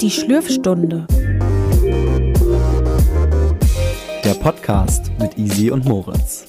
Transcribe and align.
Die 0.00 0.10
Schlürfstunde. 0.10 1.06
Der 4.24 4.34
Podcast 4.40 5.10
mit 5.18 5.36
Easy 5.36 5.70
und 5.70 5.84
Moritz. 5.84 6.46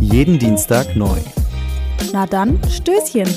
Jeden 0.00 0.38
Dienstag 0.38 0.94
neu. 0.94 1.18
Na 2.12 2.26
dann, 2.26 2.60
Stößchen. 2.70 3.28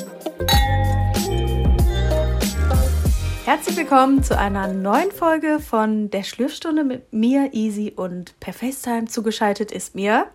Herzlich 3.46 3.76
willkommen 3.76 4.22
zu 4.22 4.38
einer 4.38 4.68
neuen 4.68 5.12
Folge 5.12 5.60
von 5.60 6.12
der 6.12 6.22
Schlürfstunde 6.22 6.84
mit 6.84 7.12
mir, 7.12 7.50
Easy 7.54 7.92
und 7.96 8.40
per 8.40 8.54
FaceTime 8.54 9.06
zugeschaltet 9.06 9.72
ist 9.72 9.96
mir. 9.96 10.28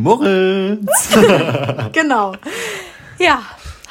Moritz! 0.00 1.14
genau. 1.92 2.32
Ja, 3.18 3.42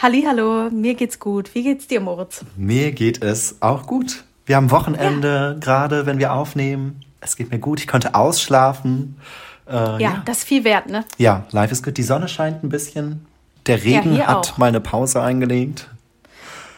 Halli, 0.01 0.23
hallo, 0.23 0.71
mir 0.71 0.95
geht's 0.95 1.19
gut. 1.19 1.53
Wie 1.53 1.61
geht's 1.61 1.85
dir, 1.85 1.99
Moritz? 1.99 2.43
Mir 2.57 2.93
geht 2.93 3.21
es 3.21 3.57
auch 3.59 3.85
gut. 3.85 4.23
Wir 4.47 4.55
haben 4.55 4.71
Wochenende 4.71 5.57
gerade, 5.59 6.07
wenn 6.07 6.17
wir 6.17 6.33
aufnehmen. 6.33 7.01
Es 7.21 7.35
geht 7.35 7.51
mir 7.51 7.59
gut. 7.59 7.79
Ich 7.79 7.87
konnte 7.87 8.15
ausschlafen. 8.15 9.19
Äh, 9.67 9.73
ja, 9.73 9.99
ja, 9.99 10.21
das 10.25 10.39
ist 10.39 10.45
viel 10.45 10.63
wert, 10.63 10.89
ne? 10.89 11.05
Ja, 11.19 11.45
life 11.51 11.71
ist 11.71 11.83
gut. 11.83 11.97
Die 11.97 12.03
Sonne 12.03 12.27
scheint 12.27 12.63
ein 12.63 12.69
bisschen. 12.69 13.27
Der 13.67 13.83
Regen 13.83 14.15
ja, 14.15 14.25
hat 14.25 14.53
auch. 14.53 14.57
mal 14.57 14.69
eine 14.69 14.81
Pause 14.81 15.21
eingelegt. 15.21 15.91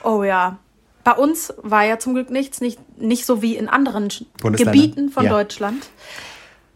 Oh 0.04 0.24
ja. 0.24 0.58
Bei 1.06 1.14
uns 1.14 1.54
war 1.62 1.86
ja 1.86 2.00
zum 2.00 2.16
Glück 2.16 2.32
nichts, 2.32 2.60
nicht, 2.60 2.80
nicht 3.00 3.26
so 3.26 3.42
wie 3.42 3.56
in 3.56 3.70
anderen 3.70 4.10
Gebieten 4.42 5.10
von 5.10 5.24
ja. 5.24 5.30
Deutschland. 5.30 5.88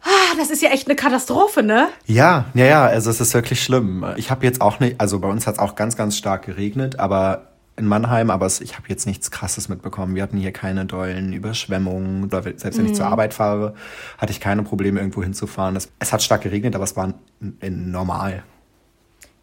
Ah, 0.05 0.35
das 0.37 0.51
ist 0.51 0.61
ja 0.61 0.69
echt 0.69 0.87
eine 0.87 0.95
Katastrophe, 0.95 1.63
ne? 1.63 1.89
Ja, 2.05 2.45
ja, 2.53 2.65
ja, 2.65 2.85
also 2.85 3.09
es 3.09 3.19
ist 3.19 3.33
wirklich 3.33 3.63
schlimm. 3.63 4.05
Ich 4.17 4.29
habe 4.29 4.45
jetzt 4.45 4.61
auch 4.61 4.79
nicht, 4.79 5.01
also 5.01 5.19
bei 5.19 5.27
uns 5.27 5.47
hat 5.47 5.55
es 5.55 5.59
auch 5.59 5.73
ganz, 5.73 5.97
ganz 5.97 6.15
stark 6.15 6.45
geregnet, 6.45 6.99
aber 6.99 7.47
in 7.75 7.87
Mannheim, 7.87 8.29
aber 8.29 8.45
ich 8.45 8.77
habe 8.77 8.87
jetzt 8.87 9.07
nichts 9.07 9.31
Krasses 9.31 9.67
mitbekommen. 9.67 10.15
Wir 10.15 10.21
hatten 10.21 10.37
hier 10.37 10.53
keine 10.53 10.85
dollen 10.85 11.33
Überschwemmungen. 11.33 12.29
Selbst 12.29 12.77
wenn 12.77 12.85
ich 12.85 12.93
zur 12.93 13.07
mhm. 13.07 13.13
Arbeit 13.13 13.33
fahre, 13.33 13.73
hatte 14.19 14.31
ich 14.31 14.39
keine 14.39 14.61
Probleme, 14.63 14.99
irgendwo 14.99 15.23
hinzufahren. 15.23 15.75
es 15.75 16.13
hat 16.13 16.23
stark 16.23 16.43
geregnet, 16.43 16.75
aber 16.75 16.83
es 16.83 16.95
war 16.95 17.13
normal. 17.39 18.43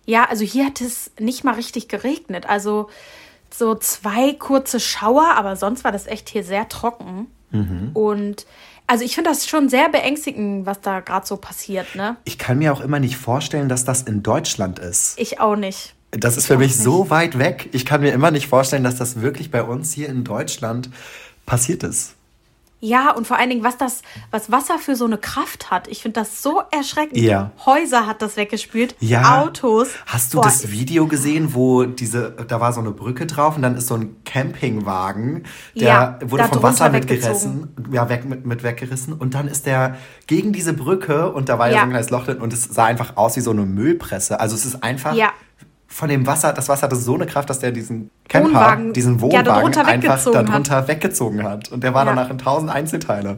Ja, 0.07 0.25
also 0.25 0.45
hier 0.45 0.67
hat 0.67 0.81
es 0.81 1.11
nicht 1.19 1.45
mal 1.45 1.55
richtig 1.55 1.89
geregnet. 1.89 2.49
Also 2.49 2.89
so 3.51 3.75
zwei 3.75 4.33
kurze 4.33 4.81
Schauer, 4.81 5.35
aber 5.37 5.57
sonst 5.57 5.85
war 5.85 5.93
das 5.93 6.07
echt 6.07 6.29
hier 6.29 6.45
sehr 6.45 6.69
trocken. 6.69 7.27
Mhm. 7.51 7.91
Und 7.93 8.47
also 8.87 9.05
ich 9.05 9.15
finde 9.15 9.31
das 9.31 9.47
schon 9.47 9.69
sehr 9.69 9.89
beängstigend, 9.89 10.67
was 10.67 10.81
da 10.81 11.01
gerade 11.01 11.27
so 11.27 11.37
passiert, 11.37 11.95
ne? 11.95 12.17
Ich 12.25 12.39
kann 12.39 12.59
mir 12.59 12.73
auch 12.73 12.81
immer 12.81 13.01
nicht 13.01 13.17
vorstellen, 13.17 13.69
dass 13.69 13.85
das 13.85 14.03
in 14.03 14.23
Deutschland 14.23 14.79
ist. 14.79 15.19
Ich 15.19 15.41
auch 15.41 15.57
nicht. 15.57 15.95
Das 16.11 16.37
ist 16.37 16.47
für 16.47 16.59
mich 16.59 16.73
nicht. 16.73 16.83
so 16.83 17.09
weit 17.09 17.39
weg. 17.39 17.71
Ich 17.73 17.87
kann 17.87 18.03
mir 18.03 18.13
immer 18.13 18.31
nicht 18.31 18.47
vorstellen, 18.47 18.85
dass 18.85 18.97
das 18.97 19.23
wirklich 19.23 19.51
bei 19.51 19.63
uns 19.63 19.93
hier 19.93 20.09
in 20.09 20.25
Deutschland 20.25 20.91
passiert 21.47 21.83
ist. 21.83 22.15
Ja, 22.85 23.13
und 23.13 23.29
vor 23.29 23.39
allen 23.39 23.49
Dingen, 23.49 23.63
was 23.63 23.79
das, 23.79 24.03
was 24.33 24.51
Wasser 24.51 24.77
für 24.77 24.97
so 24.97 25.05
eine 25.05 25.17
Kraft 25.17 25.71
hat. 25.71 25.87
Ich 25.87 26.03
finde 26.03 26.19
das 26.19 26.43
so 26.43 26.63
erschreckend. 26.73 27.17
Ja. 27.17 27.53
Häuser 27.65 28.09
hat 28.09 28.23
das 28.23 28.37
weggespült. 28.37 28.97
Ja. 28.99 29.41
Autos. 29.41 29.91
Hast 30.05 30.35
du 30.35 30.39
Boah. 30.39 30.47
das 30.47 30.73
Video 30.73 31.07
gesehen, 31.07 31.55
wo 31.55 31.85
diese, 31.85 32.33
da 32.33 32.59
war 32.59 32.73
so 32.73 32.81
eine 32.81 32.91
Brücke 32.91 33.27
drauf 33.27 33.55
und 33.55 33.63
dann 33.63 33.77
ist 33.77 33.87
so 33.87 33.95
ein 33.95 34.17
Campingwagen, 34.25 35.45
der 35.77 35.87
ja, 35.87 36.19
wurde 36.25 36.45
vom 36.49 36.61
Wasser 36.65 36.91
mitgerissen, 36.91 37.69
ja, 37.93 38.09
weg, 38.09 38.25
mit, 38.25 38.47
mit 38.47 38.65
weggerissen 38.65 39.13
und 39.13 39.35
dann 39.35 39.47
ist 39.47 39.67
der 39.67 39.97
gegen 40.27 40.53
diese 40.53 40.73
Brücke 40.73 41.31
und 41.31 41.49
da 41.49 41.61
war 41.61 41.69
ja, 41.69 41.75
ja 41.75 41.79
so 41.79 41.85
ein 41.85 41.91
kleines 41.91 42.11
Loch 42.11 42.25
drin 42.25 42.39
und 42.39 42.53
es 42.53 42.65
sah 42.65 42.87
einfach 42.87 43.17
aus 43.17 43.37
wie 43.37 43.43
so 43.43 43.53
eine 43.53 43.63
Müllpresse. 43.63 44.41
Also 44.41 44.57
es 44.57 44.65
ist 44.65 44.83
einfach 44.83 45.15
ja 45.15 45.31
von 45.93 46.09
dem 46.09 46.27
Wasser, 46.27 46.53
das 46.53 46.69
Wasser 46.69 46.83
hatte 46.83 46.97
so 46.97 47.15
eine 47.15 47.27
Kraft, 47.27 47.51
dass 47.51 47.59
der 47.59 47.71
diesen 47.71 48.11
Camper, 48.29 48.49
Wohnwagen, 48.49 48.93
diesen 48.95 49.21
Wohnwagen 49.21 49.47
ja, 49.47 49.55
darunter 49.55 49.85
einfach 49.85 50.25
darunter 50.25 50.77
hat. 50.77 50.89
weggezogen 50.89 51.43
hat. 51.43 51.71
Und 51.71 51.85
der 51.85 51.93
war 51.93 52.07
ja. 52.07 52.15
danach 52.15 52.31
in 52.31 52.39
tausend 52.39 52.71
Einzelteile. 52.71 53.37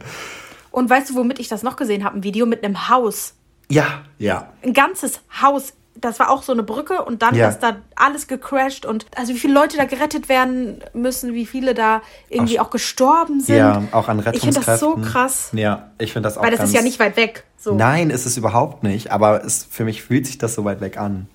Und 0.71 0.89
weißt 0.89 1.11
du, 1.11 1.15
womit 1.17 1.41
ich 1.41 1.49
das 1.49 1.63
noch 1.63 1.77
gesehen 1.77 2.05
habe? 2.05 2.17
Ein 2.17 2.23
Video 2.23 2.47
mit 2.47 2.65
einem 2.65 2.89
Haus. 2.89 3.35
Ja, 3.69 4.03
ja. 4.19 4.53
Ein 4.63 4.73
ganzes 4.73 5.21
Haus. 5.43 5.73
Das 5.97 6.19
war 6.19 6.31
auch 6.31 6.43
so 6.43 6.53
eine 6.53 6.65
Brücke 6.65 7.05
und 7.05 7.23
dann 7.23 7.35
ja. 7.35 7.49
ist 7.49 7.61
da 7.61 7.77
alles 7.95 8.27
gecrashed 8.27 8.85
und 8.85 9.07
also 9.17 9.33
wie 9.33 9.39
viele 9.39 9.55
Leute 9.55 9.77
da 9.77 9.85
gerettet 9.85 10.29
werden 10.29 10.83
müssen, 10.93 11.35
wie 11.35 11.47
viele 11.47 11.73
da 11.73 12.03
irgendwie 12.29 12.59
auch, 12.59 12.67
auch 12.67 12.71
gestorben 12.71 13.41
sind. 13.41 13.59
Ja, 13.59 13.83
auch 13.93 14.09
an 14.09 14.19
Rettungskräften. 14.19 14.35
Ich 14.35 14.41
finde 14.41 14.67
das 14.67 14.81
so 14.81 14.97
krass. 14.97 15.51
Ja, 15.53 15.93
ich 15.99 16.13
finde 16.13 16.29
das 16.29 16.37
auch 16.37 16.43
Weil 16.43 16.51
das 16.51 16.65
ist 16.65 16.75
ja 16.75 16.83
nicht 16.83 16.99
weit 16.99 17.17
weg. 17.17 17.45
So. 17.57 17.75
Nein, 17.75 18.11
ist 18.11 18.27
es 18.27 18.37
überhaupt 18.37 18.83
nicht, 18.83 19.13
aber 19.13 19.45
es, 19.45 19.65
für 19.71 19.85
mich 19.85 20.03
fühlt 20.03 20.27
sich 20.27 20.37
das 20.37 20.55
so 20.55 20.65
weit 20.65 20.81
weg 20.81 20.99
an. 20.99 21.29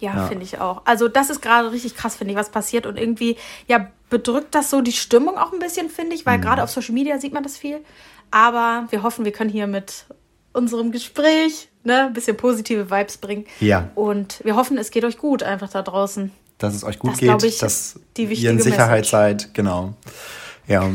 Ja, 0.00 0.16
ja. 0.16 0.26
finde 0.26 0.44
ich 0.44 0.58
auch. 0.58 0.82
Also 0.84 1.08
das 1.08 1.30
ist 1.30 1.42
gerade 1.42 1.70
richtig 1.72 1.94
krass, 1.94 2.16
finde 2.16 2.32
ich, 2.32 2.38
was 2.38 2.50
passiert. 2.50 2.86
Und 2.86 2.98
irgendwie, 2.98 3.36
ja, 3.68 3.88
bedrückt 4.08 4.54
das 4.54 4.70
so 4.70 4.80
die 4.80 4.92
Stimmung 4.92 5.36
auch 5.36 5.52
ein 5.52 5.58
bisschen, 5.58 5.88
finde 5.88 6.16
ich, 6.16 6.26
weil 6.26 6.38
mhm. 6.38 6.42
gerade 6.42 6.62
auf 6.62 6.70
Social 6.70 6.94
Media 6.94 7.18
sieht 7.18 7.32
man 7.32 7.42
das 7.42 7.56
viel. 7.56 7.80
Aber 8.30 8.86
wir 8.90 9.02
hoffen, 9.02 9.24
wir 9.24 9.32
können 9.32 9.50
hier 9.50 9.66
mit 9.66 10.06
unserem 10.52 10.90
Gespräch 10.90 11.68
ne, 11.84 12.06
ein 12.06 12.12
bisschen 12.12 12.36
positive 12.36 12.90
Vibes 12.90 13.18
bringen. 13.18 13.44
Ja. 13.60 13.90
Und 13.94 14.40
wir 14.44 14.56
hoffen, 14.56 14.78
es 14.78 14.90
geht 14.90 15.04
euch 15.04 15.18
gut 15.18 15.42
einfach 15.42 15.70
da 15.70 15.82
draußen. 15.82 16.32
Dass 16.58 16.74
es 16.74 16.84
euch 16.84 16.98
gut 16.98 17.12
das, 17.12 17.18
geht, 17.20 17.42
ich, 17.44 17.58
dass 17.58 17.98
ihr 18.16 18.50
in 18.50 18.60
Sicherheit 18.60 19.00
Message. 19.00 19.10
seid. 19.10 19.54
Genau. 19.54 19.94
Ja. 20.66 20.90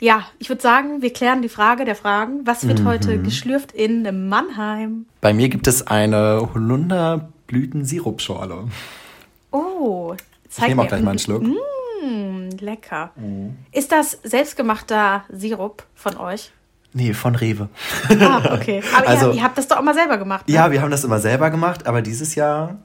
Ja, 0.00 0.26
ich 0.40 0.48
würde 0.48 0.60
sagen, 0.60 1.00
wir 1.00 1.12
klären 1.12 1.42
die 1.42 1.48
Frage 1.48 1.84
der 1.84 1.94
Fragen. 1.94 2.40
Was 2.44 2.66
wird 2.66 2.80
mhm. 2.80 2.86
heute 2.86 3.18
geschlürft 3.22 3.70
in 3.70 4.28
Mannheim? 4.28 5.06
Bei 5.20 5.32
mir 5.32 5.48
gibt 5.48 5.68
es 5.68 5.86
eine 5.86 6.48
Holunder 6.52 7.28
Blütensirupschorle. 7.52 8.68
Oh, 9.50 10.14
zeig 10.48 10.62
ich 10.62 10.68
nehme 10.70 10.82
auch 10.82 10.88
gleich 10.88 11.02
mal 11.02 11.10
einen 11.10 11.18
Schluck. 11.18 11.42
Mmh, 11.42 12.56
lecker. 12.60 13.12
Mm. 13.16 13.50
Ist 13.72 13.92
das 13.92 14.18
selbstgemachter 14.24 15.24
Sirup 15.28 15.84
von 15.94 16.16
euch? 16.16 16.50
Nee, 16.94 17.12
von 17.12 17.34
Rewe. 17.34 17.68
Ah, 18.20 18.54
okay. 18.54 18.82
Aber 18.96 19.06
also, 19.06 19.28
ihr, 19.30 19.36
ihr, 19.36 19.42
habt 19.42 19.58
das 19.58 19.68
doch 19.68 19.78
immer 19.78 19.92
selber 19.92 20.16
gemacht. 20.16 20.48
Ne? 20.48 20.54
Ja, 20.54 20.70
wir 20.70 20.80
haben 20.80 20.90
das 20.90 21.04
immer 21.04 21.20
selber 21.20 21.50
gemacht, 21.50 21.86
aber 21.86 22.02
dieses 22.02 22.34
Jahr 22.34 22.78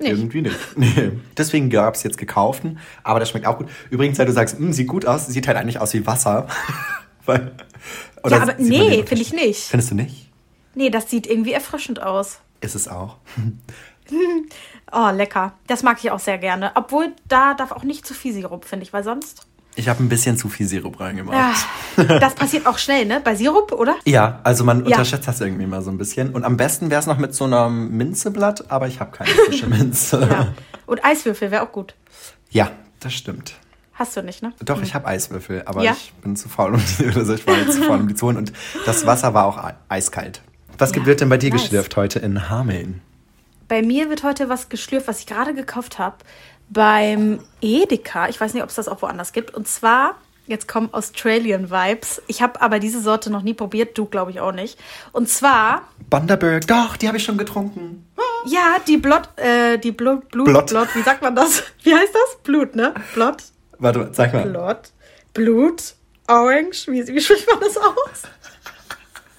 nicht. 0.00 0.10
irgendwie 0.10 0.42
nicht. 0.42 0.56
Nee. 0.76 1.12
Deswegen 1.36 1.70
gab 1.70 1.94
es 1.94 2.02
jetzt 2.02 2.18
gekauften, 2.18 2.78
aber 3.04 3.20
das 3.20 3.30
schmeckt 3.30 3.46
auch 3.46 3.58
gut. 3.58 3.68
Übrigens, 3.90 4.18
weil 4.18 4.26
du 4.26 4.32
sagst, 4.32 4.58
hm, 4.58 4.72
sieht 4.72 4.88
gut 4.88 5.06
aus, 5.06 5.26
sieht 5.26 5.46
halt 5.46 5.56
eigentlich 5.56 5.80
aus 5.80 5.94
wie 5.94 6.04
Wasser. 6.06 6.48
weil, 7.26 7.52
ja, 8.28 8.42
aber 8.42 8.54
nee, 8.58 9.04
finde 9.04 9.22
ich 9.22 9.32
nicht. 9.32 9.62
Findest 9.62 9.92
du 9.92 9.94
nicht? 9.94 10.30
Nee, 10.74 10.90
das 10.90 11.10
sieht 11.10 11.28
irgendwie 11.28 11.52
erfrischend 11.52 12.02
aus. 12.02 12.40
Ist 12.64 12.74
es 12.74 12.88
auch. 12.88 13.18
oh, 14.92 15.10
lecker. 15.10 15.52
Das 15.66 15.82
mag 15.82 15.98
ich 16.02 16.10
auch 16.10 16.18
sehr 16.18 16.38
gerne. 16.38 16.72
Obwohl, 16.74 17.12
da 17.28 17.52
darf 17.52 17.72
auch 17.72 17.84
nicht 17.84 18.06
zu 18.06 18.14
viel 18.14 18.32
Sirup, 18.32 18.64
finde 18.64 18.84
ich, 18.84 18.92
weil 18.92 19.04
sonst. 19.04 19.46
Ich 19.76 19.88
habe 19.88 20.02
ein 20.02 20.08
bisschen 20.08 20.38
zu 20.38 20.48
viel 20.48 20.66
Sirup 20.66 20.98
reingemacht. 20.98 21.36
Ja, 21.96 22.18
das 22.18 22.34
passiert 22.34 22.66
auch 22.66 22.78
schnell, 22.78 23.04
ne? 23.04 23.20
Bei 23.22 23.34
Sirup, 23.34 23.72
oder? 23.72 23.96
Ja, 24.06 24.40
also 24.44 24.64
man 24.64 24.80
ja. 24.80 24.86
unterschätzt 24.86 25.28
das 25.28 25.40
irgendwie 25.42 25.66
mal 25.66 25.82
so 25.82 25.90
ein 25.90 25.98
bisschen. 25.98 26.30
Und 26.30 26.44
am 26.44 26.56
besten 26.56 26.90
wäre 26.90 27.00
es 27.00 27.06
noch 27.06 27.18
mit 27.18 27.34
so 27.34 27.44
einem 27.44 27.94
Minzeblatt, 27.96 28.70
aber 28.70 28.86
ich 28.86 29.00
habe 29.00 29.10
keine 29.10 29.30
frische 29.30 29.66
Minze. 29.68 30.26
ja. 30.30 30.54
Und 30.86 31.04
Eiswürfel 31.04 31.50
wäre 31.50 31.64
auch 31.64 31.72
gut. 31.72 31.94
Ja, 32.50 32.70
das 33.00 33.12
stimmt. 33.12 33.56
Hast 33.92 34.16
du 34.16 34.22
nicht, 34.22 34.42
ne? 34.42 34.54
Doch, 34.64 34.76
hm. 34.76 34.84
ich 34.84 34.94
habe 34.94 35.06
Eiswürfel, 35.06 35.62
aber 35.66 35.84
ich 35.84 36.14
bin 36.22 36.34
zu 36.34 36.48
faul, 36.48 36.74
um 36.74 36.82
die, 36.98 37.06
oder 37.08 37.34
ich 37.34 37.46
war 37.46 37.58
jetzt 37.58 37.74
zu 37.74 37.82
faul, 37.82 38.00
um 38.00 38.08
die 38.08 38.14
zu 38.14 38.26
holen. 38.26 38.36
Und 38.36 38.52
das 38.86 39.06
Wasser 39.06 39.34
war 39.34 39.44
auch 39.44 39.72
eiskalt. 39.88 40.40
Was 40.78 40.94
ja, 40.94 41.06
wird 41.06 41.20
denn 41.20 41.28
bei 41.28 41.36
dir 41.36 41.50
nice. 41.50 41.62
geschlürft 41.62 41.96
heute 41.96 42.18
in 42.18 42.48
Hameln? 42.48 43.00
Bei 43.68 43.82
mir 43.82 44.10
wird 44.10 44.22
heute 44.22 44.48
was 44.48 44.68
geschlürft, 44.68 45.08
was 45.08 45.20
ich 45.20 45.26
gerade 45.26 45.54
gekauft 45.54 45.98
habe. 45.98 46.16
Beim 46.68 47.40
Edeka. 47.60 48.28
Ich 48.28 48.40
weiß 48.40 48.54
nicht, 48.54 48.62
ob 48.62 48.68
es 48.68 48.74
das 48.76 48.88
auch 48.88 49.02
woanders 49.02 49.32
gibt. 49.32 49.54
Und 49.54 49.68
zwar, 49.68 50.16
jetzt 50.46 50.68
kommen 50.68 50.88
Australian 50.92 51.70
Vibes. 51.70 52.22
Ich 52.26 52.42
habe 52.42 52.60
aber 52.60 52.78
diese 52.78 53.00
Sorte 53.00 53.30
noch 53.30 53.42
nie 53.42 53.54
probiert. 53.54 53.96
Du, 53.96 54.06
glaube 54.06 54.30
ich, 54.30 54.40
auch 54.40 54.52
nicht. 54.52 54.78
Und 55.12 55.28
zwar. 55.28 55.82
Bundaberg. 56.10 56.66
Doch, 56.66 56.96
die 56.96 57.08
habe 57.08 57.18
ich 57.18 57.24
schon 57.24 57.38
getrunken. 57.38 58.06
Ja, 58.46 58.76
die 58.86 58.98
Blot, 58.98 59.28
äh, 59.36 59.78
die 59.78 59.92
Blut, 59.92 60.28
Blut, 60.28 60.46
Blot. 60.46 60.66
Blot, 60.66 60.94
wie 60.94 61.02
sagt 61.02 61.22
man 61.22 61.34
das? 61.34 61.62
Wie 61.82 61.94
heißt 61.94 62.14
das? 62.14 62.42
Blut, 62.42 62.76
ne? 62.76 62.92
Blot. 63.14 63.36
Warte, 63.78 64.10
sag 64.12 64.34
mal. 64.34 64.46
Blot. 64.46 64.92
Blut. 65.32 65.94
Orange. 66.26 66.88
Wie, 66.88 67.06
wie 67.06 67.20
spricht 67.20 67.46
man 67.50 67.60
das 67.60 67.76
aus? 67.76 68.22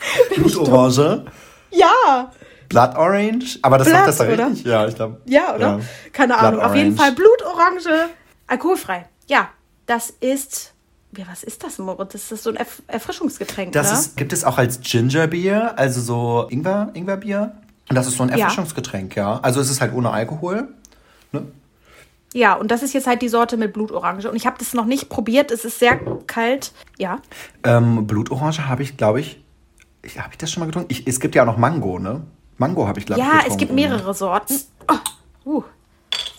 Blutorange? 0.36 1.26
Ja. 1.72 2.32
Blood 2.70 2.96
Orange? 2.96 3.60
Aber 3.62 3.78
das 3.78 3.88
Blood, 3.88 3.98
sagt 3.98 4.08
das 4.08 4.20
oder? 4.22 4.48
richtig? 4.48 4.66
Ja, 4.66 4.88
ich 4.88 4.96
glaube. 4.96 5.22
Ja, 5.26 5.56
oder? 5.56 5.60
Ja. 5.60 5.80
Keine 6.12 6.34
Blood 6.34 6.44
Ahnung. 6.46 6.60
Orange. 6.60 6.72
Auf 6.72 6.76
jeden 6.76 6.98
Fall 6.98 7.12
Blutorange, 7.14 8.10
alkoholfrei. 8.48 9.06
Ja, 9.28 9.50
das 9.86 10.12
ist. 10.20 10.74
Ja, 11.18 11.26
was 11.30 11.44
ist 11.44 11.64
das, 11.64 11.78
Moritz? 11.78 12.12
Das 12.12 12.32
ist 12.32 12.44
so 12.44 12.50
ein 12.50 12.58
Erf 12.58 12.82
Erfrischungsgetränk. 12.88 13.72
Das 13.72 13.92
ne? 13.92 14.00
ist, 14.00 14.18
gibt 14.18 14.34
es 14.34 14.44
auch 14.44 14.58
als 14.58 14.82
Gingerbier, 14.82 15.78
also 15.78 16.02
so 16.02 16.48
Ingwer, 16.50 16.90
Ingwerbier. 16.94 17.54
Und 17.88 17.96
das 17.96 18.08
ist 18.08 18.18
so 18.18 18.24
ein 18.24 18.30
Erfrischungsgetränk, 18.30 19.16
ja. 19.16 19.36
ja. 19.36 19.40
Also 19.42 19.62
es 19.62 19.70
ist 19.70 19.80
halt 19.80 19.94
ohne 19.94 20.10
Alkohol. 20.12 20.68
Ne? 21.32 21.44
Ja, 22.34 22.56
und 22.56 22.70
das 22.70 22.84
ist 22.84 22.94
jetzt 22.94 23.08
halt 23.08 23.22
die 23.22 23.30
Sorte 23.30 23.56
mit 23.56 23.72
Blutorange. 23.72 24.30
Und 24.30 24.36
ich 24.36 24.46
habe 24.46 24.58
das 24.60 24.74
noch 24.74 24.86
nicht 24.86 25.08
probiert. 25.08 25.52
Es 25.52 25.64
ist 25.64 25.80
sehr 25.80 25.98
kalt. 26.28 26.74
Ja. 26.98 27.20
Ähm, 27.64 28.08
Blutorange 28.08 28.68
habe 28.68 28.84
ich, 28.84 28.98
glaube 28.98 29.22
ich 29.22 29.45
habe 30.18 30.30
ich 30.32 30.38
das 30.38 30.52
schon 30.52 30.62
mal 30.62 30.68
getrunken? 30.68 30.92
Ich, 30.92 31.08
es 31.08 31.20
gibt 31.20 31.36
ja 31.36 31.44
auch 31.44 31.48
noch 31.48 31.58
Mango, 31.58 32.00
ne? 32.00 32.22
Mango 32.58 32.88
habe 32.88 33.00
ich, 33.00 33.06
glaube 33.06 33.22
ich. 33.22 33.28
Ja, 33.28 33.42
es 33.48 33.58
gibt 33.58 33.72
mehrere 33.72 34.14
Sorten. 34.14 34.56
Oh. 34.88 35.50
Uh. 35.50 35.64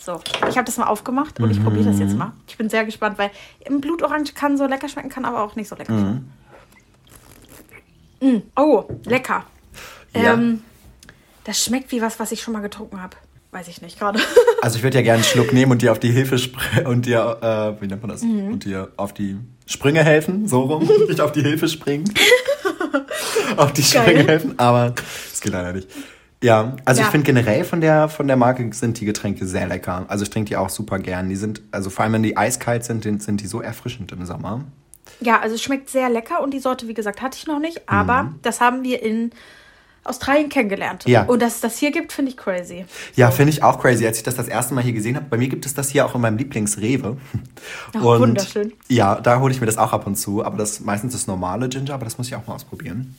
So, 0.01 0.21
ich 0.49 0.57
habe 0.57 0.65
das 0.65 0.77
mal 0.77 0.87
aufgemacht 0.87 1.41
und 1.41 1.51
ich 1.51 1.61
probiere 1.61 1.85
das 1.85 1.99
jetzt 1.99 2.17
mal. 2.17 2.33
Ich 2.47 2.57
bin 2.57 2.71
sehr 2.71 2.85
gespannt, 2.85 3.19
weil 3.19 3.31
im 3.65 3.81
Blutorange 3.81 4.31
kann 4.35 4.57
so 4.57 4.67
lecker 4.67 4.89
schmecken, 4.89 5.09
kann 5.09 5.25
aber 5.25 5.43
auch 5.43 5.57
nicht 5.57 5.69
so 5.69 5.75
lecker 5.75 5.93
schmecken. 5.99 6.33
Mm. 8.21 8.43
Oh, 8.55 8.85
lecker. 9.05 9.45
Ja. 10.15 10.35
Ähm, 10.35 10.63
das 11.43 11.63
schmeckt 11.63 11.91
wie 11.91 12.01
was, 12.01 12.21
was 12.21 12.31
ich 12.33 12.41
schon 12.41 12.55
mal 12.55 12.61
getrunken 12.61 13.03
habe. 13.03 13.17
Weiß 13.51 13.69
ich 13.69 13.83
nicht 13.83 13.99
gerade. 13.99 14.21
Also 14.63 14.79
ich 14.79 14.83
würde 14.83 14.97
ja 14.97 15.03
gerne 15.03 15.17
einen 15.17 15.25
Schluck 15.25 15.53
nehmen 15.53 15.71
und 15.71 15.83
dir 15.83 15.93
auf 15.93 16.01
die 16.01 16.11
Hilfe 16.11 16.39
springen 16.39 16.87
und 16.87 17.07
dir, 17.07 17.39
äh, 17.41 17.81
wie 17.81 17.87
nennt 17.87 18.03
man 18.03 18.11
das? 18.11 18.23
Mhm. 18.23 18.55
Und 18.55 18.65
dir 18.65 18.91
auf 18.97 19.13
die 19.13 19.37
Sprünge 19.67 20.03
helfen, 20.03 20.49
so 20.49 20.63
rum. 20.63 20.89
Nicht 21.09 21.21
auf 21.21 21.31
die 21.31 21.43
Hilfe 21.43 21.69
springen. 21.69 22.13
auf 23.57 23.73
die 23.73 23.83
Sprünge 23.83 24.25
helfen, 24.27 24.59
aber 24.59 24.95
das 25.31 25.41
geht 25.41 25.53
leider 25.53 25.73
nicht. 25.73 25.89
Ja, 26.43 26.77
also 26.85 27.01
Ja. 27.01 27.07
ich 27.07 27.11
finde 27.11 27.25
generell 27.27 27.65
von 27.65 27.81
der, 27.81 28.09
von 28.09 28.27
der 28.27 28.37
Marke 28.37 28.69
sind 28.75 29.01
die 29.01 29.05
Getränke 29.07 29.47
sehr 29.47 29.67
lecker. 29.67 30.05
Also 30.09 30.23
ich 30.25 30.31
trinke 30.31 30.49
die 30.49 30.57
auch 30.57 30.69
super 30.69 30.99
gern. 30.99 31.29
Die 31.31 31.37
sind, 31.37 31.63
also 31.73 31.89
vor 31.91 32.05
allem 32.05 32.13
wenn 32.13 32.23
die 32.23 32.37
eiskalt 32.37 32.85
sind, 32.85 33.05
sind 33.05 33.23
sind 33.23 33.41
die 33.41 33.47
so 33.47 33.63
erfrischend 33.63 34.13
im 34.13 34.25
Sommer. 34.27 34.63
Ja, 35.21 35.41
also 35.41 35.55
es 35.55 35.63
schmeckt 35.63 35.89
sehr 35.89 36.11
lecker 36.11 36.43
und 36.43 36.53
die 36.53 36.59
Sorte, 36.59 36.89
wie 36.89 36.95
gesagt, 36.95 37.23
hatte 37.23 37.39
ich 37.39 37.47
noch 37.47 37.59
nicht, 37.59 37.89
aber 37.89 38.35
das 38.43 38.61
haben 38.61 38.83
wir 38.85 39.03
in 39.03 39.31
Australien 40.09 40.49
kennengelernt. 40.49 41.05
Ja. 41.07 41.25
Und 41.25 41.43
dass 41.43 41.57
es 41.57 41.61
das 41.61 41.79
hier 41.79 41.91
gibt, 41.91 42.13
finde 42.13 42.31
ich 42.31 42.37
crazy. 42.37 42.85
Ja, 43.15 43.31
finde 43.31 43.53
ich 43.53 43.63
auch 43.63 43.81
crazy, 43.81 44.07
als 44.07 44.19
ich 44.19 44.23
das 44.23 44.35
das 44.35 44.49
erste 44.49 44.75
Mal 44.75 44.83
hier 44.83 44.93
gesehen 44.93 45.17
habe. 45.17 45.27
Bei 45.29 45.37
mir 45.37 45.49
gibt 45.49 45.67
es 45.67 45.75
das 45.75 45.91
hier 45.91 46.07
auch 46.07 46.15
in 46.15 46.21
meinem 46.21 46.39
Lieblingsrewe. 46.39 47.17
Ach, 47.95 48.03
wunderschön. 48.03 48.73
Ja, 48.89 49.17
da 49.17 49.41
hole 49.41 49.53
ich 49.53 49.61
mir 49.61 49.67
das 49.67 49.79
auch 49.79 49.93
ab 49.93 50.07
und 50.07 50.17
zu. 50.17 50.45
Aber 50.45 50.57
das 50.57 50.81
meistens 50.81 51.13
das 51.13 51.27
normale 51.27 51.69
Ginger, 51.69 51.95
aber 51.95 52.05
das 52.05 52.19
muss 52.19 52.29
ich 52.29 52.35
auch 52.35 52.47
mal 52.47 52.55
ausprobieren. 52.55 53.15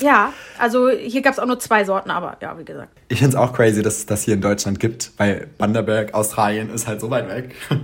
Ja, 0.00 0.32
also 0.58 0.88
hier 0.88 1.22
gab 1.22 1.34
es 1.34 1.38
auch 1.38 1.46
nur 1.46 1.60
zwei 1.60 1.84
Sorten, 1.84 2.10
aber 2.10 2.36
ja, 2.42 2.58
wie 2.58 2.64
gesagt. 2.64 2.90
Ich 3.08 3.20
finde 3.20 3.36
es 3.36 3.42
auch 3.42 3.52
crazy, 3.52 3.80
dass 3.82 3.98
es 3.98 4.06
das 4.06 4.22
hier 4.24 4.34
in 4.34 4.40
Deutschland 4.40 4.80
gibt, 4.80 5.12
weil 5.18 5.48
Banderberg, 5.56 6.14
Australien 6.14 6.70
ist 6.70 6.86
halt 6.88 7.00
so 7.00 7.10
weit 7.10 7.28
weg. 7.28 7.54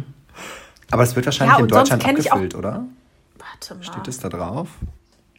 Aber 0.90 1.04
es 1.04 1.14
wird 1.14 1.24
wahrscheinlich 1.26 1.52
Ja, 1.52 1.58
in 1.58 1.62
und 1.64 1.70
Deutschland 1.72 2.04
abgefüllt, 2.04 2.54
oder? 2.56 2.84
Warte 3.38 3.74
mal. 3.76 3.84
Steht 3.84 4.08
es 4.08 4.18
da 4.18 4.28
drauf? 4.28 4.68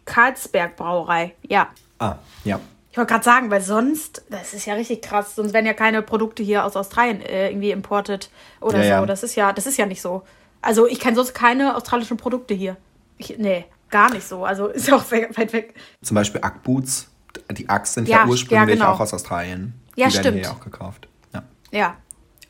Karlsberg 0.06 0.76
Brauerei, 0.78 1.34
ja. 1.48 1.68
Ah, 2.00 2.16
ja. 2.46 2.60
Ich 2.92 2.98
wollte 2.98 3.12
gerade 3.14 3.24
sagen, 3.24 3.50
weil 3.52 3.62
sonst, 3.62 4.24
das 4.30 4.54
ist 4.54 4.66
ja 4.66 4.74
richtig 4.74 5.02
krass, 5.02 5.36
sonst 5.36 5.54
werden 5.54 5.66
ja 5.66 5.74
keine 5.74 6.02
Produkte 6.02 6.44
hier 6.44 6.66
aus 6.66 6.76
Australien 6.76 7.22
äh, 7.22 7.50
irgendwie 7.50 7.72
importet 7.72 8.30
oder 8.60 8.80
Ja, 8.80 8.84
so. 8.84 8.90
ja. 8.90 9.06
Das 9.06 9.24
ist 9.24 9.36
ja, 9.36 9.54
das 9.54 9.66
ist 9.66 9.78
ja 9.78 9.86
nicht 9.86 10.02
so. 10.02 10.24
Also 10.62 10.88
ich 10.88 11.00
kenne 11.00 11.16
sonst 11.16 11.34
keine 11.34 11.76
australischen 11.76 12.18
Produkte 12.18 12.54
hier. 12.54 12.76
Ich, 13.18 13.38
nee, 13.38 13.66
gar 13.90 14.12
nicht 14.12 14.28
so. 14.28 14.44
Also 14.46 14.68
ist 14.68 14.88
ja 14.90 14.96
auch 14.98 15.10
we- 15.10 15.30
weit 15.36 15.54
weg. 15.54 15.74
Zum 16.02 16.16
Beispiel 16.16 16.42
Ackboots. 16.44 17.08
Die 17.52 17.70
Acks 17.70 17.94
sind 17.94 18.10
ja, 18.10 18.18
Ja, 18.24 18.28
ursprünglich 18.28 18.78
genau. 18.78 18.92
auch 18.92 19.00
aus 19.00 19.14
Australien. 19.14 19.74
Ja, 19.96 20.08
die 20.08 20.14
werden 20.16 20.22
stimmt. 20.24 20.38
hier 20.40 20.46
ja 20.48 20.52
auch 20.52 20.60
gekauft. 20.60 21.08
Ja. 21.34 21.44
Ja, 21.72 21.96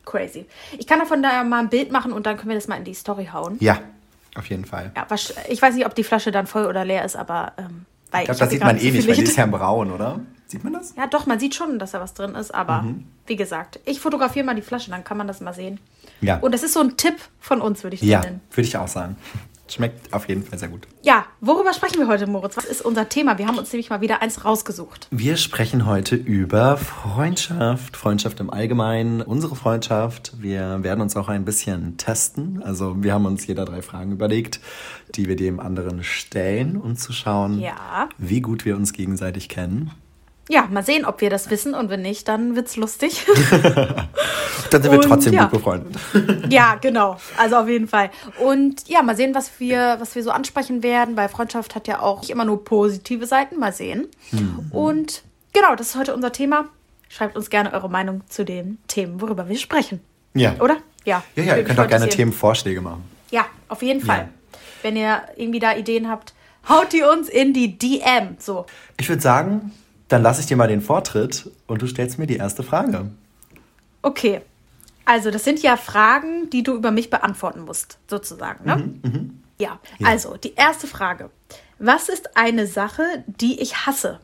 crazy. 0.05 0.47
Ich 0.77 0.87
kann 0.87 0.97
davon 0.99 1.21
da 1.21 1.43
mal 1.43 1.59
ein 1.59 1.69
Bild 1.69 1.91
machen 1.91 2.11
und 2.11 2.25
dann 2.25 2.37
können 2.37 2.49
wir 2.49 2.55
das 2.55 2.67
mal 2.67 2.77
in 2.77 2.83
die 2.83 2.93
Story 2.95 3.29
hauen. 3.31 3.57
ja, 3.59 3.79
auf 4.35 4.47
jeden 4.47 4.65
Fall. 4.65 4.91
Ja, 4.95 5.05
ich 5.49 5.61
weiß 5.61 5.75
nicht, 5.75 5.85
ob 5.85 5.93
die 5.93 6.03
Flasche 6.03 6.31
dann 6.31 6.47
voll 6.47 6.65
oder 6.65 6.83
leer 6.83 7.05
ist, 7.05 7.15
aber 7.15 7.53
ähm, 7.57 7.85
weil 8.11 8.21
Ich 8.21 8.25
glaube, 8.25 8.39
das 8.39 8.49
sieht 8.49 8.61
man 8.61 8.77
eh 8.77 8.91
nicht, 8.91 9.07
weil 9.07 9.15
die 9.15 9.23
ist 9.23 9.35
ja 9.37 9.45
braun, 9.45 9.91
oder? 9.91 10.19
Sieht 10.47 10.63
man 10.65 10.73
das? 10.73 10.93
Ja, 10.97 11.07
doch, 11.07 11.25
man 11.27 11.39
sieht 11.39 11.55
schon, 11.55 11.79
dass 11.79 11.91
da 11.91 12.01
was 12.01 12.13
drin 12.13 12.35
ist, 12.35 12.53
aber 12.53 12.81
Mhm. 12.81 13.05
wie 13.25 13.37
gesagt, 13.37 13.79
ich 13.85 13.99
fotografiere 14.01 14.45
mal 14.45 14.53
die 14.55 14.61
Flasche, 14.61 14.91
dann 14.91 15.03
kann 15.05 15.17
man 15.17 15.27
das 15.27 15.39
mal 15.39 15.53
sehen. 15.53 15.79
Ja. 16.19 16.37
Und 16.39 16.53
das 16.53 16.61
ist 16.63 16.73
so 16.73 16.81
ein 16.81 16.97
Tipp 16.97 17.15
von 17.39 17.61
uns, 17.61 17.83
würde 17.83 17.95
ich 17.95 18.01
Ja, 18.01 18.19
nennen. 18.19 18.41
würde 18.51 18.67
ich 18.67 18.75
auch 18.77 18.87
sagen. 18.89 19.15
Schmeckt 19.71 20.13
auf 20.13 20.27
jeden 20.27 20.43
Fall 20.43 20.59
sehr 20.59 20.67
gut. 20.67 20.85
Ja, 21.01 21.25
worüber 21.39 21.73
sprechen 21.73 21.97
wir 21.99 22.07
heute, 22.07 22.27
Moritz? 22.27 22.57
Was 22.57 22.65
ist 22.65 22.81
unser 22.81 23.07
Thema? 23.07 23.37
Wir 23.37 23.47
haben 23.47 23.57
uns 23.57 23.71
nämlich 23.71 23.89
mal 23.89 24.01
wieder 24.01 24.21
eins 24.21 24.43
rausgesucht. 24.43 25.07
Wir 25.11 25.37
sprechen 25.37 25.85
heute 25.85 26.15
über 26.15 26.75
Freundschaft, 26.77 27.95
Freundschaft 27.95 28.39
im 28.41 28.49
Allgemeinen, 28.49 29.21
unsere 29.21 29.55
Freundschaft. 29.55 30.33
Wir 30.39 30.83
werden 30.83 30.99
uns 30.99 31.15
auch 31.15 31.29
ein 31.29 31.45
bisschen 31.45 31.95
testen. 31.95 32.61
Also 32.63 33.01
wir 33.01 33.13
haben 33.13 33.25
uns 33.25 33.47
jeder 33.47 33.63
drei 33.63 33.81
Fragen 33.81 34.11
überlegt, 34.11 34.59
die 35.15 35.27
wir 35.29 35.35
dem 35.37 35.59
anderen 35.61 36.03
stellen, 36.03 36.75
um 36.75 36.95
zu 36.97 37.13
schauen, 37.13 37.59
Ja. 37.59 38.09
wie 38.17 38.41
gut 38.41 38.65
wir 38.65 38.75
uns 38.75 38.91
gegenseitig 38.91 39.47
kennen. 39.47 39.91
Ja, 40.51 40.67
mal 40.69 40.83
sehen, 40.83 41.05
ob 41.05 41.21
wir 41.21 41.29
das 41.29 41.49
wissen 41.49 41.73
und 41.73 41.89
wenn 41.89 42.01
nicht, 42.01 42.27
dann 42.27 42.57
wird's 42.57 42.75
lustig. 42.75 43.25
Dann 44.69 44.83
sind 44.83 44.91
wir 44.91 44.99
Und 44.99 45.05
trotzdem 45.05 45.33
ja. 45.33 45.43
gut 45.43 45.51
befreundet. 45.51 45.95
ja, 46.49 46.75
genau. 46.75 47.17
Also 47.37 47.55
auf 47.55 47.69
jeden 47.69 47.87
Fall. 47.87 48.09
Und 48.37 48.87
ja, 48.89 49.01
mal 49.01 49.15
sehen, 49.15 49.33
was 49.33 49.59
wir, 49.59 49.95
was 49.99 50.15
wir 50.15 50.23
so 50.23 50.31
ansprechen 50.31 50.83
werden, 50.83 51.15
weil 51.15 51.29
Freundschaft 51.29 51.73
hat 51.73 51.87
ja 51.87 52.01
auch 52.01 52.21
nicht 52.21 52.31
immer 52.31 52.43
nur 52.43 52.65
positive 52.65 53.25
Seiten. 53.25 53.59
Mal 53.59 53.71
sehen. 53.71 54.07
Mhm. 54.31 54.67
Und 54.71 55.23
genau, 55.53 55.75
das 55.75 55.87
ist 55.87 55.95
heute 55.95 56.13
unser 56.13 56.33
Thema. 56.33 56.65
Schreibt 57.07 57.37
uns 57.37 57.49
gerne 57.49 57.71
eure 57.71 57.89
Meinung 57.89 58.21
zu 58.27 58.43
den 58.43 58.77
Themen, 58.87 59.21
worüber 59.21 59.47
wir 59.47 59.57
sprechen. 59.57 60.01
Ja. 60.33 60.55
Oder? 60.59 60.77
Ja. 61.05 61.23
Ja, 61.35 61.43
ja, 61.43 61.57
ihr 61.57 61.63
könnt 61.63 61.79
auch 61.79 61.87
gerne. 61.87 62.09
Themenvorschläge 62.09 62.81
machen. 62.81 63.03
Ja, 63.29 63.45
auf 63.69 63.81
jeden 63.81 64.01
Fall. 64.01 64.19
Ja. 64.19 64.29
Wenn 64.81 64.97
ihr 64.97 65.21
irgendwie 65.37 65.59
da 65.59 65.75
Ideen 65.75 66.09
habt, 66.09 66.33
haut 66.67 66.91
die 66.91 67.03
uns 67.03 67.29
in 67.29 67.53
die 67.53 67.77
DM. 67.77 68.35
So. 68.39 68.65
Ich 68.97 69.07
würde 69.07 69.21
sagen, 69.21 69.71
dann 70.11 70.23
lasse 70.23 70.41
ich 70.41 70.47
dir 70.47 70.57
mal 70.57 70.67
den 70.67 70.81
Vortritt 70.81 71.49
und 71.67 71.81
du 71.81 71.87
stellst 71.87 72.19
mir 72.19 72.27
die 72.27 72.35
erste 72.35 72.63
Frage. 72.63 73.09
Okay. 74.01 74.41
Also, 75.05 75.31
das 75.31 75.43
sind 75.43 75.61
ja 75.61 75.77
Fragen, 75.77 76.49
die 76.49 76.63
du 76.63 76.75
über 76.75 76.91
mich 76.91 77.09
beantworten 77.09 77.61
musst, 77.61 77.97
sozusagen. 78.07 78.65
Ne? 78.65 78.75
Mhm, 78.75 79.43
ja. 79.57 79.79
Also, 80.03 80.37
die 80.37 80.53
erste 80.55 80.87
Frage. 80.87 81.29
Was 81.79 82.09
ist 82.09 82.37
eine 82.37 82.67
Sache, 82.67 83.03
die 83.25 83.59
ich 83.59 83.85
hasse? 83.87 84.19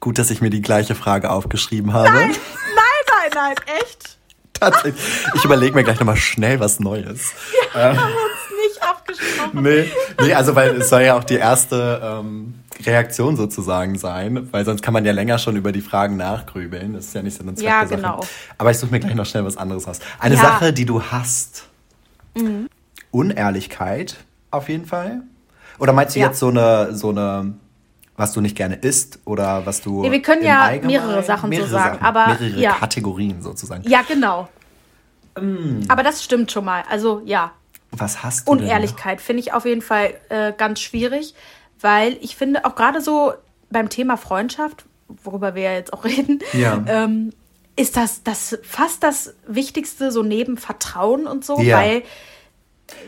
Gut, 0.00 0.18
dass 0.18 0.30
ich 0.30 0.40
mir 0.40 0.50
die 0.50 0.62
gleiche 0.62 0.94
Frage 0.94 1.30
aufgeschrieben 1.30 1.92
habe. 1.92 2.08
Nein, 2.08 2.34
nein, 2.34 3.30
nein, 3.34 3.54
echt? 3.80 4.18
Tatsächlich. 4.54 5.04
Ich 5.34 5.44
überlege 5.44 5.74
mir 5.74 5.84
gleich 5.84 5.98
nochmal 5.98 6.16
schnell 6.16 6.60
was 6.60 6.80
Neues. 6.80 7.32
Haben 7.72 7.96
wir 7.96 8.02
uns 8.02 8.66
nicht 8.66 8.82
abgesprochen. 8.82 9.62
Nee, 9.62 9.90
nee, 10.20 10.34
also 10.34 10.54
weil 10.54 10.76
es 10.76 10.88
soll 10.88 11.02
ja 11.02 11.16
auch 11.16 11.24
die 11.24 11.36
erste 11.36 12.00
ähm, 12.02 12.54
Reaktion 12.84 13.36
sozusagen 13.36 13.98
sein, 13.98 14.48
weil 14.52 14.64
sonst 14.64 14.82
kann 14.82 14.92
man 14.94 15.04
ja 15.04 15.12
länger 15.12 15.38
schon 15.38 15.56
über 15.56 15.72
die 15.72 15.80
Fragen 15.80 16.16
nachgrübeln. 16.16 16.94
Das 16.94 17.06
ist 17.06 17.14
ja 17.14 17.22
nicht 17.22 17.36
Sinn 17.36 17.48
und 17.48 17.56
Zweck 17.56 17.66
Ja, 17.68 17.80
der 17.80 17.88
Sache. 17.88 17.96
genau. 18.00 18.20
Aber 18.58 18.70
ich 18.70 18.78
suche 18.78 18.90
mir 18.90 19.00
gleich 19.00 19.14
noch 19.14 19.26
schnell 19.26 19.44
was 19.44 19.56
anderes 19.56 19.86
aus. 19.86 20.00
Eine 20.18 20.34
Ja. 20.34 20.40
Sache, 20.42 20.72
die 20.72 20.84
du 20.84 21.02
hast. 21.02 21.64
Mhm. 22.36 22.68
Unehrlichkeit 23.10 24.16
auf 24.50 24.68
jeden 24.68 24.86
Fall. 24.86 25.22
Oder 25.78 25.92
meinst 25.92 26.14
du 26.16 26.20
Ja. 26.20 26.26
jetzt 26.26 26.38
so 26.38 26.48
eine, 26.48 26.94
so 26.94 27.10
eine, 27.10 27.54
was 28.16 28.32
du 28.32 28.40
nicht 28.40 28.56
gerne 28.56 28.76
isst 28.76 29.18
oder 29.24 29.66
was 29.66 29.80
du. 29.80 30.02
Nee, 30.02 30.10
wir 30.12 30.22
können 30.22 30.44
ja 30.44 30.72
mehrere 30.82 31.22
Sachen 31.22 31.42
so 31.42 31.48
mehrere 31.48 31.68
sagen, 31.68 31.94
Sachen, 31.98 32.06
aber 32.06 32.26
mehrere 32.28 32.60
ja. 32.60 32.72
Kategorien 32.72 33.42
sozusagen. 33.42 33.82
Ja, 33.88 34.02
genau. 34.06 34.48
Mm. 35.40 35.82
Aber 35.88 36.02
das 36.04 36.22
stimmt 36.22 36.52
schon 36.52 36.64
mal. 36.64 36.82
Also, 36.88 37.22
ja. 37.24 37.52
Was 37.90 38.22
hast 38.22 38.46
du? 38.48 38.52
Unehrlichkeit 38.52 39.20
finde 39.20 39.40
ich 39.40 39.52
auf 39.52 39.64
jeden 39.64 39.82
Fall 39.82 40.14
äh, 40.28 40.52
ganz 40.56 40.80
schwierig, 40.80 41.34
weil 41.84 42.16
ich 42.22 42.34
finde 42.34 42.64
auch 42.64 42.74
gerade 42.74 43.00
so 43.02 43.34
beim 43.70 43.88
Thema 43.90 44.16
Freundschaft, 44.16 44.86
worüber 45.22 45.54
wir 45.54 45.62
ja 45.62 45.72
jetzt 45.74 45.92
auch 45.92 46.04
reden, 46.04 46.40
Ja. 46.54 46.82
ähm, 46.88 47.32
ist 47.76 47.96
das, 47.96 48.22
das 48.22 48.58
fast 48.62 49.02
das 49.02 49.34
Wichtigste 49.46 50.10
so 50.10 50.22
neben 50.22 50.56
Vertrauen 50.56 51.26
und 51.26 51.44
so, 51.44 51.60
Ja. 51.60 51.78
weil 51.78 52.02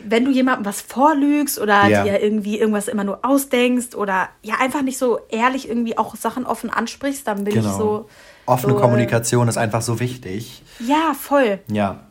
wenn 0.05 0.25
du 0.25 0.31
jemandem 0.31 0.65
was 0.65 0.81
vorlügst 0.81 1.59
oder 1.59 1.87
Ja. 1.87 2.03
dir 2.03 2.21
irgendwie 2.21 2.59
irgendwas 2.59 2.87
immer 2.87 3.03
nur 3.03 3.19
ausdenkst 3.23 3.95
oder 3.95 4.29
ja 4.41 4.55
einfach 4.59 4.81
nicht 4.81 4.97
so 4.97 5.19
ehrlich 5.29 5.69
irgendwie 5.69 5.97
auch 5.97 6.15
Sachen 6.15 6.45
offen 6.45 6.69
ansprichst, 6.69 7.27
dann 7.27 7.43
bin 7.43 7.55
ich 7.55 7.61
Genau. 7.63 7.77
so 7.77 8.09
Offene 8.45 8.73
so, 8.73 8.79
Kommunikation 8.79 9.47
ist 9.47 9.57
einfach 9.57 9.81
so 9.81 9.99
wichtig. 9.99 10.61
Ja, 10.79 11.13
voll, 11.19 11.59
Ja. 11.67 12.06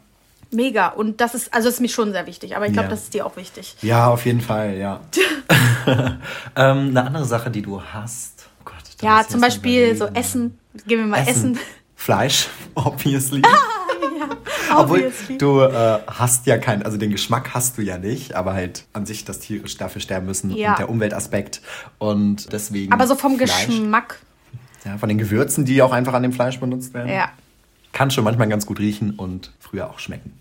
Mega 0.52 0.88
und 0.88 1.20
das 1.20 1.34
ist 1.34 1.52
also 1.54 1.68
das 1.68 1.74
ist 1.74 1.80
mir 1.80 1.88
schon 1.88 2.12
sehr 2.12 2.26
wichtig, 2.26 2.56
aber 2.56 2.66
ich 2.66 2.72
glaube, 2.72 2.86
Ja. 2.88 2.90
das 2.90 3.04
ist 3.04 3.14
dir 3.14 3.26
auch 3.26 3.36
wichtig. 3.36 3.76
Ja, 3.82 4.08
auf 4.08 4.24
jeden 4.26 4.40
Fall, 4.40 4.76
ja. 4.76 5.00
ähm, 5.86 6.88
eine 6.90 7.04
andere 7.04 7.24
Sache, 7.24 7.50
die 7.50 7.62
du 7.62 7.82
hast. 7.82 8.46
Oh 8.60 8.64
Gott, 8.66 9.02
Ja, 9.02 9.24
zum 9.28 9.40
Beispiel 9.40 9.94
so. 9.96 10.06
Essen. 10.06 10.58
Gehen 10.86 10.98
wir 11.00 11.06
mal 11.06 11.26
Essen. 11.26 11.58
Fleisch, 11.94 12.48
obviously. 12.74 13.42
Obwohl 14.76 14.98
Obviously. 15.04 15.38
du 15.38 15.60
äh, 15.62 16.00
hast 16.06 16.44
ja 16.46 16.58
keinen, 16.58 16.82
also 16.82 16.98
den 16.98 17.10
Geschmack 17.10 17.54
hast 17.54 17.78
du 17.78 17.82
ja 17.82 17.98
nicht, 17.98 18.34
aber 18.34 18.52
halt 18.52 18.84
an 18.92 19.06
sich, 19.06 19.24
dass 19.24 19.38
Tiere 19.38 19.64
dafür 19.78 20.00
sterben 20.02 20.26
müssen 20.26 20.50
Ja. 20.50 20.70
und 20.72 20.78
der 20.80 20.90
Umweltaspekt 20.90 21.62
und 21.98 22.52
deswegen. 22.52 22.92
Aber 22.92 23.06
so 23.06 23.14
vom 23.14 23.36
Fleisch, 23.36 23.66
Geschmack. 23.66 24.18
Ja, 24.84 24.98
von 24.98 25.08
den 25.08 25.18
Gewürzen, 25.18 25.64
die 25.64 25.80
auch 25.82 25.92
einfach 25.92 26.14
an 26.14 26.22
dem 26.24 26.32
Fleisch 26.32 26.58
benutzt 26.58 26.92
werden. 26.94 27.10
Ja. 27.10 27.30
Kann 27.96 28.10
schon 28.10 28.24
manchmal 28.24 28.46
ganz 28.48 28.66
gut 28.66 28.78
riechen 28.78 29.12
und 29.12 29.52
früher 29.58 29.88
auch 29.88 29.98
schmecken. 30.00 30.38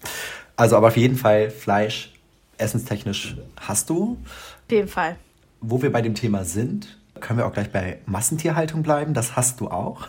Also, 0.58 0.76
aber 0.76 0.88
auf 0.88 0.98
jeden 0.98 1.16
Fall 1.16 1.50
Fleisch, 1.50 2.12
essenstechnisch 2.58 3.38
hast 3.56 3.90
du. 3.90 4.18
Auf 4.26 4.72
jeden 4.72 4.90
Fall. 4.90 5.16
Wo 5.62 5.82
wir 5.82 5.90
bei 5.90 6.02
dem 6.02 6.16
Thema 6.16 6.44
sind, 6.44 6.98
können 7.22 7.40
wir 7.40 7.46
auch 7.46 7.54
gleich 7.54 7.72
bei 7.72 8.00
Massentierhaltung 8.08 8.84
bleiben. 8.84 9.14
Das 9.14 9.38
hast 9.38 9.62
du 9.62 9.70
auch. 9.70 10.02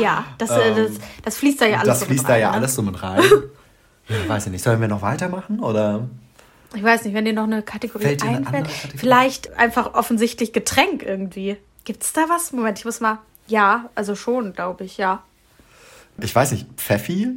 Ja, 0.00 0.24
das, 0.38 0.50
äh, 0.50 0.74
das, 0.74 0.90
das 1.24 1.36
fließt 1.36 1.60
da 1.60 1.66
ja 1.66 1.78
alles 1.78 1.84
Ähm, 1.84 1.88
das 1.88 2.00
so 2.00 2.06
fließt 2.06 2.22
mit 2.24 2.28
da 2.28 2.32
rein, 2.32 2.40
ja 2.40 2.50
ne? 2.50 2.56
alles 2.56 2.74
so 2.74 2.82
mit 2.82 3.00
rein. 3.00 3.22
Ja, 4.08 4.28
weiß 4.28 4.46
ich 4.46 4.52
nicht. 4.52 4.64
Sollen 4.64 4.80
wir 4.80 4.88
noch 4.88 5.02
weitermachen 5.02 5.60
oder? 5.60 6.08
Ich 6.74 6.82
weiß 6.82 7.04
nicht, 7.04 7.14
wenn 7.14 7.24
dir 7.24 7.32
noch 7.32 7.44
eine 7.44 7.62
Kategorie 7.62 8.02
Fällt 8.02 8.22
eine 8.24 8.38
einfällt. 8.38 8.56
andere 8.56 8.72
Kategorie? 8.74 8.98
Vielleicht 8.98 9.56
einfach 9.56 9.94
offensichtlich 9.94 10.52
Getränk 10.52 11.04
irgendwie. 11.04 11.56
Gibt's 11.84 12.12
da 12.12 12.22
was? 12.28 12.52
Moment, 12.52 12.80
ich 12.80 12.84
muss 12.84 12.98
mal. 12.98 13.18
Ja, 13.46 13.88
also 13.94 14.16
schon, 14.16 14.52
glaube 14.54 14.82
ich, 14.82 14.96
ja. 14.96 15.22
Ich 16.20 16.34
weiß 16.34 16.52
nicht. 16.52 16.66
Pfeffi? 16.76 17.30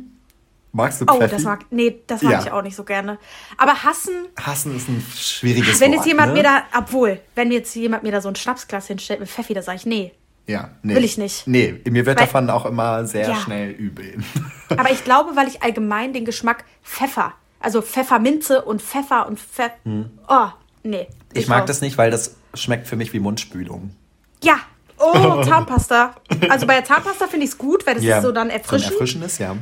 Magst 0.72 1.00
du 1.00 1.05
Pfeffi? 1.05 1.24
Oh, 1.24 1.27
das 1.27 1.44
mag, 1.44 1.65
nee, 1.72 2.01
das 2.05 2.22
mag 2.22 2.34
ja. 2.34 2.44
ich 2.44 2.51
auch 2.51 2.62
nicht 2.62 2.75
so 2.75 2.84
gerne. 2.84 3.17
Aber 3.58 3.84
hassen. 3.84 4.27
Hassen 4.38 4.75
ist 4.75 4.89
ein 4.89 5.05
schwieriges 5.15 5.79
wenn 5.79 5.91
Wort. 5.91 6.00
jetzt 6.00 6.08
jemand 6.08 6.34
ne? 6.34 6.39
mir 6.39 6.44
da, 6.44 6.63
obwohl, 6.77 7.22
wenn 7.34 7.51
jetzt 7.51 7.74
jemand 7.75 8.03
mir 8.03 8.12
da 8.12 8.20
so 8.20 8.27
ein 8.27 8.36
Schnapsglas 8.36 8.88
hinstellt 8.88 9.22
mit 9.22 9.29
Pfeffi, 9.29 9.53
da 9.53 9.62
sage 9.62 9.77
ich, 9.77 9.86
nee. 9.86 10.12
Ja, 10.48 10.72
nee. 10.84 10.96
Will 10.96 11.03
ich 11.05 11.17
nicht. 11.17 11.48
Nee, 11.48 11.82
mir 11.89 12.05
wird 12.05 12.20
weil, 12.20 12.25
davon 12.25 12.50
auch 12.50 12.65
immer 12.65 13.05
sehr 13.05 13.29
ja. 13.29 13.36
schnell 13.36 13.72
übel. 13.72 14.17
Aber 14.70 14.91
ich 14.91 15.03
glaube, 15.03 15.36
weil 15.36 15.48
ich 15.48 15.63
allgemein 15.63 16.12
den 16.12 16.25
Geschmack 16.25 16.65
Pfeffer, 16.84 17.34
also 17.60 17.82
Pfefferminze 17.82 18.63
und 18.63 18.82
Pfeffer 18.82 19.27
und 19.27 19.39
Pfeffer. 19.39 19.75
Hm. 19.86 20.12
Oh, 20.27 20.48
nee. 20.84 21.08
Ich, 21.34 21.44
ich 21.44 21.48
mag 21.48 21.62
raus. 21.62 21.67
das 21.67 21.82
nicht, 21.82 21.98
weil 21.98 22.12
das 22.12 22.36
schmeckt 22.53 22.88
für 22.88 22.96
mich 22.96 23.13
wie 23.13 23.20
Mundspülung. 23.20 23.96
Ja. 24.44 24.60
Oh, 24.98 25.44
Zahnpasta. 25.44 26.16
Also 26.50 26.68
bei 26.68 26.75
der 26.75 26.86
Zahnpasta 26.86 27.28
finde 27.28 27.46
ich 27.46 27.52
es 27.52 27.58
gut, 27.58 27.86
weil 27.86 27.96
das 27.96 28.04
ja, 28.04 28.18
ist 28.18 28.24
so 28.24 28.32
dann 28.32 28.50
erfrischend. 28.50 28.90
So 28.90 28.94
erfrischendes, 28.94 29.38
ja. 29.38 29.56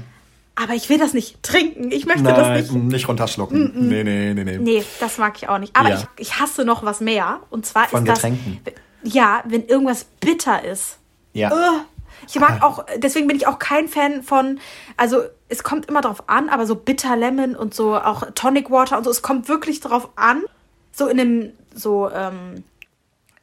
Aber 0.55 0.73
ich 0.73 0.87
will 0.89 0.99
das 0.99 1.13
nicht 1.13 1.41
trinken. 1.41 1.91
Ich 1.91 2.05
möchte 2.05 2.23
Nein, 2.23 2.35
das 2.35 2.71
nicht. 2.71 2.73
Nicht 2.73 3.07
runterschlucken. 3.07 3.59
Mm 3.59 3.65
-mm. 3.65 3.81
Nee, 3.87 4.03
nee, 4.03 4.33
nee, 4.33 4.43
nee. 4.43 4.57
Nee, 4.57 4.83
das 4.99 5.17
mag 5.17 5.35
ich 5.37 5.49
auch 5.49 5.57
nicht. 5.57 5.75
Aber 5.75 5.89
ja. 5.89 5.95
ich, 5.95 6.27
ich 6.27 6.39
hasse 6.39 6.63
noch 6.63 6.83
was 6.83 7.01
mehr. 7.01 7.39
Und 7.49 7.65
zwar 7.65 7.87
Von 7.87 8.05
ist 8.05 8.13
Getränken. 8.13 8.61
das. 8.63 8.73
Ja, 9.03 9.43
wenn 9.45 9.65
irgendwas 9.65 10.05
bitter 10.19 10.63
ist. 10.63 10.97
Ja. 11.33 11.51
Uh, 11.51 11.81
ich 12.27 12.39
mag 12.39 12.61
auch, 12.63 12.85
deswegen 12.97 13.27
bin 13.27 13.35
ich 13.35 13.47
auch 13.47 13.59
kein 13.59 13.87
Fan 13.87 14.23
von, 14.23 14.59
also 14.95 15.23
es 15.49 15.63
kommt 15.63 15.87
immer 15.87 16.01
drauf 16.01 16.29
an, 16.29 16.49
aber 16.49 16.65
so 16.65 16.75
Bitter 16.75 17.15
Lemon 17.15 17.55
und 17.55 17.73
so 17.73 17.95
auch 17.95 18.23
Tonic 18.35 18.71
Water 18.71 18.97
und 18.97 19.03
so, 19.03 19.09
es 19.09 19.21
kommt 19.21 19.49
wirklich 19.49 19.79
drauf 19.79 20.09
an. 20.15 20.43
So 20.91 21.07
in 21.07 21.19
einem, 21.19 21.53
so, 21.73 22.09
ähm, 22.09 22.63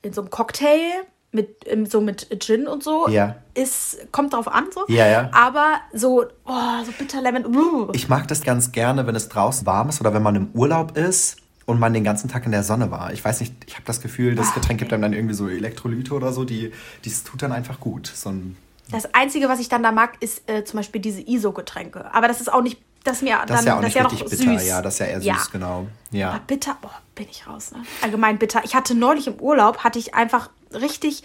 in 0.02 0.12
so 0.12 0.22
einem 0.22 0.30
Cocktail 0.30 1.04
mit 1.32 1.64
so 1.88 2.00
mit 2.00 2.28
Gin 2.40 2.66
und 2.66 2.82
so 2.82 3.08
ja. 3.08 3.36
ist 3.54 4.12
kommt 4.12 4.32
drauf 4.32 4.48
an 4.48 4.66
so 4.74 4.84
ja, 4.88 5.06
ja. 5.06 5.30
aber 5.32 5.76
so 5.92 6.24
oh, 6.44 6.84
so 6.84 6.92
bitter 6.98 7.22
Lemon 7.22 7.46
uh. 7.54 7.88
ich 7.92 8.08
mag 8.08 8.26
das 8.28 8.42
ganz 8.42 8.72
gerne 8.72 9.06
wenn 9.06 9.14
es 9.14 9.28
draußen 9.28 9.64
warm 9.66 9.88
ist 9.90 10.00
oder 10.00 10.12
wenn 10.12 10.22
man 10.22 10.34
im 10.34 10.48
Urlaub 10.54 10.96
ist 10.96 11.36
und 11.66 11.78
man 11.78 11.92
den 11.94 12.02
ganzen 12.02 12.28
Tag 12.28 12.46
in 12.46 12.52
der 12.52 12.64
Sonne 12.64 12.90
war 12.90 13.12
ich 13.12 13.24
weiß 13.24 13.40
nicht 13.40 13.54
ich 13.66 13.74
habe 13.74 13.84
das 13.84 14.00
Gefühl 14.00 14.34
das 14.34 14.48
ah, 14.50 14.54
Getränk 14.54 14.80
gibt 14.80 14.92
einem 14.92 15.02
dann 15.02 15.12
irgendwie 15.12 15.34
so 15.34 15.48
Elektrolyte 15.48 16.14
oder 16.14 16.32
so 16.32 16.44
die 16.44 16.72
das 17.04 17.22
tut 17.22 17.42
dann 17.42 17.52
einfach 17.52 17.78
gut 17.78 18.08
so 18.08 18.30
ein 18.30 18.56
das 18.90 19.14
einzige 19.14 19.48
was 19.48 19.60
ich 19.60 19.68
dann 19.68 19.84
da 19.84 19.92
mag 19.92 20.16
ist 20.20 20.50
äh, 20.50 20.64
zum 20.64 20.78
Beispiel 20.78 21.00
diese 21.00 21.20
ISO 21.20 21.52
Getränke 21.52 22.12
aber 22.12 22.26
das 22.26 22.40
ist 22.40 22.52
auch 22.52 22.62
nicht 22.62 22.80
das 23.04 23.22
mir 23.22 23.38
das 23.46 23.46
dann, 23.46 23.58
ist 23.58 23.64
ja 23.64 23.76
auch 23.76 23.82
nicht 23.82 23.96
richtig 23.96 24.24
bitter 24.24 24.58
süß. 24.58 24.68
ja 24.68 24.82
das 24.82 24.94
ist 24.94 24.98
ja 25.00 25.06
eher 25.06 25.20
süß 25.20 25.26
ja. 25.26 25.38
genau 25.52 25.86
ja 26.10 26.30
aber 26.30 26.40
bitter 26.40 26.76
boah, 26.80 26.92
bin 27.14 27.26
ich 27.30 27.46
raus 27.46 27.72
ne 27.72 27.82
allgemein 28.02 28.38
bitter 28.38 28.60
ich 28.64 28.74
hatte 28.74 28.94
neulich 28.94 29.26
im 29.26 29.34
Urlaub 29.34 29.78
hatte 29.78 29.98
ich 29.98 30.14
einfach 30.14 30.50
richtig 30.74 31.22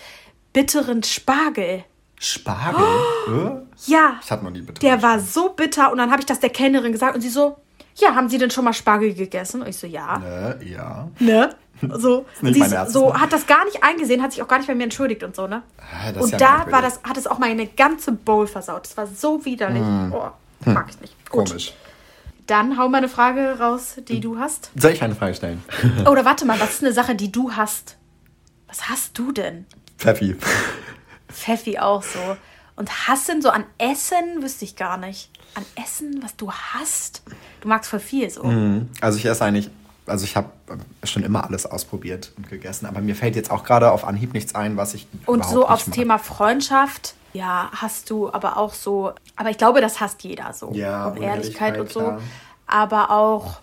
bitteren 0.56 1.04
Spargel. 1.04 1.84
Spargel? 2.18 2.86
Oh, 3.28 3.60
ja. 3.88 4.20
Ich 4.24 4.32
hatte 4.32 4.46
noch 4.46 4.52
nie 4.52 4.62
bitter. 4.62 4.80
Der 4.80 5.02
war 5.04 5.20
so 5.20 5.50
bitter 5.50 5.92
und 5.92 5.98
dann 5.98 6.12
habe 6.12 6.22
ich 6.22 6.26
das 6.26 6.40
der 6.40 6.50
Kellnerin 6.50 6.94
gesagt 6.94 7.14
und 7.14 7.22
sie 7.22 7.30
so, 7.30 7.58
ja, 7.98 8.16
haben 8.16 8.30
Sie 8.30 8.38
denn 8.38 8.50
schon 8.50 8.64
mal 8.64 8.74
Spargel 8.74 9.14
gegessen? 9.14 9.62
Und 9.62 9.68
ich 9.68 9.78
so, 9.78 9.86
ja. 9.86 10.18
Ne, 10.18 10.60
ja. 10.64 11.10
Ne? 11.20 11.54
So, 11.92 12.26
sie 12.42 12.64
so 12.88 13.14
hat 13.14 13.34
das 13.34 13.46
gar 13.48 13.66
nicht 13.66 13.84
eingesehen, 13.84 14.22
hat 14.22 14.32
sich 14.32 14.42
auch 14.42 14.48
gar 14.48 14.60
nicht 14.60 14.68
bei 14.68 14.76
mir 14.76 14.86
entschuldigt 14.86 15.24
und 15.24 15.36
so, 15.36 15.46
ne? 15.46 15.62
Ah, 15.78 16.18
und 16.18 16.32
ja 16.32 16.38
da 16.38 16.72
war 16.72 16.82
das, 16.82 17.02
hat 17.04 17.18
es 17.18 17.28
auch 17.28 17.38
meine 17.38 17.68
ganze 17.68 18.14
Bowl 18.14 18.48
versaut. 18.48 18.86
Das 18.86 18.96
war 18.96 19.08
so 19.08 19.44
widerlich. 19.44 19.82
Mm. 19.82 20.14
Oh, 20.14 20.32
mag 20.66 20.88
ich 20.90 21.02
nicht. 21.02 21.15
Gut. 21.30 21.50
Komisch. 21.50 21.74
Dann 22.48 22.78
hau 22.78 22.88
mal 22.90 23.00
eine 23.00 23.10
Frage 23.10 23.58
raus, 23.60 23.96
die 24.08 24.20
du 24.20 24.38
hast. 24.38 24.70
Soll 24.76 24.92
ich 24.92 25.02
eine 25.02 25.16
Frage 25.16 25.34
stellen? 25.34 25.64
Oder 26.10 26.26
warte 26.26 26.46
mal, 26.46 26.60
was 26.60 26.76
ist 26.76 26.84
eine 26.84 26.94
Sache, 26.94 27.16
die 27.16 27.32
du 27.32 27.54
hast? 27.54 27.98
Was 28.68 28.88
hast 28.90 29.18
du 29.18 29.32
denn? 29.32 29.66
Pfeffi. 29.98 30.36
Pfeffi 31.30 31.80
auch 31.80 32.04
so. 32.04 32.38
Und 32.76 33.08
hassen 33.08 33.42
so 33.42 33.50
an 33.50 33.64
Essen 33.78 34.42
wüsste 34.44 34.66
ich 34.66 34.76
gar 34.76 34.98
nicht. 34.98 35.30
An 35.56 35.66
Essen, 35.82 36.22
was 36.22 36.36
du 36.36 36.52
hast? 36.52 37.24
Du 37.62 37.68
magst 37.68 37.90
voll 37.90 38.00
viel 38.00 38.30
so. 38.30 38.44
Mhm. 38.44 38.90
Also 39.02 39.18
ich 39.18 39.26
esse 39.26 39.44
eigentlich, 39.44 39.70
also 40.06 40.26
ich 40.26 40.36
habe 40.36 40.50
schon 41.04 41.24
immer 41.24 41.46
alles 41.46 41.66
ausprobiert 41.66 42.34
und 42.38 42.50
gegessen, 42.50 42.86
aber 42.86 43.00
mir 43.00 43.16
fällt 43.16 43.36
jetzt 43.36 43.50
auch 43.50 43.64
gerade 43.64 43.92
auf 43.92 44.06
Anhieb 44.06 44.34
nichts 44.34 44.54
ein, 44.54 44.76
was 44.78 44.94
ich 44.94 45.08
Und 45.26 45.46
so 45.46 45.66
aufs 45.68 45.88
mag. 45.88 45.96
Thema 45.96 46.18
Freundschaft, 46.20 47.16
ja, 47.36 47.70
hast 47.74 48.10
du 48.10 48.32
aber 48.32 48.58
auch 48.58 48.74
so, 48.74 49.12
aber 49.36 49.50
ich 49.50 49.58
glaube, 49.58 49.82
das 49.82 50.00
hasst 50.00 50.24
jeder 50.24 50.54
so. 50.54 50.72
Ja, 50.74 51.08
und 51.08 51.22
Ehrlichkeit 51.22 51.78
und 51.80 51.92
so. 51.92 52.00
Klar. 52.00 52.22
Aber 52.68 53.12
auch 53.12 53.60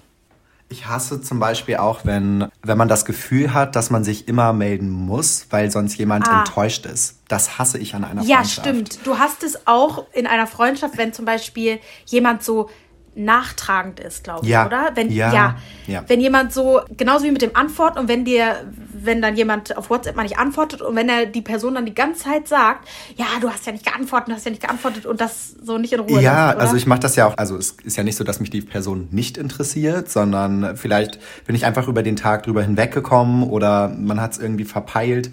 ich 0.73 0.87
hasse 0.87 1.21
zum 1.21 1.39
Beispiel 1.39 1.77
auch, 1.77 2.01
wenn, 2.05 2.49
wenn 2.63 2.79
man 2.79 2.89
das 2.89 3.05
Gefühl 3.05 3.53
hat, 3.53 3.77
dass 3.77 3.91
man 3.91 4.05
sich 4.05 4.27
immer 4.27 4.55
melden 4.55 4.91
muss, 4.91 5.47
weil 5.51 5.71
sonst 5.71 5.97
jemand 5.99 6.27
ah. 6.27 6.41
enttäuscht 6.41 6.87
ist. 6.87 7.21
Das 7.29 7.59
hasse 7.59 7.77
ich 7.79 7.95
an 7.95 8.05
einer 8.05 8.23
ja, 8.23 8.37
Freundschaft. 8.39 8.67
Ja, 8.67 8.73
stimmt. 8.73 9.07
Du 9.07 9.19
hast 9.19 9.43
es 9.43 9.67
auch 9.67 10.07
in 10.13 10.27
einer 10.27 10.47
Freundschaft, 10.47 10.97
wenn 10.97 11.13
zum 11.13 11.27
Beispiel 11.27 11.79
jemand 12.07 12.43
so 12.43 12.71
nachtragend 13.15 14.01
ist, 14.01 14.25
glaube 14.25 14.47
ich, 14.47 14.51
ja. 14.51 14.65
oder? 14.65 14.93
Wenn, 14.95 15.11
ja. 15.11 15.33
ja. 15.33 15.57
ja. 15.87 16.05
Wenn 16.07 16.21
jemand 16.21 16.53
so, 16.53 16.81
genauso 16.97 17.25
wie 17.25 17.31
mit 17.31 17.43
dem 17.43 17.55
Antworten 17.55 17.99
und 17.99 18.09
wenn 18.09 18.25
dir, 18.25 18.73
wenn 19.05 19.23
dann 19.23 19.37
jemand 19.37 19.77
auf 19.77 19.91
WhatsApp 19.91 20.17
mal 20.17 20.23
nicht 20.23 20.39
antwortet 20.39 20.83
und 20.83 20.97
wenn 20.97 21.09
er 21.09 21.27
die 21.27 21.43
Person 21.43 21.75
dann 21.75 21.87
die 21.87 21.95
ganze 21.95 22.25
Zeit 22.25 22.49
sagt, 22.49 22.89
ja, 23.17 23.27
du 23.41 23.51
hast 23.51 23.67
ja 23.67 23.73
nicht 23.73 23.85
geantwortet, 23.85 24.29
du 24.29 24.33
hast 24.35 24.45
ja 24.45 24.51
nicht 24.51 24.63
geantwortet 24.63 25.07
und 25.07 25.21
das 25.21 25.55
so 25.63 25.79
nicht 25.79 25.93
in 25.93 26.01
Ruhe. 26.01 26.21
Ja, 26.21 26.53
lässt, 26.53 26.61
also 26.61 26.77
ich 26.77 26.87
mache 26.87 27.01
das 27.01 27.17
ja 27.17 27.27
auch, 27.27 27.37
also 27.37 27.57
es 27.57 27.77
ist 27.85 27.97
ja 27.97 28.05
nicht 28.05 28.17
so, 28.17 28.25
dass 28.25 28.41
mich 28.41 28.51
die 28.51 28.63
Person 28.63 29.09
nicht 29.11 29.39
interessiert, 29.39 30.11
sondern 30.11 30.77
vielleicht 30.77 31.19
bin 31.47 31.55
ich 31.55 31.65
einfach 31.65 31.89
über 31.89 32.03
den 32.03 32.17
Tag 32.17 32.45
drüber 32.45 32.63
hinweggekommen 32.63 33.45
oder 33.45 33.89
man 33.89 34.21
hat 34.21 34.33
es 34.33 34.39
irgendwie 34.39 34.65
verpeilt. 34.65 35.31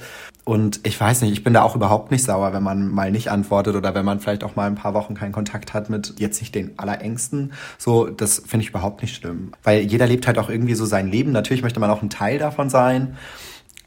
Und 0.50 0.80
ich 0.82 1.00
weiß 1.00 1.22
nicht, 1.22 1.32
ich 1.32 1.44
bin 1.44 1.54
da 1.54 1.62
auch 1.62 1.76
überhaupt 1.76 2.10
nicht 2.10 2.24
sauer, 2.24 2.54
wenn 2.54 2.64
man 2.64 2.88
mal 2.88 3.12
nicht 3.12 3.30
antwortet 3.30 3.76
oder 3.76 3.94
wenn 3.94 4.04
man 4.04 4.20
vielleicht 4.20 4.44
auch 4.44 4.56
mal 4.56 4.66
ein 4.66 4.74
paar 4.74 4.96
Wochen 4.96 5.14
keinen 5.14 5.32
Kontakt 5.32 5.76
hat 5.76 5.92
mit 5.92 6.16
jetzt 6.18 6.42
nicht 6.42 6.56
den 6.56 6.72
Allerängsten. 6.80 7.54
So, 7.78 8.08
das 8.08 8.42
finde 8.48 8.64
ich 8.64 8.70
überhaupt 8.70 9.04
nicht 9.04 9.16
schlimm. 9.16 9.52
Weil 9.62 9.82
jeder 9.82 10.08
lebt 10.08 10.26
halt 10.26 10.40
auch 10.40 10.50
irgendwie 10.50 10.74
so 10.74 10.86
sein 10.86 11.08
Leben. 11.08 11.32
Natürlich 11.32 11.62
möchte 11.62 11.80
man 11.80 11.92
auch 11.92 12.02
ein 12.02 12.10
Teil 12.10 12.40
davon 12.40 12.72
sein. 12.72 13.16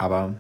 Aber 0.03 0.35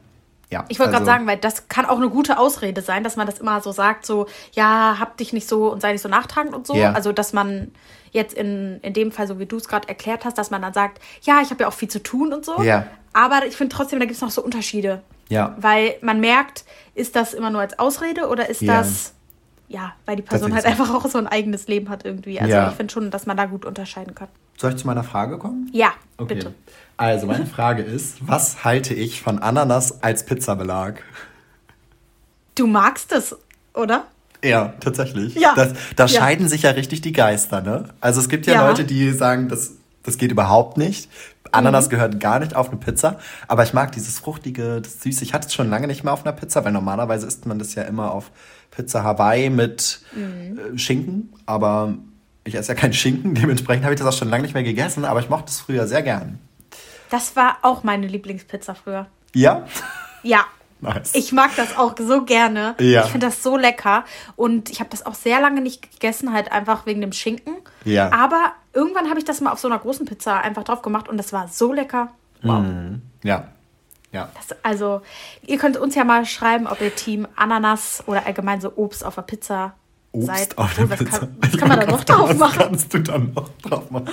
ja, 0.51 0.65
ich 0.69 0.81
wollte 0.81 0.93
also, 0.93 1.05
gerade 1.05 1.19
sagen, 1.19 1.27
weil 1.29 1.37
das 1.39 1.69
kann 1.69 1.87
auch 1.87 1.97
eine 1.97 2.11
gute 2.11 2.37
Ausrede 2.37 2.83
sein, 2.83 3.05
dass 3.05 3.15
man 3.15 3.27
das 3.27 3.39
immer 3.39 3.61
so 3.61 3.71
sagt, 3.71 4.05
so, 4.05 4.27
ja, 4.53 4.97
hab 4.99 5.17
dich 5.17 5.33
nicht 5.33 5.49
so 5.49 5.71
und 5.73 5.81
sei 5.81 5.93
nicht 5.93 6.03
so 6.03 6.09
nachtragend 6.09 6.53
und 6.53 6.67
so. 6.67 6.75
Ja. 6.75 6.93
Also, 6.93 7.13
dass 7.13 7.33
man 7.33 7.71
jetzt 8.11 8.35
in, 8.35 8.81
in 8.83 8.93
dem 8.93 9.13
Fall, 9.13 9.29
so 9.29 9.39
wie 9.39 9.47
du 9.47 9.57
es 9.57 9.69
gerade 9.69 9.89
erklärt 9.89 10.25
hast, 10.25 10.37
dass 10.37 10.51
man 10.51 10.61
dann 10.61 10.75
sagt, 10.75 11.01
ja, 11.23 11.41
ich 11.43 11.51
habe 11.51 11.63
ja 11.63 11.69
auch 11.69 11.73
viel 11.73 11.89
zu 11.89 12.03
tun 12.03 12.33
und 12.33 12.45
so. 12.45 12.61
Ja. 12.61 12.87
Aber 13.13 13.47
ich 13.47 13.57
finde 13.57 13.75
trotzdem, 13.75 14.01
da 14.01 14.05
gibt 14.05 14.17
es 14.17 14.21
noch 14.21 14.31
so 14.31 14.43
Unterschiede. 14.43 15.03
Ja. 15.29 15.57
Weil 15.59 15.95
man 16.03 16.19
merkt, 16.19 16.65
ist 16.95 17.15
das 17.15 17.35
immer 17.35 17.51
nur 17.51 17.61
als 17.61 17.79
Ausrede 17.79 18.29
oder 18.29 18.49
ist 18.51 18.67
das, 18.67 19.15
ja, 19.69 19.93
weil 20.07 20.17
die 20.17 20.23
Person 20.23 20.53
halt 20.55 20.67
einfach 20.67 20.93
auch 20.93 21.07
so 21.07 21.19
ein 21.19 21.29
eigenes 21.29 21.69
Leben 21.69 21.89
hat 21.89 22.05
irgendwie. 22.05 22.41
Also 22.41 22.59
ich 22.71 22.77
finde 22.77 22.93
schon, 22.93 23.11
dass 23.13 23.27
man 23.27 23.37
da 23.37 23.47
gut 23.47 23.65
unterscheiden 23.65 24.15
kann. 24.15 24.29
Soll 24.59 24.73
ich 24.73 24.77
zu 24.77 24.87
meiner 24.87 25.05
Frage 25.05 25.39
kommen? 25.39 25.71
Ja, 25.73 25.93
okay. 26.19 26.35
bitte. 26.35 26.55
Also 26.97 27.27
meine 27.27 27.47
Frage 27.47 27.83
ist, 27.83 28.17
was 28.21 28.65
halte 28.65 28.95
ich 28.95 29.23
von 29.23 29.39
Ananas 29.39 30.03
als 30.03 30.25
Pizzabelag? 30.25 31.03
Du 32.55 32.67
magst 32.67 33.13
es, 33.13 33.35
oder? 33.75 34.05
Ja, 34.45 34.75
tatsächlich. 34.81 35.35
Ja. 35.35 35.55
Das, 35.55 35.73
da 35.97 36.07
ja. 36.07 36.21
scheiden 36.21 36.49
sich 36.49 36.63
ja 36.63 36.71
richtig 36.71 37.01
die 37.01 37.13
Geister, 37.13 37.61
ne? 37.61 37.89
Also 38.01 38.21
es 38.21 38.29
gibt 38.29 38.47
ja, 38.47 38.55
ja. 38.55 38.69
Leute, 38.69 38.85
die 38.85 39.11
sagen, 39.13 39.49
das, 39.49 39.73
das 40.03 40.19
geht 40.19 40.33
überhaupt 40.33 40.77
nicht. 40.79 41.09
Ananas 41.53 41.87
mhm. 41.87 41.91
gehört 41.91 42.21
gar 42.21 42.41
nicht 42.41 42.57
auf 42.57 42.71
eine 42.71 42.79
Pizza, 42.79 43.19
aber 43.47 43.63
ich 43.63 43.73
mag 43.73 43.93
dieses 43.93 44.19
fruchtige, 44.19 44.81
das 44.81 45.03
süße. 45.03 45.23
Ich 45.23 45.35
hatte 45.35 45.47
es 45.47 45.55
schon 45.55 45.71
lange 45.71 45.87
nicht 45.87 46.03
mehr 46.03 46.13
auf 46.13 46.25
einer 46.25 46.33
Pizza, 46.33 46.65
weil 46.65 46.73
normalerweise 46.73 47.27
isst 47.27 47.47
man 47.47 47.59
das 47.59 47.75
ja 47.75 47.83
immer 47.83 48.11
auf 48.11 48.31
Pizza 48.71 49.05
Hawaii 49.05 49.51
mit 49.51 50.01
mhm. 50.15 50.59
äh, 50.59 50.79
Schinken, 50.79 51.33
aber 51.47 51.95
ich 52.45 52.55
esse 52.55 52.73
ja 52.73 52.75
keinen 52.75 52.95
Schinken, 52.95 53.35
dementsprechend 53.41 53.85
habe 53.85 53.95
ich 53.95 54.01
das 54.01 54.09
auch 54.09 54.19
schon 54.19 54.31
lange 54.31 54.43
nicht 54.43 54.55
mehr 54.55 54.63
gegessen, 54.63 55.05
aber 55.05 55.21
ich 55.21 55.29
mochte 55.29 55.51
es 55.51 55.61
früher 55.61 55.87
sehr 55.87 56.03
gern. 56.03 56.39
Das 57.13 57.37
war 57.37 57.59
auch 57.61 57.85
meine 57.85 58.07
Lieblingspizza 58.07 58.73
früher. 58.73 59.07
Ja? 59.35 59.67
Ja. 60.23 60.47
Nice. 60.81 61.15
Ich 61.15 61.31
mag 61.31 61.51
das 61.57 61.77
auch 61.77 61.95
so 61.99 62.25
gerne. 62.25 62.75
Ja. 62.81 63.05
Ich 63.05 63.11
finde 63.11 63.27
das 63.27 63.43
so 63.43 63.59
lecker. 63.59 64.05
Und 64.35 64.71
ich 64.71 64.81
habe 64.81 64.89
das 64.89 65.05
auch 65.05 65.15
sehr 65.15 65.39
lange 65.41 65.61
nicht 65.61 65.93
gegessen, 65.93 66.33
halt 66.33 66.51
einfach 66.51 66.87
wegen 66.87 67.03
dem 67.03 67.13
Schinken. 67.13 67.55
Ja. 67.85 68.11
Aber 68.13 68.53
irgendwann 68.73 69.11
habe 69.11 69.19
ich 69.19 69.27
das 69.27 69.43
mal 69.43 69.53
auf 69.53 69.59
so 69.59 69.69
einer 69.69 69.79
großen 69.79 70.07
Pizza 70.07 70.41
einfach 70.41 70.65
drauf 70.65 70.81
gemacht 70.81 71.09
und 71.09 71.19
das 71.19 71.35
war 71.35 71.49
so 71.49 71.73
lecker. 71.73 72.13
Wow. 72.41 72.61
Mm, 72.61 73.03
ja. 73.23 73.49
Ja. 74.11 74.31
Das, 74.35 74.57
also, 74.63 75.03
ihr 75.47 75.59
könnt 75.59 75.77
uns 75.77 75.95
ja 75.95 76.05
mal 76.05 76.25
schreiben, 76.25 76.67
ob 76.67 76.81
ihr 76.81 76.95
Team 76.95 77.29
Ananas 77.37 78.03
oder 78.07 78.27
allgemein 78.27 78.61
so 78.61 78.73
Obst 78.77 79.05
auf 79.05 79.17
der 79.17 79.23
Pizza 79.23 79.75
Obst 80.13 80.27
seid. 80.27 80.59
auf 80.59 80.75
der 80.75 80.91
was 80.91 80.99
Pizza. 80.99 81.19
Kann, 81.21 81.37
was 81.41 81.57
kann 81.57 81.69
man 81.69 81.81
da 81.81 81.87
noch 81.87 82.05
drauf 82.05 82.37
machen? 82.37 82.59
Was 82.59 82.67
kannst 82.67 82.95
du 82.95 82.99
dann 82.99 83.33
noch 83.33 83.49
drauf 83.63 83.91
machen? 83.91 84.09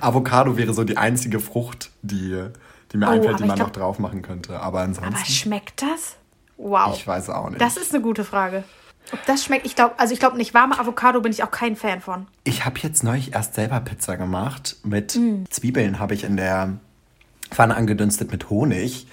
Avocado 0.00 0.56
wäre 0.56 0.74
so 0.74 0.84
die 0.84 0.96
einzige 0.96 1.40
Frucht, 1.40 1.90
die, 2.02 2.44
die 2.92 2.96
mir 2.96 3.06
oh, 3.06 3.10
einfällt, 3.10 3.40
die 3.40 3.44
man 3.44 3.56
glaub, 3.56 3.68
noch 3.68 3.72
drauf 3.74 3.98
machen 3.98 4.22
könnte. 4.22 4.60
Aber 4.60 4.80
ansonsten. 4.80 5.14
Aber 5.14 5.24
schmeckt 5.24 5.82
das? 5.82 6.16
Wow. 6.58 6.94
Ich 6.94 7.06
weiß 7.06 7.30
auch 7.30 7.48
nicht. 7.48 7.60
Das 7.60 7.76
ist 7.76 7.94
eine 7.94 8.02
gute 8.02 8.24
Frage. 8.24 8.64
Ob 9.12 9.24
das 9.24 9.42
schmeckt, 9.42 9.64
ich 9.64 9.74
glaube, 9.74 9.98
also 9.98 10.12
ich 10.12 10.20
glaube 10.20 10.36
nicht 10.36 10.52
warme 10.52 10.78
Avocado 10.78 11.20
bin 11.22 11.32
ich 11.32 11.42
auch 11.42 11.50
kein 11.50 11.76
Fan 11.76 12.02
von. 12.02 12.26
Ich 12.44 12.66
habe 12.66 12.78
jetzt 12.80 13.02
neulich 13.02 13.32
erst 13.32 13.54
selber 13.54 13.80
Pizza 13.80 14.16
gemacht. 14.18 14.76
Mit 14.82 15.16
mm. 15.16 15.44
Zwiebeln 15.48 15.98
habe 15.98 16.12
ich 16.12 16.24
in 16.24 16.36
der 16.36 16.74
Pfanne 17.50 17.74
angedünstet 17.74 18.30
mit 18.30 18.50
Honig. 18.50 19.06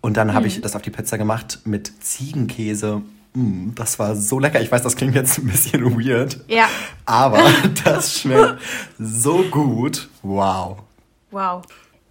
Und 0.00 0.16
dann 0.16 0.34
habe 0.34 0.46
mm. 0.46 0.48
ich 0.48 0.60
das 0.60 0.74
auf 0.74 0.82
die 0.82 0.90
Pizza 0.90 1.16
gemacht 1.16 1.60
mit 1.64 1.92
Ziegenkäse 2.02 3.02
mm, 3.36 3.74
das 3.74 3.98
war 3.98 4.16
so 4.16 4.38
lecker. 4.38 4.60
Ich 4.60 4.70
weiß, 4.70 4.82
das 4.82 4.96
klingt 4.96 5.14
jetzt 5.14 5.38
ein 5.38 5.46
bisschen 5.46 5.98
weird. 5.98 6.40
Ja. 6.48 6.68
Aber 7.04 7.40
das 7.84 8.20
schmeckt 8.20 8.60
so 8.98 9.42
gut. 9.44 10.08
Wow. 10.22 10.78
Wow. 11.30 11.62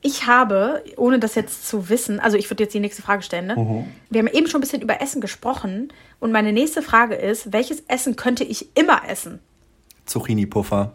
Ich 0.02 0.28
habe, 0.28 0.84
ohne 0.98 1.18
das 1.18 1.34
jetzt 1.34 1.68
zu 1.68 1.90
wissen, 1.90 2.20
also 2.20 2.38
ich 2.38 2.50
würde 2.52 2.64
jetzt 2.64 2.74
die 2.74 2.80
nächste 2.80 3.02
Frage 3.02 3.24
stellen. 3.24 3.48
Ne? 3.48 3.56
Mhm. 3.56 3.86
Wir 4.12 4.20
haben 4.20 4.28
eben 4.28 4.48
schon 4.48 4.60
ein 4.60 4.62
bisschen 4.62 4.82
über 4.82 5.02
Essen 5.02 5.20
gesprochen. 5.20 5.92
Und 6.20 6.32
meine 6.32 6.54
nächste 6.54 6.82
Frage 6.84 7.16
ist, 7.16 7.52
welches 7.52 7.82
Essen 7.88 8.16
könnte 8.16 8.44
ich 8.44 8.78
immer 8.78 9.02
essen? 9.10 9.40
Zucchini-Puffer. 10.06 10.94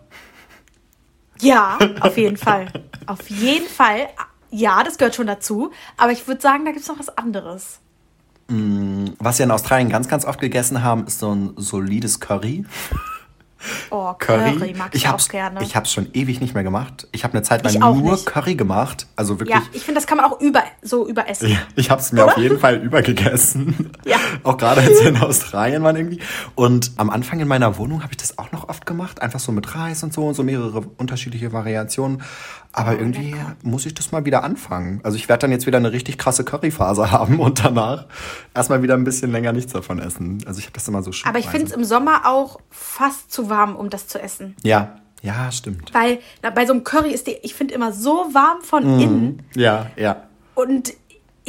Ja, 1.40 1.78
auf 2.00 2.16
jeden 2.16 2.37
Fall. 2.37 2.66
Auf 3.06 3.28
jeden 3.30 3.66
Fall. 3.66 4.08
Ja, 4.50 4.84
das 4.84 4.99
gehört 4.99 5.14
schon 5.14 5.26
dazu. 5.26 5.72
Aber 5.96 6.12
ich 6.12 6.28
würde 6.28 6.40
sagen, 6.40 6.64
da 6.64 6.70
gibt 6.70 6.82
es 6.82 6.88
noch 6.88 6.99
was 6.99 7.16
anderes. 7.16 7.80
Mm, 8.50 9.11
was 9.19 9.38
wir 9.38 9.45
in 9.45 9.52
Australien 9.52 9.88
ganz, 9.88 10.09
ganz 10.09 10.25
oft 10.25 10.40
gegessen 10.40 10.83
haben, 10.83 11.07
ist 11.07 11.21
so 11.21 11.33
ein 11.33 11.52
solides 11.57 12.19
Curry. 12.21 12.64
Oh, 13.90 14.14
Curry. 14.19 14.57
Curry 14.57 14.75
mag 14.75 14.95
ich, 14.95 15.02
ich 15.02 15.09
auch 15.09 15.28
gerne. 15.28 15.62
Ich 15.62 15.76
habe 15.76 15.85
es 15.85 15.92
schon 15.92 16.09
ewig 16.14 16.40
nicht 16.40 16.54
mehr 16.54 16.62
gemacht. 16.62 17.07
Ich 17.12 17.25
habe 17.25 17.35
eine 17.35 17.42
Zeit 17.42 17.62
lang 17.62 17.78
nur 17.78 18.12
nicht. 18.12 18.26
Curry 18.26 18.54
gemacht. 18.54 19.07
Also 19.16 19.38
wirklich. 19.38 19.57
Ja, 19.57 19.62
ich 19.73 19.83
finde, 19.83 20.00
das 20.00 20.07
kann 20.07 20.16
man 20.16 20.26
auch 20.26 20.40
über, 20.40 20.62
so 20.83 21.07
überessen. 21.07 21.50
Ja, 21.50 21.59
ich 21.76 21.90
habe 21.90 22.00
es 22.00 22.11
mir 22.12 22.25
auf 22.25 22.38
jeden 22.38 22.59
Fall 22.59 22.76
übergegessen. 22.76 23.92
Ja. 24.04 24.16
auch 24.45 24.57
gerade 24.57 24.80
als 24.80 25.00
wir 25.02 25.11
in 25.11 25.19
Australien 25.19 25.83
waren 25.83 25.97
irgendwie. 25.97 26.21
Und 26.54 26.92
am 26.97 27.11
Anfang 27.11 27.40
in 27.40 27.49
meiner 27.49 27.76
Wohnung 27.76 28.02
habe 28.02 28.12
ich 28.12 28.16
das 28.16 28.38
auch 28.38 28.50
noch 28.50 28.69
oft 28.69 28.87
gemacht. 28.87 29.21
Einfach 29.21 29.40
so 29.40 29.52
mit 29.52 29.75
Reis 29.75 30.02
und 30.02 30.12
so 30.12 30.26
und 30.26 30.35
so 30.35 30.42
mehrere 30.42 30.80
unterschiedliche 30.97 31.52
Variationen. 31.52 32.23
Aber 32.73 32.97
irgendwie 32.97 33.35
muss 33.62 33.85
ich 33.85 33.95
das 33.95 34.12
mal 34.12 34.25
wieder 34.25 34.45
anfangen. 34.45 35.00
Also 35.03 35.17
ich 35.17 35.29
werde 35.29 35.43
dann 35.43 35.50
jetzt 35.50 35.67
wieder 35.67 35.79
eine 35.79 35.93
richtig 35.93 36.19
krasse 36.19 36.45
Curryphase 36.45 37.11
haben 37.12 37.41
und 37.41 37.65
danach 37.65 38.07
erstmal 38.55 38.83
wieder 38.83 38.95
ein 38.95 39.05
bisschen 39.05 39.33
länger 39.33 39.53
nichts 39.53 39.73
davon 39.73 39.99
essen. 39.99 40.43
Also 40.47 40.61
ich 40.61 40.67
habe 40.67 40.75
das 40.75 40.87
immer 40.87 41.03
so 41.03 41.12
schön. 41.12 41.29
Aber 41.29 41.39
ich 41.39 41.49
finde 41.49 41.67
es 41.67 41.73
im 41.73 41.85
Sommer 41.85 42.27
auch 42.27 42.61
fast 42.71 43.33
zu 43.33 43.50
warm, 43.50 43.75
um 43.75 43.91
das 43.91 44.07
zu 44.07 44.21
essen. 44.21 44.55
Ja, 44.62 44.97
ja, 45.23 45.50
stimmt. 45.53 45.93
Weil 45.93 46.21
na, 46.43 46.50
bei 46.50 46.65
so 46.65 46.73
einem 46.73 46.85
Curry 46.85 47.11
ist 47.11 47.27
die, 47.27 47.37
ich 47.43 47.55
finde 47.55 47.75
immer 47.75 47.93
so 47.93 48.29
warm 48.33 48.62
von 48.62 48.97
mm. 48.97 49.00
innen. 49.00 49.43
Ja, 49.55 49.91
ja. 49.97 50.23
Und 50.55 50.95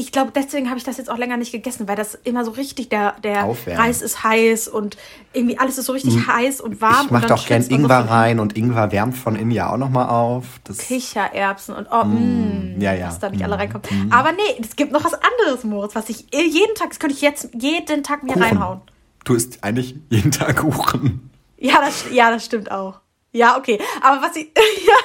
ich 0.02 0.12
glaube, 0.12 0.32
deswegen 0.34 0.68
habe 0.70 0.80
ich 0.80 0.84
das 0.84 0.98
jetzt 0.98 1.12
auch 1.12 1.18
länger 1.18 1.38
nicht 1.38 1.52
gegessen, 1.52 1.88
weil 1.88 1.96
das 1.96 2.16
immer 2.16 2.44
so 2.44 2.52
richtig, 2.52 2.90
der, 2.90 3.14
der 3.24 3.48
Reis 3.68 4.02
ist 4.02 4.24
heiß 4.24 4.68
und 4.68 4.98
irgendwie 5.32 5.60
alles 5.60 5.78
ist 5.78 5.86
so 5.86 5.94
richtig 5.94 6.16
mhm. 6.16 6.28
heiß 6.28 6.60
und 6.60 6.82
warm. 6.82 7.06
Ich 7.06 7.12
mache 7.12 7.28
doch 7.28 7.46
gern 7.46 7.62
Ingwer 7.62 8.04
so 8.04 8.10
rein 8.10 8.40
und 8.40 8.58
Ingwer 8.58 8.92
wärmt 8.92 9.16
von 9.16 9.36
innen 9.36 9.52
ja 9.52 9.72
auch 9.72 9.78
nochmal 9.78 10.10
auf. 10.10 10.60
Das 10.64 10.80
Kichererbsen 10.80 11.76
und 11.76 11.88
oh, 11.92 12.04
mm, 12.04 12.82
ja, 12.82 12.94
ja. 12.94 13.06
dass 13.06 13.20
da 13.20 13.30
nicht 13.30 13.44
alle 13.44 13.60
reinkommen. 13.60 14.08
Mm. 14.08 14.12
Aber 14.12 14.32
nee, 14.32 14.60
es 14.60 14.76
gibt 14.76 14.92
noch 14.92 15.04
was 15.04 15.14
anderes, 15.14 15.64
Moritz, 15.64 15.94
was 15.94 16.10
ich 16.10 16.26
jeden 16.34 16.74
Tag, 16.74 16.90
das 16.90 17.00
könnte 17.00 17.16
ich 17.16 17.22
jetzt 17.22 17.50
jeden 17.54 18.02
Tag 18.02 18.24
mir 18.24 18.34
Kuchen. 18.34 18.44
reinhauen. 18.44 18.82
Du 19.24 19.36
isst 19.36 19.64
eigentlich 19.64 19.98
jeden 20.10 20.32
Tag 20.32 20.58
Kuchen. 20.58 21.30
Ja, 21.60 21.76
das, 21.80 22.06
ja, 22.12 22.32
das 22.32 22.44
stimmt 22.44 22.72
auch. 22.72 23.02
Ja, 23.34 23.58
okay. 23.58 23.80
Aber 24.02 24.22
was 24.22 24.36
ich, 24.36 24.46
ja, 24.88 24.96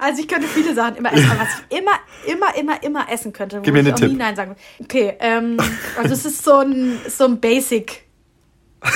also 0.00 0.20
ich 0.20 0.28
könnte 0.28 0.46
viele 0.48 0.74
Sachen 0.74 0.96
immer 0.96 1.12
essen, 1.12 1.30
aber 1.30 1.40
was 1.40 1.48
ich 1.68 1.78
immer, 1.78 1.92
immer, 2.26 2.56
immer, 2.56 2.82
immer 2.82 3.12
essen 3.12 3.32
könnte, 3.32 3.58
wo 3.58 3.62
Gib 3.62 3.74
mir 3.74 3.80
ich 3.80 3.92
auch 3.92 3.96
Tipp. 3.96 4.10
nie 4.10 4.16
Nein 4.16 4.36
sagen 4.36 4.56
Okay, 4.80 5.14
ähm, 5.20 5.56
also 6.00 6.14
es 6.14 6.24
ist 6.24 6.44
so 6.44 6.58
ein, 6.58 6.98
so 7.08 7.24
ein 7.24 7.40
Basic. 7.40 8.04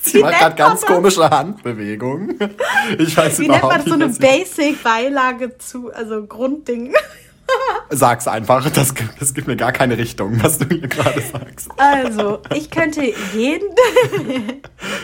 Sie 0.00 0.18
macht 0.20 0.38
gerade 0.38 0.54
ganz 0.54 0.80
das? 0.82 0.90
komische 0.90 1.28
Handbewegungen. 1.30 2.38
Ich 2.98 3.16
weiß 3.16 3.38
Wie 3.40 3.48
nennt 3.48 3.62
man 3.62 3.82
so 3.82 3.94
eine 3.94 4.08
Basic-Beilage 4.08 5.56
zu, 5.56 5.90
also 5.90 6.26
Grundding? 6.26 6.92
Sag's 7.90 8.28
einfach, 8.28 8.68
das, 8.70 8.92
das 9.18 9.32
gibt 9.32 9.46
mir 9.46 9.56
gar 9.56 9.72
keine 9.72 9.96
Richtung, 9.96 10.42
was 10.42 10.58
du 10.58 10.66
hier 10.66 10.86
gerade 10.88 11.22
sagst. 11.22 11.70
Also, 11.78 12.40
ich 12.54 12.70
könnte 12.70 13.02
jeden, 13.32 13.68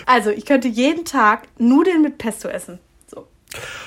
also 0.04 0.28
ich 0.30 0.44
könnte 0.44 0.68
jeden 0.68 1.06
Tag 1.06 1.48
Nudeln 1.58 2.02
mit 2.02 2.18
Pesto 2.18 2.48
essen. 2.48 2.78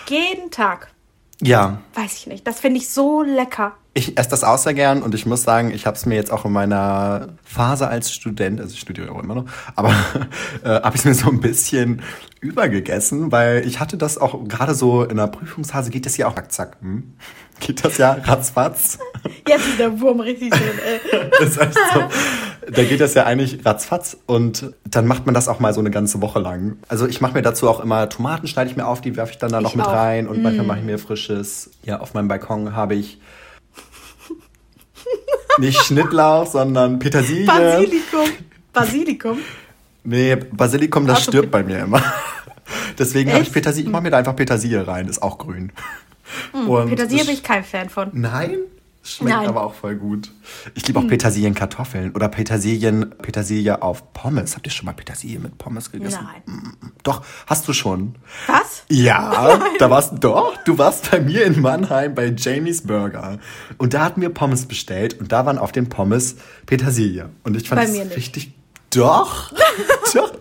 Jeden 0.07 0.49
Tag. 0.51 0.92
Ja. 1.41 1.81
Weiß 1.93 2.13
ich 2.15 2.27
nicht. 2.27 2.47
Das 2.47 2.59
finde 2.59 2.79
ich 2.79 2.89
so 2.89 3.21
lecker. 3.21 3.73
Ich 3.95 4.17
esse 4.17 4.29
das 4.29 4.43
auch 4.43 4.57
sehr 4.57 4.73
gern 4.73 5.03
und 5.03 5.13
ich 5.13 5.27
muss 5.27 5.43
sagen, 5.43 5.69
ich 5.71 5.85
habe 5.85 5.95
es 5.95 6.07
mir 6.07 6.15
jetzt 6.15 6.31
auch 6.31 6.45
in 6.45 6.51
meiner 6.51 7.27
Phase 7.43 7.87
als 7.87 8.11
Student, 8.11 8.59
also 8.59 8.73
ich 8.73 8.79
studiere 8.79 9.11
auch 9.11 9.21
immer 9.21 9.35
noch, 9.35 9.45
aber 9.75 9.89
äh, 10.63 10.81
habe 10.81 10.95
ich 10.95 11.01
es 11.01 11.05
mir 11.05 11.13
so 11.13 11.29
ein 11.29 11.41
bisschen 11.41 12.01
übergegessen, 12.39 13.31
weil 13.31 13.67
ich 13.67 13.79
hatte 13.79 13.95
das 13.95 14.17
auch 14.17 14.47
gerade 14.47 14.73
so 14.73 15.03
in 15.03 15.17
der 15.17 15.27
Prüfungsphase 15.27 15.91
geht 15.91 16.07
das 16.07 16.17
ja 16.17 16.27
auch 16.27 16.33
zack, 16.33 16.51
zack. 16.51 16.77
Hm? 16.81 17.13
Geht 17.65 17.85
das 17.85 17.97
ja 17.97 18.13
ratzfatz. 18.13 18.99
Jetzt 19.47 19.67
ist 19.67 19.79
der 19.79 19.99
Wurm 20.01 20.19
richtig 20.19 20.49
drin, 20.49 20.79
ey. 20.85 21.29
das 21.39 21.57
heißt 21.57 21.77
so, 21.93 22.03
da 22.71 22.83
geht 22.83 22.99
das 22.99 23.13
ja 23.13 23.25
eigentlich 23.25 23.65
ratzfatz 23.65 24.17
und 24.25 24.73
dann 24.89 25.07
macht 25.07 25.25
man 25.25 25.33
das 25.33 25.47
auch 25.47 25.59
mal 25.59 25.73
so 25.73 25.79
eine 25.79 25.89
ganze 25.91 26.21
Woche 26.21 26.39
lang. 26.39 26.77
Also 26.89 27.07
ich 27.07 27.21
mache 27.21 27.33
mir 27.33 27.41
dazu 27.41 27.69
auch 27.69 27.79
immer 27.79 28.09
Tomaten, 28.09 28.47
schneide 28.47 28.69
ich 28.69 28.75
mir 28.75 28.85
auf, 28.85 28.99
die 28.99 29.15
werfe 29.15 29.31
ich 29.31 29.37
dann 29.37 29.51
da 29.51 29.61
noch 29.61 29.71
ich 29.71 29.75
mit 29.77 29.85
auch. 29.85 29.93
rein 29.93 30.27
und 30.27 30.39
mm. 30.39 30.43
manchmal 30.43 30.65
mache 30.65 30.79
ich 30.79 30.85
mir 30.85 30.99
frisches. 30.99 31.71
Ja, 31.83 32.01
auf 32.01 32.13
meinem 32.13 32.27
Balkon 32.27 32.75
habe 32.75 32.95
ich 32.95 33.19
nicht 35.57 35.81
Schnittlauch, 35.83 36.47
sondern 36.47 36.99
Petersilie. 36.99 37.45
Basilikum. 37.45 38.29
Basilikum? 38.73 39.37
Nee, 40.03 40.35
Basilikum, 40.35 41.07
das 41.07 41.23
stirbt 41.23 41.51
bei 41.51 41.63
mir 41.63 41.79
immer. 41.79 42.03
Deswegen 42.97 43.31
habe 43.31 43.43
ich 43.43 43.51
Petersilie, 43.51 43.87
ich 43.87 43.91
mache 43.91 44.03
mir 44.03 44.11
da 44.11 44.17
einfach 44.17 44.35
Petersilie 44.35 44.85
rein, 44.85 45.07
ist 45.07 45.21
auch 45.21 45.37
grün. 45.37 45.71
Mm, 46.53 46.89
Petersilie 46.89 47.25
bin 47.25 47.33
ich 47.33 47.43
kein 47.43 47.63
Fan 47.63 47.89
von. 47.89 48.09
Nein? 48.13 48.57
Schmeckt 49.05 49.35
Nein. 49.35 49.47
aber 49.49 49.65
auch 49.65 49.73
voll 49.73 49.97
gut. 49.97 50.31
Ich 50.75 50.87
liebe 50.87 50.97
auch 50.97 51.03
hm. 51.03 51.09
Petersilien-Kartoffeln 51.09 52.11
oder 52.11 52.29
Petersilien, 52.29 53.13
Petersilie 53.21 53.81
auf 53.81 54.13
Pommes. 54.13 54.55
Habt 54.55 54.65
ihr 54.65 54.71
schon 54.71 54.85
mal 54.85 54.93
Petersilie 54.93 55.39
mit 55.39 55.57
Pommes 55.57 55.91
gegessen? 55.91 56.19
Nein. 56.23 56.55
Mm, 56.55 56.91
doch, 57.03 57.21
hast 57.45 57.67
du 57.67 57.73
schon. 57.73 58.15
Was? 58.47 58.85
Ja, 58.89 59.59
da 59.79 59.89
warst 59.89 60.13
du 60.13 60.17
doch. 60.19 60.55
Du 60.63 60.77
warst 60.77 61.11
bei 61.11 61.19
mir 61.19 61.43
in 61.43 61.59
Mannheim 61.59 62.15
bei 62.15 62.33
Jamie's 62.33 62.83
Burger. 62.83 63.39
Und 63.77 63.93
da 63.93 64.05
hatten 64.05 64.21
wir 64.21 64.29
Pommes 64.29 64.67
bestellt 64.67 65.19
und 65.19 65.33
da 65.33 65.45
waren 65.45 65.57
auf 65.57 65.73
den 65.73 65.89
Pommes 65.89 66.37
Petersilie. 66.65 67.27
Und 67.43 67.57
ich 67.57 67.67
fand 67.67 67.81
bei 67.81 68.05
das 68.05 68.15
richtig. 68.15 68.53
Doch, 68.91 69.51
doch. 70.13 70.33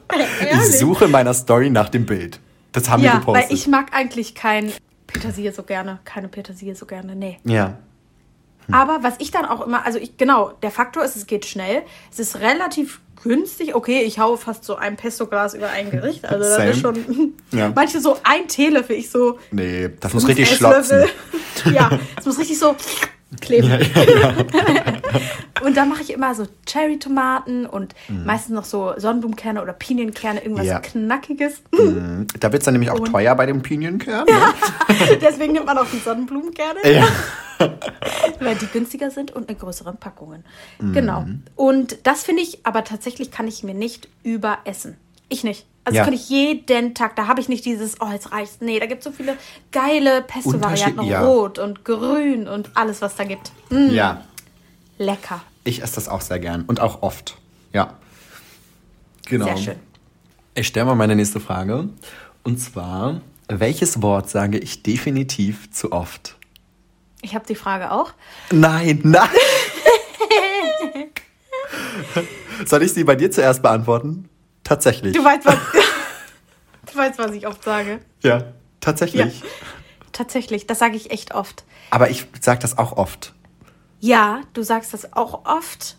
ich 0.52 0.78
suche 0.78 1.06
in 1.06 1.10
meiner 1.10 1.34
Story 1.34 1.68
nach 1.68 1.88
dem 1.88 2.06
Bild. 2.06 2.38
Das 2.70 2.88
haben 2.88 3.02
ja, 3.02 3.14
wir 3.14 3.18
gepostet. 3.18 3.50
Weil 3.50 3.56
ich 3.56 3.66
mag 3.66 3.92
eigentlich 3.92 4.36
kein 4.36 4.72
Petersilie 5.12 5.52
so 5.52 5.62
gerne. 5.62 5.98
Keine 6.04 6.28
Petersilie 6.28 6.74
so 6.74 6.86
gerne. 6.86 7.14
Nee. 7.14 7.38
Ja. 7.44 7.78
Hm. 8.66 8.74
Aber 8.74 9.02
was 9.02 9.14
ich 9.18 9.30
dann 9.30 9.44
auch 9.44 9.66
immer, 9.66 9.84
also 9.84 9.98
ich, 9.98 10.16
genau, 10.16 10.52
der 10.62 10.70
Faktor 10.70 11.04
ist, 11.04 11.16
es 11.16 11.26
geht 11.26 11.46
schnell. 11.46 11.82
Es 12.10 12.18
ist 12.18 12.40
relativ 12.40 13.00
günstig. 13.22 13.74
Okay, 13.74 14.02
ich 14.02 14.18
haue 14.18 14.36
fast 14.36 14.64
so 14.64 14.76
ein 14.76 14.96
Pesto-Glas 14.96 15.54
über 15.54 15.70
ein 15.70 15.90
Gericht. 15.90 16.24
Also 16.24 16.44
das 16.44 16.76
ist 16.76 16.80
schon. 16.80 17.34
Ja. 17.52 17.70
Manche 17.74 18.00
so 18.00 18.16
ein 18.22 18.48
Teelöffel, 18.48 18.96
ich 18.96 19.10
so. 19.10 19.38
Nee, 19.50 19.90
das 20.00 20.14
muss 20.14 20.26
richtig 20.26 20.48
schlotzen. 20.48 21.04
ja, 21.70 21.98
es 22.18 22.24
muss 22.24 22.38
richtig 22.38 22.58
so 22.58 22.74
kleben. 23.40 23.70
Ja, 23.70 23.78
ja, 23.78 24.34
und 25.64 25.76
dann 25.76 25.88
mache 25.88 26.02
ich 26.02 26.12
immer 26.12 26.34
so 26.34 26.46
Cherry-Tomaten 26.66 27.66
und 27.66 27.94
mm. 28.08 28.24
meistens 28.24 28.54
noch 28.54 28.64
so 28.64 28.92
Sonnenblumenkerne 28.96 29.62
oder 29.62 29.72
Pinienkerne, 29.72 30.42
irgendwas 30.42 30.66
ja. 30.66 30.80
Knackiges. 30.80 31.62
Mm. 31.72 32.24
Da 32.38 32.52
wird 32.52 32.62
es 32.62 32.64
dann 32.64 32.74
nämlich 32.74 32.90
auch 32.90 33.00
und 33.00 33.10
teuer 33.10 33.34
bei 33.34 33.46
den 33.46 33.62
Pinienkernen. 33.62 34.26
Ja, 34.28 34.54
deswegen 35.20 35.54
nimmt 35.54 35.66
man 35.66 35.78
auch 35.78 35.86
die 35.90 35.98
Sonnenblumenkerne. 35.98 36.80
Ja. 36.84 37.06
Weil 38.40 38.56
die 38.56 38.66
günstiger 38.66 39.10
sind 39.10 39.30
und 39.30 39.48
in 39.50 39.58
größeren 39.58 39.96
Packungen. 39.96 40.44
Mm. 40.80 40.92
Genau. 40.92 41.26
Und 41.56 41.98
das 42.04 42.24
finde 42.24 42.42
ich, 42.42 42.66
aber 42.66 42.84
tatsächlich 42.84 43.30
kann 43.30 43.46
ich 43.46 43.62
mir 43.62 43.74
nicht 43.74 44.08
überessen. 44.24 44.96
Ich 45.28 45.44
nicht. 45.44 45.66
Also 45.84 45.96
ja. 45.96 46.02
das 46.02 46.06
kann 46.06 46.14
ich 46.14 46.28
jeden 46.28 46.94
Tag. 46.94 47.16
Da 47.16 47.26
habe 47.26 47.40
ich 47.40 47.48
nicht 47.48 47.64
dieses, 47.64 48.00
oh, 48.00 48.08
jetzt 48.12 48.30
reicht's. 48.30 48.58
Nee, 48.60 48.78
da 48.78 48.86
gibt 48.86 49.00
es 49.00 49.04
so 49.04 49.10
viele 49.10 49.36
geile 49.72 50.22
Pesto-Varianten. 50.22 51.02
Ja. 51.02 51.24
Rot 51.24 51.58
und 51.58 51.84
grün 51.84 52.46
und 52.46 52.70
alles, 52.74 53.02
was 53.02 53.16
da 53.16 53.24
gibt. 53.24 53.50
Mm. 53.70 53.90
Ja. 53.90 54.24
Lecker. 54.98 55.42
Ich 55.64 55.82
esse 55.82 55.96
das 55.96 56.08
auch 56.08 56.20
sehr 56.20 56.38
gern 56.38 56.62
und 56.62 56.80
auch 56.80 57.02
oft. 57.02 57.36
Ja. 57.72 57.94
Genau. 59.26 59.46
Sehr 59.46 59.56
schön. 59.56 59.76
Ich 60.54 60.68
stelle 60.68 60.86
mal 60.86 60.94
meine 60.94 61.16
nächste 61.16 61.40
Frage. 61.40 61.88
Und 62.44 62.58
zwar, 62.58 63.20
welches 63.48 64.02
Wort 64.02 64.30
sage 64.30 64.58
ich 64.58 64.82
definitiv 64.82 65.70
zu 65.72 65.92
oft? 65.92 66.36
Ich 67.22 67.34
habe 67.34 67.46
die 67.46 67.54
Frage 67.54 67.92
auch. 67.92 68.12
Nein, 68.50 69.00
nein. 69.04 69.28
Soll 72.66 72.82
ich 72.82 72.92
sie 72.92 73.04
bei 73.04 73.16
dir 73.16 73.30
zuerst 73.30 73.62
beantworten? 73.62 74.28
Tatsächlich. 74.72 75.14
Du 75.14 75.22
weißt, 75.22 75.44
was, 75.44 75.54
du 76.90 76.96
weißt, 76.96 77.18
was 77.18 77.32
ich 77.32 77.46
oft 77.46 77.62
sage. 77.62 78.00
Ja, 78.22 78.44
tatsächlich. 78.80 79.40
Ja, 79.40 79.46
tatsächlich, 80.12 80.66
das 80.66 80.78
sage 80.78 80.96
ich 80.96 81.10
echt 81.10 81.34
oft. 81.34 81.64
Aber 81.90 82.08
ich 82.08 82.26
sage 82.40 82.60
das 82.60 82.78
auch 82.78 82.96
oft. 82.96 83.34
Ja, 84.00 84.40
du 84.54 84.62
sagst 84.62 84.94
das 84.94 85.12
auch 85.12 85.44
oft. 85.44 85.98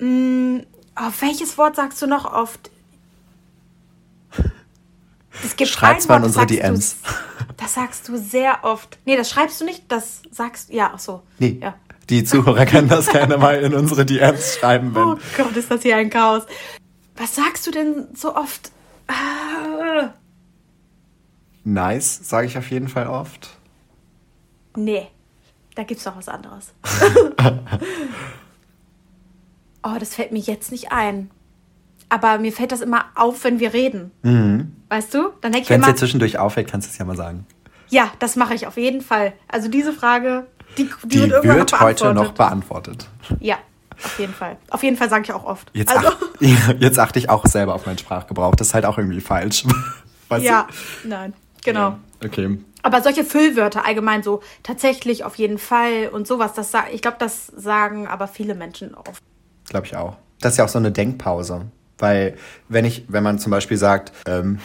Hm, 0.00 0.66
oh, 0.98 1.10
welches 1.20 1.56
Wort 1.56 1.76
sagst 1.76 2.02
du 2.02 2.06
noch 2.06 2.30
oft? 2.30 2.70
Es 5.42 5.56
gibt 5.56 5.70
Schreib's 5.70 6.06
mal 6.06 6.18
in 6.18 6.24
unsere 6.24 6.44
DMs. 6.44 6.96
Das 7.56 7.72
sagst 7.72 8.06
du 8.06 8.18
sehr 8.18 8.64
oft. 8.64 8.98
Nee, 9.06 9.16
das 9.16 9.30
schreibst 9.30 9.62
du 9.62 9.64
nicht, 9.64 9.84
das 9.88 10.20
sagst 10.30 10.68
du. 10.68 10.74
Ja, 10.74 10.90
ach 10.94 10.98
so. 10.98 11.22
Nee. 11.38 11.58
Ja. 11.62 11.74
Die 12.10 12.22
Zuhörer 12.24 12.66
können 12.66 12.88
das 12.88 13.06
gerne 13.06 13.38
mal 13.38 13.56
in 13.60 13.72
unsere 13.72 14.04
DMs 14.04 14.56
schreiben. 14.58 14.94
Wenn 14.94 15.04
oh 15.04 15.18
Gott, 15.38 15.56
ist 15.56 15.70
das 15.70 15.80
hier 15.80 15.96
ein 15.96 16.10
Chaos 16.10 16.42
Was 17.20 17.34
sagst 17.34 17.66
du 17.66 17.70
denn 17.70 18.08
so 18.14 18.34
oft? 18.34 18.72
Ah. 19.06 20.14
Nice, 21.64 22.18
sage 22.22 22.46
ich 22.46 22.56
auf 22.56 22.70
jeden 22.70 22.88
Fall 22.88 23.08
oft. 23.08 23.58
Nee, 24.74 25.06
da 25.74 25.82
gibt's 25.82 26.04
doch 26.04 26.16
was 26.16 26.28
anderes. 26.30 26.72
oh, 29.82 29.96
das 29.98 30.14
fällt 30.14 30.32
mir 30.32 30.38
jetzt 30.38 30.72
nicht 30.72 30.92
ein. 30.92 31.30
Aber 32.08 32.38
mir 32.38 32.54
fällt 32.54 32.72
das 32.72 32.80
immer 32.80 33.04
auf, 33.14 33.44
wenn 33.44 33.60
wir 33.60 33.74
reden. 33.74 34.12
Mhm. 34.22 34.76
Weißt 34.88 35.12
du? 35.12 35.32
Dann 35.42 35.52
denke 35.52 35.64
ich 35.64 35.68
Wenn 35.68 35.82
es 35.82 35.88
dir 35.88 35.96
zwischendurch 35.96 36.38
auffällt, 36.38 36.68
kannst 36.70 36.88
du 36.88 36.92
es 36.92 36.96
ja 36.96 37.04
mal 37.04 37.16
sagen. 37.18 37.46
Ja, 37.90 38.10
das 38.18 38.34
mache 38.36 38.54
ich 38.54 38.66
auf 38.66 38.78
jeden 38.78 39.02
Fall. 39.02 39.34
Also 39.46 39.68
diese 39.68 39.92
Frage, 39.92 40.46
die, 40.78 40.88
die, 41.04 41.08
die 41.08 41.30
wird, 41.30 41.44
wird 41.44 41.72
noch 41.72 41.80
heute 41.80 42.14
noch 42.14 42.32
beantwortet. 42.32 43.08
Ja, 43.40 43.58
auf 44.04 44.18
jeden 44.18 44.34
Fall. 44.34 44.56
Auf 44.70 44.82
jeden 44.82 44.96
Fall 44.96 45.10
sage 45.10 45.24
ich 45.24 45.32
auch 45.32 45.44
oft. 45.44 45.70
Jetzt, 45.72 45.96
also. 45.96 46.08
ach, 46.08 46.74
jetzt 46.78 46.98
achte 46.98 47.18
ich 47.18 47.30
auch 47.30 47.46
selber 47.46 47.74
auf 47.74 47.86
meinen 47.86 47.98
Sprachgebrauch. 47.98 48.54
Das 48.54 48.68
ist 48.68 48.74
halt 48.74 48.84
auch 48.84 48.98
irgendwie 48.98 49.20
falsch. 49.20 49.64
Weißt 50.28 50.44
ja, 50.44 50.68
du? 51.02 51.08
nein, 51.08 51.34
genau. 51.64 51.90
Ja, 51.90 51.98
okay. 52.24 52.58
Aber 52.82 53.02
solche 53.02 53.24
Füllwörter 53.24 53.84
allgemein 53.84 54.22
so 54.22 54.40
tatsächlich 54.62 55.24
auf 55.24 55.36
jeden 55.36 55.58
Fall 55.58 56.08
und 56.12 56.26
sowas, 56.26 56.54
das 56.54 56.72
ich 56.92 57.02
glaube, 57.02 57.18
das 57.18 57.46
sagen 57.48 58.06
aber 58.06 58.26
viele 58.28 58.54
Menschen 58.54 58.94
oft. 58.94 59.22
Glaube 59.68 59.86
ich 59.86 59.96
auch. 59.96 60.16
Das 60.40 60.52
ist 60.52 60.58
ja 60.58 60.64
auch 60.64 60.68
so 60.68 60.78
eine 60.78 60.92
Denkpause. 60.92 61.66
Weil 62.00 62.36
wenn 62.68 62.84
ich, 62.84 63.04
wenn 63.08 63.22
man 63.22 63.38
zum 63.38 63.50
Beispiel 63.50 63.76
sagt, 63.76 64.12
ähm, 64.26 64.58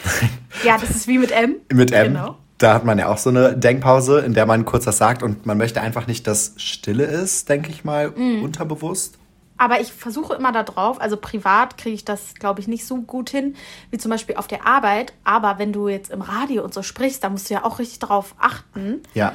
ja, 0.63 0.77
das 0.77 0.89
ist 0.89 1.07
wie 1.07 1.17
mit 1.17 1.31
M. 1.31 1.57
mit 1.73 1.91
M. 1.91 2.13
Genau. 2.13 2.37
Da 2.57 2.73
hat 2.73 2.85
man 2.85 2.97
ja 2.97 3.09
auch 3.09 3.17
so 3.17 3.29
eine 3.29 3.55
Denkpause, 3.55 4.19
in 4.19 4.33
der 4.33 4.45
man 4.45 4.63
kurz 4.63 4.87
was 4.87 4.97
sagt 4.97 5.21
und 5.21 5.45
man 5.45 5.57
möchte 5.57 5.81
einfach 5.81 6.07
nicht, 6.07 6.25
dass 6.25 6.53
Stille 6.55 7.03
ist, 7.03 7.49
denke 7.49 7.69
ich 7.69 7.83
mal, 7.83 8.11
mm. 8.11 8.43
unterbewusst. 8.43 9.17
Aber 9.57 9.79
ich 9.79 9.93
versuche 9.93 10.35
immer 10.35 10.51
da 10.51 10.63
drauf, 10.63 10.99
also 10.99 11.15
privat 11.15 11.77
kriege 11.77 11.95
ich 11.95 12.03
das, 12.03 12.35
glaube 12.35 12.59
ich, 12.59 12.67
nicht 12.67 12.85
so 12.85 12.97
gut 12.97 13.29
hin, 13.29 13.55
wie 13.89 13.97
zum 13.97 14.11
Beispiel 14.11 14.35
auf 14.35 14.47
der 14.47 14.67
Arbeit. 14.67 15.13
Aber 15.23 15.59
wenn 15.59 15.71
du 15.71 15.87
jetzt 15.87 16.11
im 16.11 16.21
Radio 16.21 16.63
und 16.63 16.73
so 16.73 16.83
sprichst, 16.83 17.23
da 17.23 17.29
musst 17.29 17.49
du 17.49 17.53
ja 17.53 17.63
auch 17.63 17.79
richtig 17.79 17.99
drauf 17.99 18.35
achten. 18.37 19.01
Ja. 19.13 19.33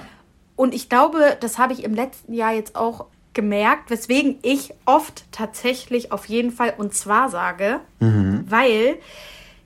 Und 0.57 0.75
ich 0.75 0.91
glaube, 0.91 1.39
das 1.41 1.57
habe 1.57 1.73
ich 1.73 1.85
im 1.85 1.95
letzten 1.95 2.35
Jahr 2.35 2.53
jetzt 2.53 2.77
auch 2.77 3.07
gemerkt, 3.33 3.91
weswegen 3.91 4.39
ich 4.43 4.75
oft 4.85 5.25
tatsächlich 5.33 6.13
auf 6.13 6.27
jeden 6.27 6.51
Fall 6.51 6.75
und 6.77 6.95
zwar 6.95 7.31
sage, 7.31 7.81
mhm. 8.01 8.45
weil 8.49 8.99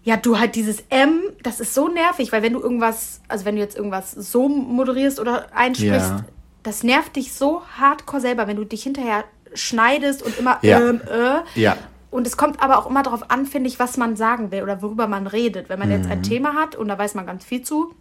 ja, 0.05 0.19
du 0.19 0.39
halt 0.39 0.55
dieses 0.55 0.85
M, 0.91 1.23
das 1.43 1.61
ist 1.61 1.75
so 1.75 1.89
nervig, 1.89 2.31
weil 2.31 2.43
wenn 2.43 2.53
du 2.53 2.61
irgendwas, 2.61 3.23
also 3.27 3.47
wenn 3.47 3.57
du 3.57 3.63
jetzt 3.63 3.77
irgendwas 3.77 4.13
so 4.13 4.49
moderierst 4.49 5.19
oder 5.19 5.47
einsprichst, 5.55 6.11
ja. 6.11 6.25
das 6.63 6.83
nervt 6.83 7.17
dich 7.17 7.33
so 7.33 7.63
hardcore 7.79 8.21
selber, 8.21 8.47
wenn 8.47 8.57
du 8.57 8.65
dich 8.65 8.83
hinterher 8.83 9.25
schneidest 9.55 10.23
und 10.23 10.39
immer 10.39 10.59
ja. 10.63 10.81
ähm, 10.81 11.01
äh. 11.11 11.61
Ja. 11.61 11.77
Und 12.11 12.27
es 12.27 12.37
kommt 12.37 12.63
aber 12.63 12.79
auch 12.79 12.89
immer 12.89 13.03
darauf 13.03 13.31
an, 13.31 13.47
finde 13.47 13.69
ich, 13.69 13.79
was 13.79 13.97
man 13.97 14.15
sagen 14.15 14.53
will 14.53 14.63
oder 14.63 14.83
worüber 14.83 15.09
man 15.09 15.27
redet. 15.27 15.69
Wenn 15.69 15.79
man 15.81 15.89
mhm. 15.89 15.97
jetzt 15.97 16.11
ein 16.11 16.19
mhm. 16.19 16.23
Thema 16.23 16.55
hat 16.55 16.77
und 16.77 16.89
da 16.89 16.97
weiß 16.97 17.15
man 17.15 17.27
ganz 17.27 17.45
viel 17.45 17.63
zu, 17.63 17.95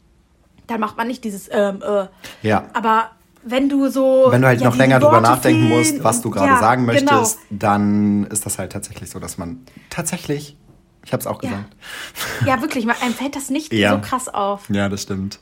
dann 0.68 0.80
macht 0.80 0.98
man 0.98 1.08
nicht 1.08 1.24
dieses 1.24 1.50
ähm, 1.52 1.82
äh. 1.82 2.08
Ja. 2.48 2.66
Aber 2.74 3.12
wenn 3.44 3.70
du 3.70 3.89
so. 3.89 4.28
Wenn 4.30 4.42
du 4.42 4.48
halt 4.48 4.62
ja, 4.62 4.70
noch 4.70 4.76
länger 4.76 5.00
drüber 5.00 5.22
nachdenken 5.22 5.68
musst, 5.68 6.04
was 6.04 6.22
du 6.22 6.30
gerade 6.30 6.54
ja, 6.54 6.60
sagen 6.60 6.86
genau. 6.88 6.94
möchtest, 6.94 7.39
genau. 7.50 7.60
dann 7.60 8.28
ist 8.28 8.46
das 8.46 8.58
halt 8.60 8.72
tatsächlich 8.72 9.10
so, 9.10 9.20
dass 9.20 9.38
man 9.38 9.66
tatsächlich. 9.89 10.58
Ich 11.06 11.12
habe 11.12 11.20
es 11.20 11.28
auch 11.28 11.39
gesagt. 11.39 11.76
Ja, 12.46 12.62
wirklich, 12.62 12.88
einem 12.88 13.13
fällt 13.13 13.36
das 13.36 13.50
nicht 13.50 13.74
ja. 13.74 13.92
so 13.92 14.00
krass 14.00 14.30
auf. 14.30 14.70
Ja, 14.70 14.88
das 14.88 15.02
stimmt. 15.02 15.39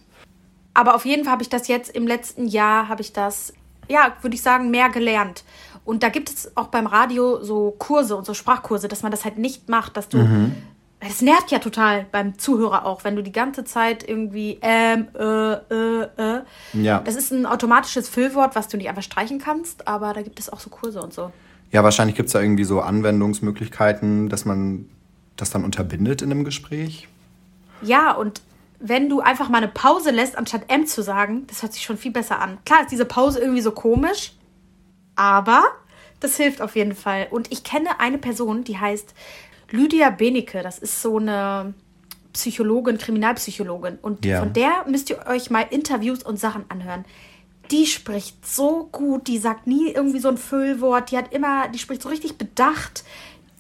Aber 0.74 0.95
auf 0.95 1.06
jeden 1.06 1.24
Fall 1.24 1.34
habe 1.34 1.43
ich 1.43 1.50
das 1.50 1.67
jetzt 1.67 1.93
im 1.93 2.08
letzten 2.08 2.47
Jahr, 2.47 2.88
habe 2.88 3.02
ich 3.02 3.13
das, 3.13 3.54
ja, 3.88 4.13
würde 4.21 4.36
ich 4.36 4.41
sagen, 4.41 4.71
mehr 4.71 4.89
gelernt. 4.89 5.43
Und 5.91 6.04
da 6.04 6.08
gibt 6.08 6.30
es 6.30 6.56
auch 6.56 6.67
beim 6.67 6.88
Radio 6.88 7.43
so 7.43 7.75
Kurse 7.77 8.15
und 8.15 8.25
so 8.25 8.34
Sprachkurse, 8.34 8.88
dass 8.88 9.04
man 9.04 9.12
das 9.12 9.25
halt 9.25 9.38
nicht 9.38 9.67
macht, 9.67 9.97
dass 9.97 10.08
du 10.08 10.19
mhm. 10.19 10.56
Das 11.01 11.21
nervt 11.21 11.51
ja 11.51 11.60
total 11.60 12.06
beim 12.12 12.38
Zuhörer 12.38 12.86
auch, 12.86 13.04
wenn 13.04 13.17
du 13.17 13.23
die 13.23 13.34
ganze 13.34 13.65
Zeit 13.65 14.08
irgendwie 14.08 14.58
ähm, 14.62 15.08
äh, 15.19 15.54
äh, 15.54 16.08
äh. 16.17 16.41
Ja. 16.73 16.99
Das 16.99 17.15
ist 17.15 17.34
ein 17.34 17.45
automatisches 17.45 18.08
Füllwort, 18.08 18.56
was 18.56 18.69
du 18.69 18.77
nicht 18.77 18.88
einfach 18.88 19.04
streichen 19.04 19.38
kannst, 19.38 19.86
aber 19.86 20.13
da 20.13 20.21
gibt 20.21 20.39
es 20.39 20.49
auch 20.49 20.62
so 20.62 20.69
Kurse 20.69 21.01
und 21.01 21.12
so. 21.12 21.34
Ja, 21.71 21.84
wahrscheinlich 21.84 22.15
gibt 22.15 22.27
es 22.27 22.34
da 22.34 22.39
irgendwie 22.39 22.63
so 22.63 22.80
Anwendungsmöglichkeiten, 22.80 24.30
dass 24.30 24.45
man 24.45 24.88
das 25.36 25.49
dann 25.49 25.65
unterbindet 25.65 26.21
in 26.21 26.32
einem 26.32 26.45
Gespräch. 26.45 27.10
Ja, 27.82 28.13
und 28.13 28.41
wenn 28.80 29.10
du 29.10 29.19
einfach 29.19 29.49
mal 29.49 29.58
eine 29.58 29.67
Pause 29.67 30.12
lässt, 30.12 30.38
anstatt 30.38 30.62
M 30.69 30.88
zu 30.88 31.04
sagen, 31.04 31.47
das 31.47 31.63
hört 31.63 31.73
sich 31.73 31.84
schon 31.84 31.97
viel 31.97 32.12
besser 32.12 32.39
an. 32.39 32.60
Klar 32.63 32.84
ist 32.84 32.91
diese 32.91 33.06
Pause 33.06 33.39
irgendwie 33.41 33.62
so 33.62 33.71
komisch, 33.71 34.34
aber 35.15 35.63
das 36.21 36.38
hilft 36.38 36.62
auf 36.62 36.75
jeden 36.75 36.95
Fall. 36.95 37.27
Und 37.29 37.51
ich 37.51 37.63
kenne 37.63 37.99
eine 37.99 38.17
Person, 38.17 38.63
die 38.63 38.77
heißt 38.77 39.13
Lydia 39.71 40.10
Benecke, 40.10 40.62
das 40.62 40.79
ist 40.79 41.01
so 41.01 41.17
eine 41.17 41.73
Psychologin, 42.34 42.97
Kriminalpsychologin. 42.97 43.97
Und 44.01 44.25
ja. 44.25 44.39
von 44.39 44.53
der 44.53 44.86
müsst 44.88 45.10
ihr 45.10 45.25
euch 45.27 45.49
mal 45.49 45.65
Interviews 45.69 46.23
und 46.23 46.39
Sachen 46.39 46.63
anhören. 46.69 47.05
Die 47.71 47.86
spricht 47.86 48.45
so 48.45 48.89
gut, 48.91 49.27
die 49.27 49.38
sagt 49.38 49.67
nie 49.67 49.91
irgendwie 49.91 50.19
so 50.19 50.29
ein 50.29 50.38
Füllwort, 50.38 51.12
die 51.12 51.17
hat 51.17 51.34
immer, 51.34 51.67
die 51.69 51.79
spricht 51.79 52.01
so 52.01 52.10
richtig 52.10 52.38
bedacht. 52.38 53.03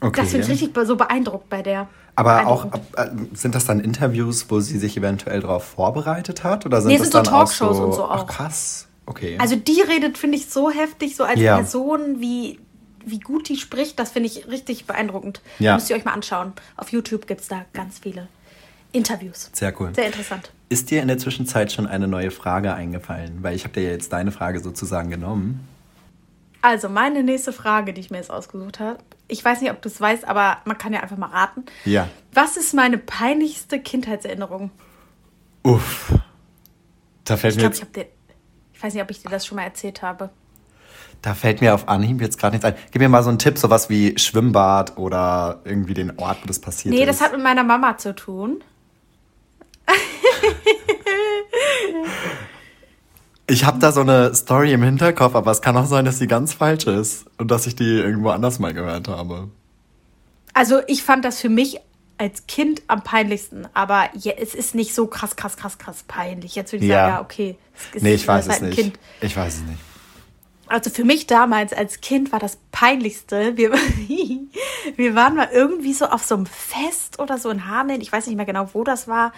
Okay. 0.01 0.21
Das 0.21 0.31
finde 0.31 0.45
ich 0.45 0.61
richtig 0.61 0.73
so 0.85 0.95
beeindruckt 0.95 1.49
bei 1.49 1.61
der. 1.61 1.87
Aber 2.15 2.47
auch, 2.47 2.65
äh, 2.97 3.09
sind 3.33 3.55
das 3.55 3.65
dann 3.65 3.79
Interviews, 3.79 4.47
wo 4.49 4.59
sie 4.59 4.77
sich 4.77 4.97
eventuell 4.97 5.41
darauf 5.41 5.63
vorbereitet 5.63 6.43
hat? 6.43 6.65
Oder 6.65 6.81
sind 6.81 6.91
nee, 6.91 6.97
das 6.97 7.09
sind 7.09 7.25
so 7.25 7.31
Talkshows 7.31 7.77
so, 7.77 7.83
und 7.83 7.93
so 7.93 8.03
auch. 8.03 8.11
Ach, 8.11 8.27
krass. 8.27 8.87
Okay. 9.11 9.37
Also 9.39 9.57
die 9.57 9.81
redet, 9.81 10.17
finde 10.17 10.37
ich, 10.37 10.47
so 10.47 10.71
heftig, 10.71 11.17
so 11.17 11.25
als 11.25 11.39
ja. 11.39 11.57
Person, 11.57 12.21
wie 12.21 12.59
wie 13.05 13.19
gut 13.19 13.49
die 13.49 13.57
spricht, 13.57 13.99
das 13.99 14.11
finde 14.11 14.27
ich 14.27 14.47
richtig 14.47 14.85
beeindruckend. 14.85 15.41
Ja. 15.59 15.75
Müsst 15.75 15.89
ihr 15.89 15.95
euch 15.95 16.05
mal 16.05 16.13
anschauen. 16.13 16.53
Auf 16.77 16.91
YouTube 16.91 17.27
gibt 17.27 17.41
es 17.41 17.47
da 17.47 17.65
ganz 17.73 17.99
viele 17.99 18.27
Interviews. 18.91 19.49
Sehr 19.53 19.73
cool. 19.81 19.93
Sehr 19.95 20.05
interessant. 20.05 20.51
Ist 20.69 20.91
dir 20.91 21.01
in 21.01 21.07
der 21.07 21.17
Zwischenzeit 21.17 21.71
schon 21.71 21.87
eine 21.87 22.07
neue 22.07 22.31
Frage 22.31 22.73
eingefallen? 22.73 23.39
Weil 23.41 23.55
ich 23.55 23.63
habe 23.63 23.73
dir 23.73 23.83
jetzt 23.83 24.13
deine 24.13 24.31
Frage 24.31 24.59
sozusagen 24.59 25.09
genommen. 25.09 25.67
Also, 26.61 26.89
meine 26.89 27.23
nächste 27.23 27.53
Frage, 27.53 27.91
die 27.91 28.01
ich 28.01 28.11
mir 28.11 28.17
jetzt 28.17 28.29
ausgesucht 28.29 28.79
habe. 28.79 28.99
Ich 29.27 29.43
weiß 29.43 29.61
nicht, 29.61 29.71
ob 29.71 29.81
du 29.81 29.89
es 29.89 29.99
weißt, 29.99 30.25
aber 30.25 30.57
man 30.65 30.77
kann 30.77 30.93
ja 30.93 30.99
einfach 30.99 31.17
mal 31.17 31.31
raten. 31.31 31.65
Ja. 31.85 32.07
Was 32.33 32.55
ist 32.55 32.73
meine 32.73 32.99
peinlichste 32.99 33.79
Kindheitserinnerung? 33.79 34.69
Uff. 35.63 36.13
Da 37.23 37.37
fällt 37.37 37.55
ich 37.55 37.63
mir. 37.63 37.69
Glaub, 37.69 37.83
ich, 37.83 37.91
dir, 37.91 38.05
ich 38.81 38.85
weiß 38.85 38.95
nicht, 38.95 39.03
ob 39.03 39.11
ich 39.11 39.21
dir 39.21 39.29
das 39.29 39.45
schon 39.45 39.57
mal 39.57 39.61
erzählt 39.61 40.01
habe. 40.01 40.31
Da 41.21 41.35
fällt 41.35 41.61
mir 41.61 41.75
auf 41.75 41.87
Anhieb 41.87 42.19
jetzt 42.19 42.39
gerade 42.39 42.55
nichts 42.55 42.65
ein. 42.65 42.73
Gib 42.89 42.99
mir 42.99 43.09
mal 43.09 43.21
so 43.21 43.29
einen 43.29 43.37
Tipp, 43.37 43.59
sowas 43.59 43.91
wie 43.91 44.17
Schwimmbad 44.17 44.97
oder 44.97 45.59
irgendwie 45.65 45.93
den 45.93 46.17
Ort, 46.17 46.39
wo 46.41 46.47
das 46.47 46.57
passiert 46.57 46.91
nee, 46.91 47.01
ist. 47.01 47.01
Nee, 47.01 47.05
das 47.05 47.21
hat 47.21 47.31
mit 47.31 47.43
meiner 47.43 47.63
Mama 47.63 47.99
zu 47.99 48.15
tun. 48.15 48.63
ich 53.45 53.65
habe 53.65 53.77
da 53.77 53.91
so 53.91 54.01
eine 54.01 54.33
Story 54.33 54.73
im 54.73 54.81
Hinterkopf, 54.81 55.35
aber 55.35 55.51
es 55.51 55.61
kann 55.61 55.77
auch 55.77 55.85
sein, 55.85 56.05
dass 56.05 56.17
sie 56.17 56.25
ganz 56.25 56.55
falsch 56.55 56.87
ist 56.87 57.27
und 57.37 57.51
dass 57.51 57.67
ich 57.67 57.75
die 57.75 57.83
irgendwo 57.83 58.31
anders 58.31 58.57
mal 58.57 58.73
gehört 58.73 59.07
habe. 59.07 59.49
Also 60.55 60.81
ich 60.87 61.03
fand 61.03 61.23
das 61.23 61.39
für 61.39 61.49
mich 61.49 61.77
als 62.21 62.45
Kind 62.45 62.83
am 62.87 63.03
peinlichsten, 63.03 63.67
aber 63.73 64.09
ja, 64.13 64.33
es 64.33 64.53
ist 64.53 64.75
nicht 64.75 64.93
so 64.93 65.07
krass, 65.07 65.35
krass, 65.35 65.57
krass, 65.57 65.77
krass 65.79 66.03
peinlich. 66.07 66.55
Jetzt 66.55 66.71
würde 66.71 66.85
ich 66.85 66.91
ja. 66.91 66.97
sagen, 66.97 67.13
ja, 67.15 67.21
okay. 67.21 67.57
Es 67.75 67.95
ist, 67.95 68.03
nee, 68.03 68.13
ich 68.13 68.27
weiß 68.27 68.45
es 68.45 68.51
halt 68.51 68.61
nicht. 68.61 68.75
Kind. 68.75 68.99
Ich 69.21 69.35
weiß 69.35 69.55
es 69.55 69.61
nicht 69.63 69.79
also 70.71 70.89
für 70.89 71.03
mich 71.03 71.27
damals 71.27 71.73
als 71.73 71.99
Kind 71.99 72.31
war 72.31 72.39
das 72.39 72.57
peinlichste. 72.71 73.57
Wir, 73.57 73.71
wir 74.95 75.15
waren 75.15 75.35
mal 75.35 75.49
irgendwie 75.51 75.93
so 75.93 76.05
auf 76.05 76.23
so 76.23 76.35
einem 76.35 76.45
Fest 76.45 77.19
oder 77.19 77.37
so 77.37 77.49
in 77.49 77.67
Hameln. 77.67 77.99
Ich 77.99 78.11
weiß 78.11 78.27
nicht 78.27 78.37
mehr 78.37 78.45
genau, 78.45 78.69
wo 78.73 78.83
das 78.83 79.07
war. 79.07 79.33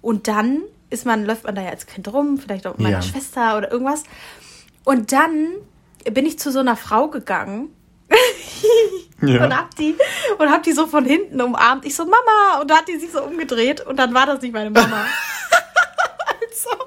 Und 0.00 0.28
dann 0.28 0.62
ist 0.88 1.04
man, 1.04 1.26
läuft 1.26 1.44
man 1.44 1.54
da 1.54 1.62
ja 1.62 1.70
als 1.70 1.86
Kind 1.86 2.10
rum, 2.12 2.38
vielleicht 2.38 2.66
auch 2.66 2.72
mit 2.72 2.80
meiner 2.80 2.96
ja. 2.96 3.02
Schwester 3.02 3.58
oder 3.58 3.70
irgendwas. 3.70 4.04
Und 4.84 5.12
dann 5.12 5.48
bin 6.10 6.24
ich 6.24 6.38
zu 6.38 6.50
so 6.50 6.60
einer 6.60 6.76
Frau 6.76 7.08
gegangen. 7.08 7.68
ja. 9.22 9.44
und 9.44 9.56
hab 9.56 9.74
die 9.76 9.96
und 10.38 10.50
hab 10.50 10.62
die 10.62 10.72
so 10.72 10.86
von 10.86 11.04
hinten 11.04 11.40
umarmt. 11.40 11.84
Ich 11.84 11.94
so 11.94 12.04
Mama 12.04 12.60
und 12.60 12.70
da 12.70 12.78
hat 12.78 12.88
die 12.88 12.98
sich 12.98 13.12
so 13.12 13.22
umgedreht 13.22 13.80
und 13.80 13.96
dann 13.96 14.14
war 14.14 14.26
das 14.26 14.40
nicht 14.40 14.52
meine 14.52 14.70
Mama. 14.70 15.04
also. 16.40 16.84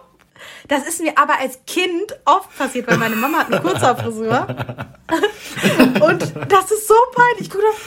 Das 0.67 0.88
ist 0.88 1.01
mir 1.01 1.17
aber 1.17 1.38
als 1.39 1.60
Kind 1.67 2.17
oft 2.23 2.57
passiert, 2.57 2.88
weil 2.88 2.97
meine 2.97 3.15
Mama 3.15 3.39
hat 3.39 3.47
eine 3.51 3.62
Kurzhaarfrisur. 3.62 4.47
und 6.01 6.34
das 6.47 6.71
ist 6.71 6.88
so 6.88 6.95
peinlich. 7.13 7.49
Guck 7.49 7.62
doch, 7.62 7.77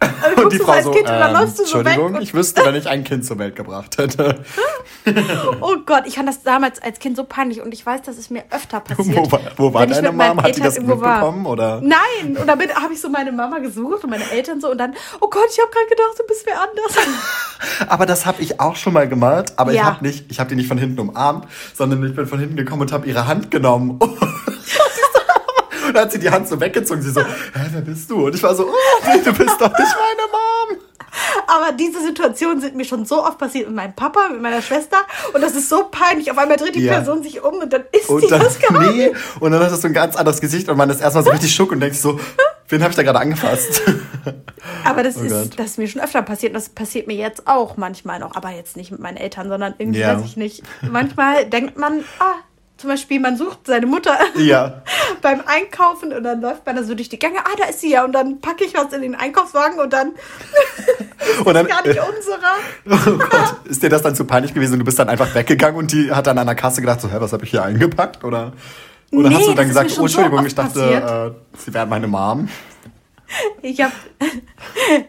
also 0.00 0.42
und 0.44 0.52
die 0.52 0.58
Frau 0.58 0.80
so, 0.80 0.90
kind, 0.92 1.08
ähm, 1.08 1.34
Entschuldigung, 1.34 2.14
so 2.14 2.20
ich 2.20 2.32
wüsste, 2.32 2.64
wenn 2.64 2.76
ich 2.76 2.88
ein 2.88 3.02
Kind 3.02 3.24
zur 3.24 3.38
Welt 3.38 3.56
gebracht 3.56 3.98
hätte. 3.98 4.44
oh 5.60 5.76
Gott, 5.84 6.04
ich 6.06 6.14
fand 6.14 6.28
das 6.28 6.42
damals 6.42 6.80
als 6.80 7.00
Kind 7.00 7.16
so 7.16 7.24
peinlich 7.24 7.60
und 7.60 7.74
ich 7.74 7.84
weiß, 7.84 8.02
dass 8.02 8.16
es 8.16 8.30
mir 8.30 8.44
öfter 8.50 8.80
passiert. 8.80 9.16
Wo 9.16 9.32
war, 9.32 9.40
wo 9.56 9.74
war 9.74 9.86
deine 9.86 10.12
Mama? 10.12 10.42
Hat 10.42 10.56
die 10.56 10.60
das 10.60 10.78
mitbekommen? 10.78 11.46
Oder? 11.46 11.80
Nein, 11.82 12.36
und 12.36 12.46
dann 12.46 12.60
habe 12.60 12.92
ich 12.92 13.00
so 13.00 13.08
meine 13.08 13.32
Mama 13.32 13.58
gesucht 13.58 14.04
und 14.04 14.10
meine 14.10 14.30
Eltern 14.30 14.60
so 14.60 14.70
und 14.70 14.78
dann, 14.78 14.94
oh 15.20 15.28
Gott, 15.28 15.48
ich 15.50 15.58
habe 15.58 15.70
gerade 15.70 15.88
gedacht, 15.88 16.18
du 16.18 16.26
bist 16.26 16.46
wer 16.46 16.60
anders. 16.60 17.88
aber 17.88 18.06
das 18.06 18.24
habe 18.24 18.40
ich 18.40 18.60
auch 18.60 18.76
schon 18.76 18.92
mal 18.92 19.08
gemacht, 19.08 19.54
aber 19.56 19.72
ja. 19.72 19.82
ich 19.82 19.86
habe 19.86 20.04
nicht, 20.04 20.30
ich 20.30 20.38
habe 20.38 20.50
die 20.50 20.56
nicht 20.56 20.68
von 20.68 20.78
hinten 20.78 21.00
umarmt, 21.00 21.46
sondern 21.74 22.04
ich 22.04 22.14
bin 22.14 22.26
von 22.26 22.38
hinten 22.38 22.56
gekommen 22.56 22.82
und 22.82 22.92
habe 22.92 23.06
ihre 23.06 23.26
Hand 23.26 23.50
genommen. 23.50 23.98
Dann 25.98 26.04
hat 26.04 26.12
sie 26.12 26.20
die 26.20 26.30
Hand 26.30 26.46
so 26.46 26.60
weggezogen. 26.60 27.02
Sie 27.02 27.10
so, 27.10 27.20
hä, 27.20 27.66
wer 27.72 27.80
bist 27.80 28.08
du? 28.08 28.26
Und 28.26 28.32
ich 28.32 28.40
war 28.40 28.54
so, 28.54 28.68
oh, 28.68 29.04
nee, 29.04 29.20
du 29.20 29.32
bist 29.32 29.60
doch 29.60 29.76
nicht 29.76 29.96
meine 29.96 30.28
Mom. 30.30 30.78
Aber 31.48 31.72
diese 31.72 32.00
Situationen 32.00 32.60
sind 32.60 32.76
mir 32.76 32.84
schon 32.84 33.04
so 33.04 33.24
oft 33.24 33.36
passiert 33.36 33.66
mit 33.66 33.74
meinem 33.74 33.94
Papa, 33.94 34.28
mit 34.28 34.40
meiner 34.40 34.62
Schwester. 34.62 34.98
Und 35.34 35.40
das 35.40 35.56
ist 35.56 35.68
so 35.68 35.88
peinlich. 35.90 36.30
Auf 36.30 36.38
einmal 36.38 36.56
dreht 36.56 36.76
die 36.76 36.84
ja. 36.84 36.92
Person 36.92 37.24
sich 37.24 37.42
um 37.42 37.54
und 37.54 37.72
dann 37.72 37.82
ist 37.90 38.08
und 38.08 38.22
die 38.22 38.28
dann, 38.28 38.42
das 38.42 38.60
gar 38.60 38.92
nee. 38.92 39.10
Und 39.40 39.50
dann 39.50 39.60
hast 39.60 39.82
du 39.82 39.88
ein 39.88 39.92
ganz 39.92 40.14
anderes 40.14 40.40
Gesicht 40.40 40.68
und 40.68 40.76
man 40.76 40.88
ist 40.88 41.00
erstmal 41.00 41.24
so 41.24 41.30
richtig 41.30 41.52
schock 41.52 41.72
und 41.72 41.80
denkt 41.80 41.96
so, 41.96 42.20
wen 42.68 42.80
habe 42.80 42.92
ich 42.92 42.96
da 42.96 43.02
gerade 43.02 43.18
angefasst? 43.18 43.82
Aber 44.84 45.02
das, 45.02 45.16
oh 45.16 45.22
ist, 45.22 45.58
das 45.58 45.66
ist 45.66 45.78
mir 45.78 45.88
schon 45.88 46.00
öfter 46.00 46.22
passiert. 46.22 46.50
Und 46.50 46.62
das 46.62 46.68
passiert 46.68 47.08
mir 47.08 47.16
jetzt 47.16 47.48
auch 47.48 47.76
manchmal 47.76 48.20
noch. 48.20 48.36
Aber 48.36 48.50
jetzt 48.50 48.76
nicht 48.76 48.92
mit 48.92 49.00
meinen 49.00 49.16
Eltern, 49.16 49.48
sondern 49.48 49.74
irgendwie, 49.78 49.98
ja. 49.98 50.16
weiß 50.16 50.24
ich 50.24 50.36
nicht. 50.36 50.62
Manchmal 50.88 51.46
denkt 51.46 51.76
man, 51.76 52.04
ah, 52.20 52.36
zum 52.78 52.90
Beispiel, 52.90 53.18
man 53.18 53.36
sucht 53.36 53.66
seine 53.66 53.86
Mutter 53.86 54.16
ja. 54.36 54.82
beim 55.20 55.42
Einkaufen 55.46 56.12
und 56.12 56.22
dann 56.22 56.40
läuft 56.40 56.64
man 56.64 56.76
da 56.76 56.84
so 56.84 56.94
durch 56.94 57.08
die 57.08 57.18
Gänge. 57.18 57.40
Ah, 57.40 57.56
da 57.58 57.64
ist 57.64 57.80
sie 57.80 57.90
ja. 57.90 58.04
Und 58.04 58.12
dann 58.12 58.40
packe 58.40 58.64
ich 58.64 58.72
was 58.72 58.92
in 58.92 59.02
den 59.02 59.16
Einkaufswagen 59.16 59.80
und 59.80 59.92
dann 59.92 60.12
ist 61.18 61.40
und 61.44 61.54
dann, 61.54 61.66
gar 61.66 61.86
nicht 61.86 62.00
unserer. 62.00 62.38
Oh 63.08 63.18
Gott, 63.18 63.56
ist 63.64 63.82
dir 63.82 63.90
das 63.90 64.02
dann 64.02 64.14
zu 64.14 64.24
peinlich 64.24 64.54
gewesen 64.54 64.74
und 64.74 64.78
du 64.78 64.84
bist 64.84 64.98
dann 64.98 65.08
einfach 65.08 65.34
weggegangen 65.34 65.76
und 65.76 65.92
die 65.92 66.12
hat 66.12 66.28
dann 66.28 66.38
an 66.38 66.46
der 66.46 66.54
Kasse 66.54 66.80
gedacht, 66.80 67.00
so, 67.00 67.10
hä, 67.10 67.16
was 67.18 67.32
habe 67.32 67.44
ich 67.44 67.50
hier 67.50 67.64
eingepackt? 67.64 68.22
Oder, 68.22 68.52
oder 69.10 69.28
nee, 69.28 69.34
hast 69.34 69.48
du 69.48 69.54
dann 69.54 69.66
gesagt, 69.66 69.96
oh, 69.98 70.02
Entschuldigung, 70.02 70.40
so 70.40 70.46
ich 70.46 70.54
dachte, 70.54 71.34
äh, 71.34 71.58
sie 71.58 71.74
wären 71.74 71.88
meine 71.88 72.06
Mom? 72.06 72.48
Ich 73.60 73.80
hab, 73.82 73.92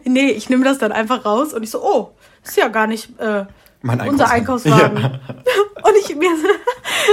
nee, 0.04 0.30
ich 0.30 0.50
nehme 0.50 0.64
das 0.64 0.78
dann 0.78 0.90
einfach 0.90 1.24
raus 1.24 1.54
und 1.54 1.62
ich 1.62 1.70
so, 1.70 1.82
oh, 1.82 2.10
ist 2.44 2.56
ja 2.56 2.66
gar 2.66 2.88
nicht... 2.88 3.18
Äh, 3.20 3.44
mein 3.82 4.00
unser 4.00 4.30
Einkaufswagen. 4.30 4.98
Ja. 4.98 5.20
Und 5.82 5.94
ich 6.00 6.14
mir, 6.14 6.30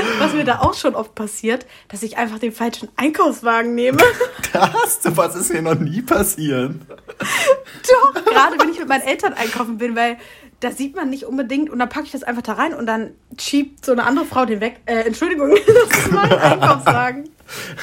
was 0.19 0.33
mir 0.33 0.43
da 0.43 0.59
auch 0.59 0.73
schon 0.73 0.95
oft 0.95 1.15
passiert, 1.15 1.65
dass 1.89 2.03
ich 2.03 2.17
einfach 2.17 2.39
den 2.39 2.51
falschen 2.51 2.89
Einkaufswagen 2.95 3.75
nehme. 3.75 3.97
Das, 4.53 4.99
was 5.15 5.35
ist 5.35 5.53
mir 5.53 5.61
noch 5.61 5.75
nie 5.75 6.01
passiert. 6.01 6.71
Doch, 6.79 8.25
gerade 8.25 8.57
wenn 8.59 8.69
ich 8.69 8.79
mit 8.79 8.87
meinen 8.87 9.03
Eltern 9.03 9.33
einkaufen 9.33 9.77
bin, 9.77 9.95
weil 9.95 10.17
da 10.61 10.71
sieht 10.71 10.95
man 10.95 11.09
nicht 11.09 11.25
unbedingt 11.25 11.69
und 11.69 11.77
dann 11.77 11.89
packe 11.89 12.05
ich 12.05 12.11
das 12.11 12.23
einfach 12.23 12.41
da 12.41 12.53
rein 12.53 12.73
und 12.73 12.87
dann 12.87 13.11
schiebt 13.37 13.85
so 13.85 13.91
eine 13.91 14.03
andere 14.03 14.25
Frau 14.25 14.45
den 14.45 14.59
weg. 14.59 14.79
Äh, 14.85 15.01
Entschuldigung, 15.01 15.51
das 15.67 15.99
ist 15.99 16.11
mein 16.11 16.31
Einkaufswagen. 16.31 17.29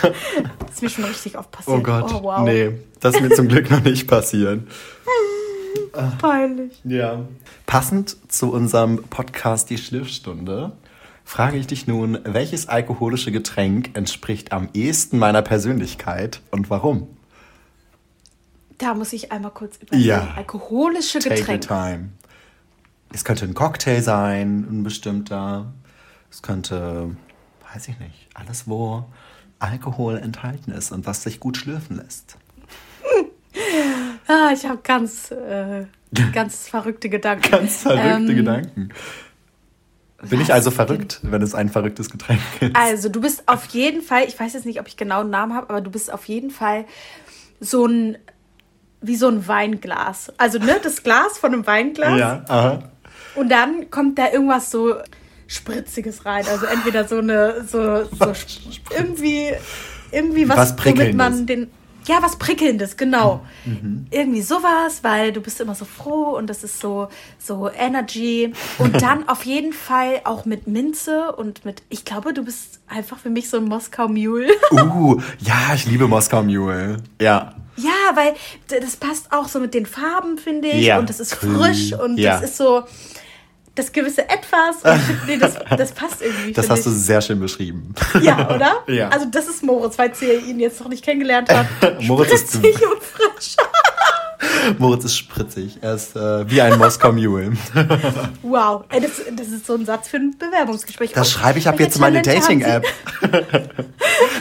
Das 0.02 0.70
ist 0.72 0.82
mir 0.82 0.90
schon 0.90 1.04
richtig 1.04 1.38
oft 1.38 1.50
passiert. 1.52 1.76
Oh 1.76 1.80
Gott, 1.80 2.12
oh, 2.12 2.22
wow. 2.22 2.40
nee, 2.40 2.72
das 3.00 3.14
ist 3.14 3.20
mir 3.20 3.30
zum 3.30 3.46
Glück 3.48 3.70
noch 3.70 3.82
nicht 3.82 4.08
passiert. 4.08 4.62
Peinlich. 6.20 6.72
Ja. 6.84 7.20
Passend 7.66 8.16
zu 8.32 8.52
unserem 8.52 9.04
Podcast 9.04 9.70
Die 9.70 9.78
Schlürfstunde 9.78 10.72
frage 11.24 11.56
ich 11.56 11.66
dich 11.66 11.86
nun, 11.86 12.18
welches 12.24 12.68
alkoholische 12.68 13.32
Getränk 13.32 13.96
entspricht 13.96 14.52
am 14.52 14.68
ehesten 14.74 15.18
meiner 15.18 15.42
Persönlichkeit 15.42 16.40
und 16.50 16.70
warum? 16.70 17.08
Da 18.78 18.94
muss 18.94 19.12
ich 19.12 19.32
einmal 19.32 19.52
kurz 19.52 19.76
überlegen. 19.76 20.08
Ja. 20.08 20.34
Alkoholische 20.36 21.18
Getränke. 21.18 21.60
Time. 21.60 22.10
Es 23.12 23.24
könnte 23.24 23.44
ein 23.44 23.54
Cocktail 23.54 24.02
sein, 24.02 24.66
ein 24.68 24.82
bestimmter. 24.82 25.72
Es 26.30 26.42
könnte, 26.42 27.16
weiß 27.72 27.88
ich 27.88 27.98
nicht, 28.00 28.28
alles, 28.34 28.68
wo 28.68 29.04
Alkohol 29.60 30.16
enthalten 30.18 30.72
ist 30.72 30.90
und 30.90 31.06
was 31.06 31.22
sich 31.22 31.38
gut 31.38 31.56
schlürfen 31.56 31.96
lässt. 31.96 32.36
ah, 34.26 34.50
ich 34.52 34.66
habe 34.66 34.80
ganz 34.82 35.30
äh, 35.30 35.86
Ganz 36.32 36.68
verrückte 36.68 37.08
Gedanken. 37.08 37.50
Ganz 37.50 37.82
verrückte 37.82 38.32
ähm, 38.32 38.36
Gedanken. 38.36 38.88
Bin 40.28 40.40
ich 40.40 40.52
also 40.52 40.70
verrückt, 40.70 41.20
wenn 41.22 41.42
es 41.42 41.54
ein 41.54 41.68
verrücktes 41.68 42.10
Getränk 42.10 42.40
ist? 42.60 42.74
Also, 42.74 43.08
du 43.08 43.20
bist 43.20 43.44
auf 43.46 43.66
jeden 43.66 44.02
Fall, 44.02 44.24
ich 44.24 44.38
weiß 44.38 44.52
jetzt 44.54 44.66
nicht, 44.66 44.80
ob 44.80 44.88
ich 44.88 44.96
genau 44.96 45.20
einen 45.20 45.30
Namen 45.30 45.54
habe, 45.54 45.70
aber 45.70 45.80
du 45.80 45.90
bist 45.90 46.12
auf 46.12 46.26
jeden 46.26 46.50
Fall 46.50 46.84
so 47.60 47.86
ein, 47.86 48.18
wie 49.00 49.16
so 49.16 49.28
ein 49.28 49.46
Weinglas. 49.46 50.32
Also, 50.38 50.58
ne, 50.58 50.78
das 50.82 51.02
Glas 51.02 51.38
von 51.38 51.52
einem 51.52 51.66
Weinglas. 51.66 52.18
Ja, 52.18 52.44
aha. 52.48 52.82
Und 53.34 53.48
dann 53.48 53.90
kommt 53.90 54.18
da 54.18 54.30
irgendwas 54.32 54.70
so 54.70 54.96
Spritziges 55.46 56.24
rein. 56.24 56.44
Also, 56.50 56.66
entweder 56.66 57.06
so 57.06 57.18
eine, 57.18 57.64
so, 57.64 58.04
so 58.04 58.32
irgendwie, 58.96 59.52
irgendwie 60.10 60.48
was, 60.48 60.76
was 60.76 60.86
womit 60.86 61.14
man 61.14 61.46
den 61.46 61.70
ja, 62.06 62.22
was 62.22 62.36
Prickelndes, 62.36 62.96
genau. 62.96 63.44
Mhm. 63.64 64.06
Irgendwie 64.10 64.42
sowas, 64.42 65.00
weil 65.02 65.32
du 65.32 65.40
bist 65.40 65.60
immer 65.60 65.74
so 65.74 65.84
froh 65.84 66.36
und 66.36 66.48
das 66.48 66.64
ist 66.64 66.80
so, 66.80 67.08
so 67.38 67.70
Energy. 67.70 68.52
Und 68.78 69.00
dann 69.02 69.28
auf 69.28 69.44
jeden 69.44 69.72
Fall 69.72 70.20
auch 70.24 70.44
mit 70.44 70.66
Minze 70.66 71.32
und 71.32 71.64
mit, 71.64 71.82
ich 71.88 72.04
glaube, 72.04 72.34
du 72.34 72.44
bist 72.44 72.80
einfach 72.88 73.18
für 73.18 73.30
mich 73.30 73.48
so 73.48 73.56
ein 73.56 73.64
Moskau 73.64 74.08
Mule. 74.08 74.48
Uh, 74.74 75.20
ja, 75.38 75.74
ich 75.74 75.86
liebe 75.86 76.08
Moskau 76.08 76.42
Mule. 76.42 76.98
Ja. 77.20 77.54
Ja, 77.76 78.14
weil 78.14 78.34
das 78.68 78.96
passt 78.96 79.32
auch 79.32 79.48
so 79.48 79.58
mit 79.58 79.74
den 79.74 79.86
Farben, 79.86 80.38
finde 80.38 80.68
ich. 80.68 80.86
Ja. 80.86 80.98
Und 80.98 81.08
das 81.08 81.20
ist 81.20 81.34
frisch 81.34 81.92
und 81.92 82.18
ja. 82.18 82.34
das 82.34 82.50
ist 82.50 82.56
so, 82.56 82.84
das 83.74 83.92
gewisse 83.92 84.28
Etwas. 84.28 84.82
Und 84.84 85.26
nee, 85.26 85.36
das, 85.36 85.54
das 85.76 85.92
passt 85.92 86.22
irgendwie. 86.22 86.52
Das 86.52 86.70
hast 86.70 86.80
ich. 86.80 86.84
du 86.84 86.90
sehr 86.90 87.20
schön 87.20 87.40
beschrieben. 87.40 87.94
Ja, 88.22 88.48
oder? 88.54 88.84
Ja. 88.86 89.08
Also 89.08 89.26
das 89.26 89.48
ist 89.48 89.62
Moritz, 89.62 89.96
falls 89.96 90.20
ihr 90.22 90.40
ihn 90.40 90.60
jetzt 90.60 90.80
noch 90.80 90.88
nicht 90.88 91.04
kennengelernt 91.04 91.48
habt. 91.50 92.00
Moritz 92.02 92.32
ist 92.32 92.54
und 92.56 92.64
frisch. 92.64 93.56
Moritz 94.78 95.04
ist 95.04 95.16
spritzig. 95.16 95.78
Er 95.80 95.94
ist 95.94 96.14
äh, 96.14 96.48
wie 96.48 96.60
ein 96.60 96.78
Moskau 96.78 97.12
Mule. 97.12 97.52
wow, 98.42 98.84
Ey, 98.90 99.00
das, 99.00 99.22
das, 99.36 99.48
ist 99.48 99.66
so 99.66 99.74
ein 99.74 99.84
Satz 99.84 100.08
für 100.08 100.18
ein 100.18 100.36
Bewerbungsgespräch. 100.38 101.12
Das 101.12 101.30
schreibe 101.30 101.58
ich 101.58 101.66
ab 101.66 101.80
jetzt 101.80 101.96
in 101.96 102.00
meine 102.02 102.22
Dating-App. 102.22 102.84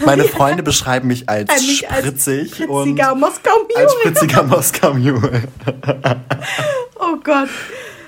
meine 0.06 0.26
Freunde 0.26 0.62
beschreiben 0.62 1.08
mich 1.08 1.30
als 1.30 1.52
mich 1.62 1.86
spritzig 1.88 2.62
als 2.62 2.70
und 2.70 2.96
Moskau 3.20 3.52
Mule. 3.52 3.78
als 3.78 3.94
spritziger 3.94 4.44
Moskau 4.44 4.94
Mule. 4.94 5.44
oh 7.00 7.16
Gott. 7.24 7.50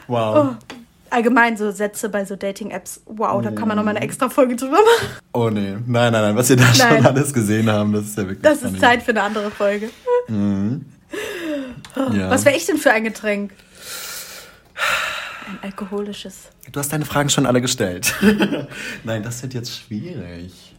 Wow. 0.08 0.58
Oh 0.60 0.75
allgemein 1.10 1.58
so 1.58 1.72
Sätze 1.72 2.10
bei 2.10 2.26
so 2.26 2.36
Dating-Apps. 2.36 3.02
Wow, 3.06 3.41
da 3.41 3.52
kann 3.52 3.68
man 3.68 3.78
nochmal 3.78 3.96
eine 3.96 4.06
extra 4.06 4.30
Folge 4.30 4.56
drüber 4.56 4.78
machen. 4.78 5.10
Oh 5.34 5.50
nee, 5.50 5.72
nein, 5.72 6.12
nein, 6.12 6.12
nein, 6.12 6.36
was 6.36 6.50
wir 6.50 6.56
da 6.56 6.63
nein. 6.63 6.76
schon 6.76 7.06
alles 7.06 7.34
gesehen 7.34 7.70
haben, 7.70 7.94
das 7.94 8.06
ist 8.06 8.18
ja 8.18 8.24
wirklich. 8.24 8.41
Das 8.41 8.60
funny. 8.60 8.74
ist 8.74 8.82
Zeit 8.82 9.04
für 9.04 9.12
eine 9.12 9.24
andere 9.24 9.52
Folge. 9.52 9.89
Mhm. 10.28 10.86
Ja. 11.96 12.30
Was 12.30 12.46
wäre 12.46 12.56
ich 12.56 12.65
denn 12.65 12.78
für 12.78 12.91
ein 12.91 13.04
Getränk? 13.04 13.54
Ein 15.48 15.60
alkoholisches. 15.62 16.50
Du 16.72 16.80
hast 16.80 16.91
deine 16.91 17.06
Fragen 17.06 17.30
schon 17.30 17.46
alle 17.46 17.62
gestellt. 17.62 18.13
nein, 19.04 19.24
das 19.24 19.41
wird 19.44 19.54
jetzt 19.54 19.78
schwierig. 19.78 20.76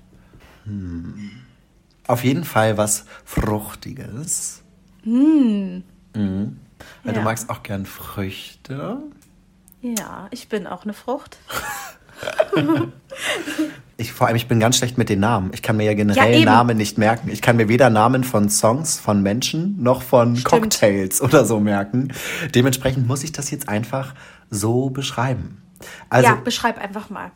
Hm. 0.65 1.31
Auf 2.07 2.25
jeden 2.25 2.45
Fall 2.45 2.77
was 2.77 3.07
Fruchtiges. 3.25 4.63
Hm. 5.05 5.85
Mhm. 6.15 6.57
Weil 7.05 7.15
ja. 7.15 7.21
du 7.21 7.25
magst 7.25 7.49
auch 7.49 7.63
gern 7.63 7.87
Früchte. 7.87 8.99
Ja, 9.81 10.29
ich 10.31 10.49
bin 10.49 10.67
auch 10.67 10.85
eine 10.85 10.95
Frucht. 10.95 11.39
ich, 13.97 14.13
vor 14.13 14.27
allem, 14.27 14.37
ich 14.37 14.49
bin 14.49 14.61
ganz 14.61 14.79
schlecht 14.79 14.99
mit 14.99 15.09
den 15.09 15.21
Namen. 15.21 15.51
Ich 15.53 15.63
kann 15.63 15.77
mir 15.77 15.85
ja 15.85 15.95
generell 15.95 16.41
ja, 16.41 16.45
Namen 16.45 16.77
nicht 16.77 16.99
merken. 16.99 17.29
Ich 17.29 17.43
kann 17.43 17.57
mir 17.57 17.69
weder 17.69 17.91
Namen 17.91 18.25
von 18.25 18.49
Songs, 18.49 18.99
von 18.99 19.23
Menschen, 19.23 19.83
noch 19.83 20.03
von 20.03 20.37
Stimmt. 20.37 20.63
Cocktails 20.63 21.21
oder 21.21 21.45
so 21.45 21.61
merken. 21.61 22.13
Dementsprechend 22.55 23.07
muss 23.07 23.23
ich 23.23 23.33
das 23.33 23.51
jetzt 23.51 23.69
einfach 23.69 24.15
so 24.51 24.91
beschreiben. 24.91 25.63
Also, 26.09 26.29
ja, 26.29 26.35
beschreib 26.37 26.79
einfach 26.79 27.11
mal. 27.11 27.31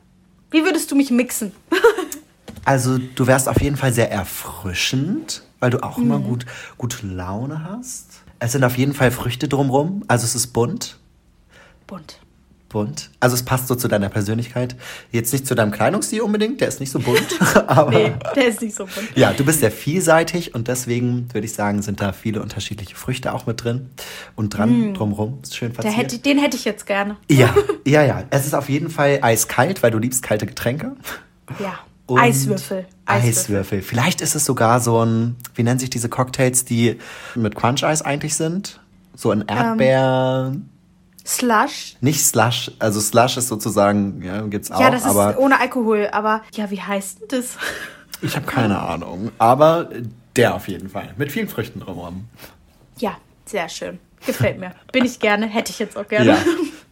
Wie 0.51 0.65
würdest 0.65 0.91
du 0.91 0.97
mich 0.97 1.11
mixen? 1.11 1.53
also, 2.65 2.99
du 2.99 3.27
wärst 3.27 3.49
auf 3.49 3.61
jeden 3.61 3.77
Fall 3.77 3.93
sehr 3.93 4.11
erfrischend, 4.11 5.43
weil 5.61 5.71
du 5.71 5.83
auch 5.83 5.99
mhm. 5.99 6.05
immer 6.05 6.19
gut, 6.19 6.47
gute 6.79 7.07
Laune 7.07 7.65
hast. 7.65 8.23
Es 8.39 8.53
sind 8.53 8.65
auf 8.65 8.79
jeden 8.79 8.95
Fall 8.95 9.11
Früchte 9.11 9.49
drumrum, 9.49 10.03
also 10.09 10.25
es 10.25 10.35
ist 10.35 10.49
bunt. 10.49 10.99
Bunt 11.87 12.19
bunt. 12.71 13.11
Also 13.21 13.35
es 13.35 13.43
passt 13.43 13.69
so 13.69 13.75
zu 13.75 13.87
deiner 13.87 14.09
Persönlichkeit. 14.09 14.77
Jetzt 15.13 15.33
nicht 15.35 15.47
zu 15.47 15.55
deinem 15.55 15.73
Kleidungsstil 15.73 16.23
unbedingt, 16.23 16.63
der 16.63 16.69
ist 16.69 16.81
nicht 16.81 16.91
so 16.91 17.01
bunt. 17.01 17.29
aber 17.67 17.91
nee, 17.91 18.13
der 18.35 18.49
ist 18.49 18.63
nicht 18.63 18.75
so 18.75 18.85
bunt. 18.85 19.15
Ja, 19.15 19.35
du 19.35 19.45
bist 19.45 19.61
sehr 19.61 19.71
vielseitig 19.71 20.55
und 20.55 20.69
deswegen 20.69 21.29
würde 21.35 21.45
ich 21.45 21.53
sagen, 21.53 21.83
sind 21.83 22.01
da 22.01 22.13
viele 22.13 22.41
unterschiedliche 22.41 22.95
Früchte 22.95 23.35
auch 23.35 23.45
mit 23.45 23.63
drin. 23.63 23.91
Und 24.37 24.57
dran, 24.57 24.93
mm. 24.93 24.95
drumrum, 24.95 25.41
ist 25.43 25.57
schön 25.57 25.75
verziert. 25.75 25.97
Hätte, 25.97 26.19
den 26.19 26.39
hätte 26.39 26.57
ich 26.57 26.65
jetzt 26.65 26.87
gerne. 26.87 27.17
Ja, 27.29 27.55
ja, 27.87 28.03
ja. 28.03 28.25
Es 28.31 28.47
ist 28.47 28.55
auf 28.55 28.71
jeden 28.71 28.89
Fall 28.89 29.19
eiskalt, 29.21 29.83
weil 29.83 29.91
du 29.91 29.99
liebst 29.99 30.23
kalte 30.23 30.47
Getränke. 30.47 30.97
Ja. 31.59 31.81
Und 32.07 32.19
Eiswürfel. 32.19 32.87
Eiswürfel. 33.05 33.31
Eiswürfel. 33.31 33.83
Vielleicht 33.83 34.21
ist 34.21 34.35
es 34.35 34.45
sogar 34.45 34.81
so 34.81 35.05
ein, 35.05 35.37
wie 35.55 35.63
nennen 35.63 35.79
sich 35.79 35.91
diese 35.91 36.09
Cocktails, 36.09 36.65
die 36.65 36.97
mit 37.35 37.55
Crunch-Eis 37.55 38.03
eigentlich 38.03 38.35
sind? 38.35 38.81
So 39.15 39.31
ein 39.33 39.45
Erdbeer... 39.47 40.53
Ähm 40.55 40.70
Slush? 41.27 41.97
Nicht 42.01 42.25
Slush, 42.25 42.71
also 42.79 43.01
Slush 43.01 43.37
ist 43.37 43.49
sozusagen, 43.49 44.23
ja, 44.23 44.41
gibt's 44.43 44.71
auch. 44.71 44.81
Ja, 44.81 44.91
das 44.91 45.05
aber 45.05 45.33
ist 45.33 45.39
ohne 45.39 45.61
Alkohol, 45.61 46.09
aber 46.13 46.43
ja, 46.53 46.71
wie 46.71 46.81
heißt 46.81 47.21
denn 47.21 47.29
das? 47.41 47.57
Ich 48.23 48.37
habe 48.37 48.47
keine 48.47 48.79
Ahnung, 48.79 49.31
aber 49.39 49.89
der 50.37 50.55
auf 50.55 50.69
jeden 50.69 50.89
Fall, 50.89 51.15
mit 51.17 51.33
vielen 51.33 51.49
Früchten 51.49 51.81
drumherum. 51.81 52.29
Ja, 52.99 53.17
sehr 53.45 53.69
schön. 53.69 53.99
Gefällt 54.27 54.59
mir. 54.59 54.73
Bin 54.93 55.05
ich 55.05 55.19
gerne, 55.19 55.47
hätte 55.47 55.71
ich 55.71 55.79
jetzt 55.79 55.97
auch 55.97 56.07
gerne. 56.07 56.31
Ja, 56.31 56.39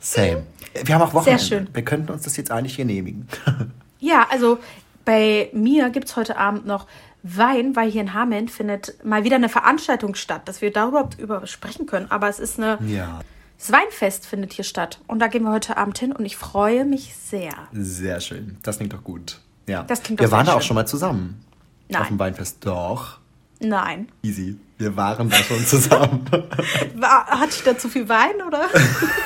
same. 0.00 0.44
Wir 0.82 0.94
haben 0.94 1.02
auch 1.02 1.12
Wochenende. 1.12 1.42
Sehr 1.42 1.58
schön. 1.58 1.68
Wir 1.72 1.84
könnten 1.84 2.10
uns 2.10 2.22
das 2.22 2.36
jetzt 2.36 2.50
eigentlich 2.50 2.76
genehmigen. 2.76 3.28
ja, 4.00 4.26
also 4.30 4.58
bei 5.04 5.50
mir 5.52 5.90
gibt 5.90 6.08
es 6.08 6.16
heute 6.16 6.38
Abend 6.38 6.66
noch 6.66 6.86
Wein, 7.22 7.76
weil 7.76 7.90
hier 7.90 8.00
in 8.00 8.14
Hameln 8.14 8.48
findet 8.48 9.04
mal 9.04 9.24
wieder 9.24 9.36
eine 9.36 9.48
Veranstaltung 9.48 10.14
statt, 10.14 10.42
dass 10.46 10.62
wir 10.62 10.72
darüber 10.72 11.10
über 11.18 11.46
sprechen 11.46 11.86
können. 11.86 12.10
Aber 12.10 12.28
es 12.28 12.38
ist 12.38 12.58
eine... 12.58 12.78
Ja 12.86 13.20
Das 13.58 13.72
Weinfest 13.72 14.26
findet 14.26 14.52
hier 14.52 14.64
statt. 14.64 15.00
Und 15.08 15.18
da 15.18 15.26
gehen 15.26 15.42
wir 15.42 15.50
heute 15.50 15.76
Abend 15.76 15.98
hin 15.98 16.12
und 16.12 16.24
ich 16.24 16.36
freue 16.36 16.84
mich 16.84 17.14
sehr. 17.14 17.52
Sehr 17.72 18.20
schön. 18.20 18.56
Das 18.62 18.76
klingt 18.76 18.92
doch 18.92 19.02
gut. 19.02 19.40
Ja. 19.66 19.82
Das 19.82 20.02
klingt 20.02 20.20
wir 20.20 20.30
waren 20.30 20.46
da 20.46 20.54
auch 20.54 20.62
schon 20.62 20.76
mal 20.76 20.86
zusammen. 20.86 21.44
Nein. 21.88 22.02
Auf 22.02 22.08
dem 22.08 22.18
Weinfest. 22.18 22.64
Doch. 22.64 23.18
Nein. 23.60 24.08
Easy. 24.22 24.56
Wir 24.78 24.96
waren 24.96 25.28
da 25.28 25.36
schon 25.36 25.64
zusammen. 25.66 26.24
War, 26.94 27.26
hatte 27.26 27.50
ich 27.50 27.62
da 27.64 27.76
zu 27.76 27.88
viel 27.88 28.08
Wein, 28.08 28.40
oder? 28.46 28.68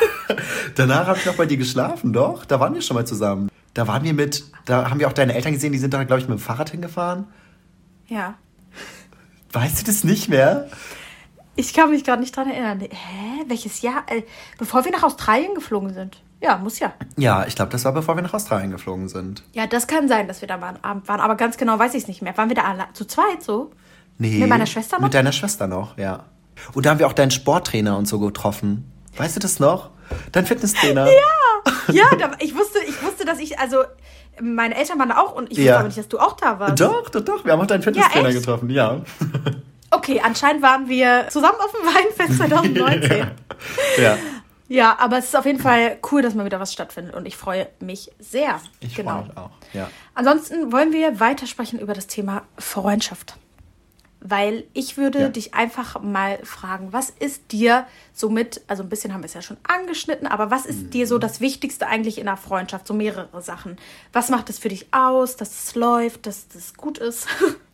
Danach 0.75 1.07
habe 1.07 1.19
ich 1.19 1.27
noch 1.27 1.37
bei 1.37 1.45
dir 1.45 1.59
geschlafen, 1.59 2.15
doch. 2.15 2.47
Da 2.47 2.59
waren 2.59 2.75
wir 2.75 2.81
schon 2.81 2.97
mal 2.97 3.07
zusammen. 3.07 3.51
Da 3.75 3.87
waren 3.87 4.03
wir 4.03 4.15
mit, 4.15 4.45
da 4.65 4.89
haben 4.89 4.99
wir 4.99 5.09
auch 5.09 5.13
deine 5.13 5.35
Eltern 5.35 5.53
gesehen, 5.53 5.73
die 5.73 5.79
sind 5.79 5.93
da, 5.93 6.03
glaube 6.05 6.23
ich, 6.23 6.29
mit 6.29 6.39
dem 6.39 6.43
Fahrrad 6.43 6.71
hingefahren. 6.71 7.27
Ja. 8.09 8.35
Weißt 9.53 9.83
du 9.83 9.85
das 9.85 10.05
nicht 10.05 10.31
mehr? 10.31 10.69
Ich 11.55 11.75
kann 11.75 11.91
mich 11.91 12.05
gerade 12.05 12.21
nicht 12.21 12.35
dran 12.35 12.51
erinnern. 12.51 12.81
Hä? 12.81 13.45
Welches 13.47 13.83
Jahr? 13.83 14.05
Äh, 14.07 14.23
bevor 14.59 14.85
wir 14.85 14.93
nach 14.93 15.03
Australien 15.03 15.55
geflogen 15.55 15.93
sind. 15.93 16.23
Ja, 16.41 16.57
muss 16.57 16.79
ja. 16.81 16.93
Ja, 17.17 17.47
ich 17.47 17.55
glaube, 17.55 17.71
das 17.71 17.85
war 17.85 17.93
bevor 17.93 18.17
wir 18.17 18.23
nach 18.23 18.35
Australien 18.35 18.71
geflogen 18.71 19.09
sind. 19.09 19.45
Ja, 19.53 19.67
das 19.67 19.87
kann 19.87 20.09
sein, 20.09 20.27
dass 20.27 20.41
wir 20.41 20.49
da 20.49 20.61
waren. 20.61 20.79
waren 20.83 21.21
aber 21.21 21.37
ganz 21.37 21.57
genau 21.57 21.79
weiß 21.79 21.95
ich 21.95 22.03
es 22.03 22.09
nicht 22.09 22.23
mehr. 22.23 22.37
Waren 22.37 22.49
wir 22.49 22.57
da 22.57 22.63
alle 22.63 22.85
zu 22.95 23.05
zweit 23.05 23.43
so? 23.43 23.71
Nee. 24.19 24.39
Mit 24.39 24.49
meiner 24.49 24.67
Schwester 24.67 24.97
noch? 24.97 25.05
Mit 25.05 25.15
deiner 25.15 25.33
Schwester 25.33 25.67
noch, 25.67 25.97
ja. 25.99 26.25
Und 26.75 26.87
da 26.87 26.91
haben 26.91 26.99
wir 26.99 27.07
auch 27.07 27.13
deinen 27.13 27.31
Sporttrainer 27.31 27.97
und 27.97 28.07
so 28.07 28.19
getroffen. 28.19 28.91
Weißt 29.17 29.37
du 29.37 29.41
das 29.41 29.61
noch? 29.61 29.91
Dein 30.33 30.47
Fitnesstrainer. 30.47 31.07
ja, 31.89 31.93
ja, 31.93 32.17
da, 32.17 32.33
ich 32.41 32.57
wusste, 32.57 32.79
ich 32.89 33.03
wusste, 33.03 33.25
dass 33.25 33.39
ich, 33.39 33.59
also 33.59 33.85
meine 34.41 34.77
Eltern 34.77 34.99
waren 34.99 35.11
da 35.11 35.19
auch 35.19 35.35
und 35.35 35.45
ich 35.45 35.59
wusste 35.59 35.63
ja. 35.63 35.79
aber 35.79 35.87
nicht, 35.87 35.99
dass 35.99 36.09
du 36.09 36.19
auch 36.19 36.37
da 36.37 36.59
warst. 36.59 36.81
Doch, 36.81 37.09
doch, 37.11 37.21
doch. 37.21 37.45
Wir 37.45 37.53
haben 37.53 37.61
auch 37.61 37.67
deinen 37.67 37.83
Fitnesstrainer 37.83 38.31
ja, 38.31 38.39
getroffen, 38.39 38.71
ja. 38.71 39.01
Okay, 39.93 40.21
anscheinend 40.25 40.63
waren 40.63 40.89
wir 40.89 41.27
zusammen 41.29 41.59
auf 41.61 41.71
dem 41.71 41.87
Weinfest 41.87 42.39
2019. 42.39 43.19
ja. 43.19 44.03
ja. 44.03 44.19
Ja, 44.69 44.97
aber 44.99 45.19
es 45.19 45.27
ist 45.27 45.37
auf 45.37 45.45
jeden 45.45 45.59
Fall 45.59 45.99
cool, 46.11 46.23
dass 46.23 46.35
mal 46.35 46.47
wieder 46.47 46.59
was 46.59 46.73
stattfindet 46.73 47.15
und 47.15 47.27
ich 47.27 47.37
freue 47.37 47.69
mich 47.81 48.11
sehr. 48.19 48.59
Ich 48.81 48.95
genau. 48.95 49.17
freue 49.17 49.23
mich 49.25 49.37
auch, 49.37 49.51
ja. 49.75 49.91
Ansonsten 50.15 50.73
wollen 50.73 50.93
wir 50.95 51.21
weitersprechen 51.21 51.79
über 51.79 51.93
das 51.93 52.07
Thema 52.07 52.45
Freundschaft. 52.57 53.37
Weil 54.21 54.65
ich 54.73 54.97
würde 54.97 55.21
ja. 55.21 55.29
dich 55.29 55.53
einfach 55.53 56.01
mal 56.01 56.39
fragen, 56.45 56.91
was 56.91 57.11
ist 57.11 57.53
dir 57.53 57.87
somit, 58.15 58.63
also 58.67 58.83
ein 58.83 58.89
bisschen 58.89 59.13
haben 59.13 59.21
wir 59.21 59.27
es 59.27 59.35
ja 59.35 59.43
schon 59.43 59.59
angeschnitten, 59.65 60.27
aber 60.27 60.51
was 60.51 60.65
ist 60.65 60.85
mhm. 60.85 60.91
dir 60.91 61.07
so 61.07 61.17
mhm. 61.17 61.21
das 61.21 61.41
Wichtigste 61.41 61.87
eigentlich 61.87 62.17
in 62.17 62.27
einer 62.27 62.39
Freundschaft? 62.39 62.87
So 62.87 62.95
mehrere 62.95 63.43
Sachen. 63.43 63.77
Was 64.15 64.31
macht 64.31 64.49
es 64.49 64.59
für 64.59 64.71
dich 64.71 64.87
aus, 64.95 65.37
dass 65.37 65.65
es 65.65 65.75
läuft, 65.75 66.27
dass 66.27 66.47
es 66.55 66.75
gut 66.79 66.97
ist? 66.97 67.27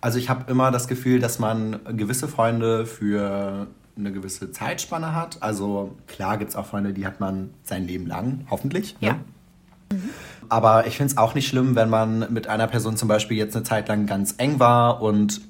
Also 0.00 0.18
ich 0.18 0.28
habe 0.28 0.50
immer 0.50 0.70
das 0.70 0.88
Gefühl, 0.88 1.20
dass 1.20 1.38
man 1.38 1.80
gewisse 1.96 2.28
Freunde 2.28 2.86
für 2.86 3.66
eine 3.96 4.12
gewisse 4.12 4.50
Zeitspanne 4.50 5.14
hat. 5.14 5.42
Also 5.42 5.94
klar 6.06 6.38
gibt 6.38 6.50
es 6.50 6.56
auch 6.56 6.66
Freunde, 6.66 6.92
die 6.92 7.06
hat 7.06 7.20
man 7.20 7.50
sein 7.62 7.86
Leben 7.86 8.06
lang, 8.06 8.46
hoffentlich. 8.50 8.96
Ne? 9.00 9.08
Ja. 9.08 9.14
Mhm. 9.92 10.10
Aber 10.48 10.86
ich 10.86 10.96
finde 10.96 11.12
es 11.12 11.18
auch 11.18 11.34
nicht 11.34 11.48
schlimm, 11.48 11.74
wenn 11.74 11.88
man 11.88 12.32
mit 12.32 12.48
einer 12.48 12.66
Person 12.66 12.96
zum 12.96 13.08
Beispiel 13.08 13.36
jetzt 13.36 13.56
eine 13.56 13.64
Zeit 13.64 13.88
lang 13.88 14.06
ganz 14.06 14.34
eng 14.38 14.58
war 14.58 15.00
und 15.00 15.40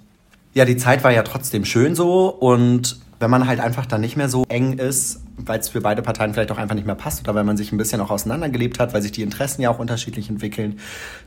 ja, 0.52 0.64
die 0.64 0.76
Zeit 0.76 1.02
war 1.02 1.10
ja 1.10 1.24
trotzdem 1.24 1.64
schön 1.64 1.96
so 1.96 2.28
und 2.28 3.00
wenn 3.18 3.30
man 3.30 3.46
halt 3.46 3.60
einfach 3.60 3.86
dann 3.86 4.00
nicht 4.00 4.16
mehr 4.16 4.28
so 4.28 4.44
eng 4.48 4.74
ist, 4.74 5.22
weil 5.36 5.58
es 5.58 5.68
für 5.68 5.80
beide 5.80 6.02
Parteien 6.02 6.32
vielleicht 6.32 6.52
auch 6.52 6.58
einfach 6.58 6.74
nicht 6.74 6.86
mehr 6.86 6.94
passt 6.94 7.22
oder 7.22 7.34
weil 7.34 7.44
man 7.44 7.56
sich 7.56 7.72
ein 7.72 7.78
bisschen 7.78 8.00
auch 8.00 8.10
auseinandergelebt 8.10 8.78
hat, 8.78 8.92
weil 8.94 9.02
sich 9.02 9.12
die 9.12 9.22
Interessen 9.22 9.62
ja 9.62 9.70
auch 9.70 9.78
unterschiedlich 9.78 10.28
entwickeln, 10.28 10.78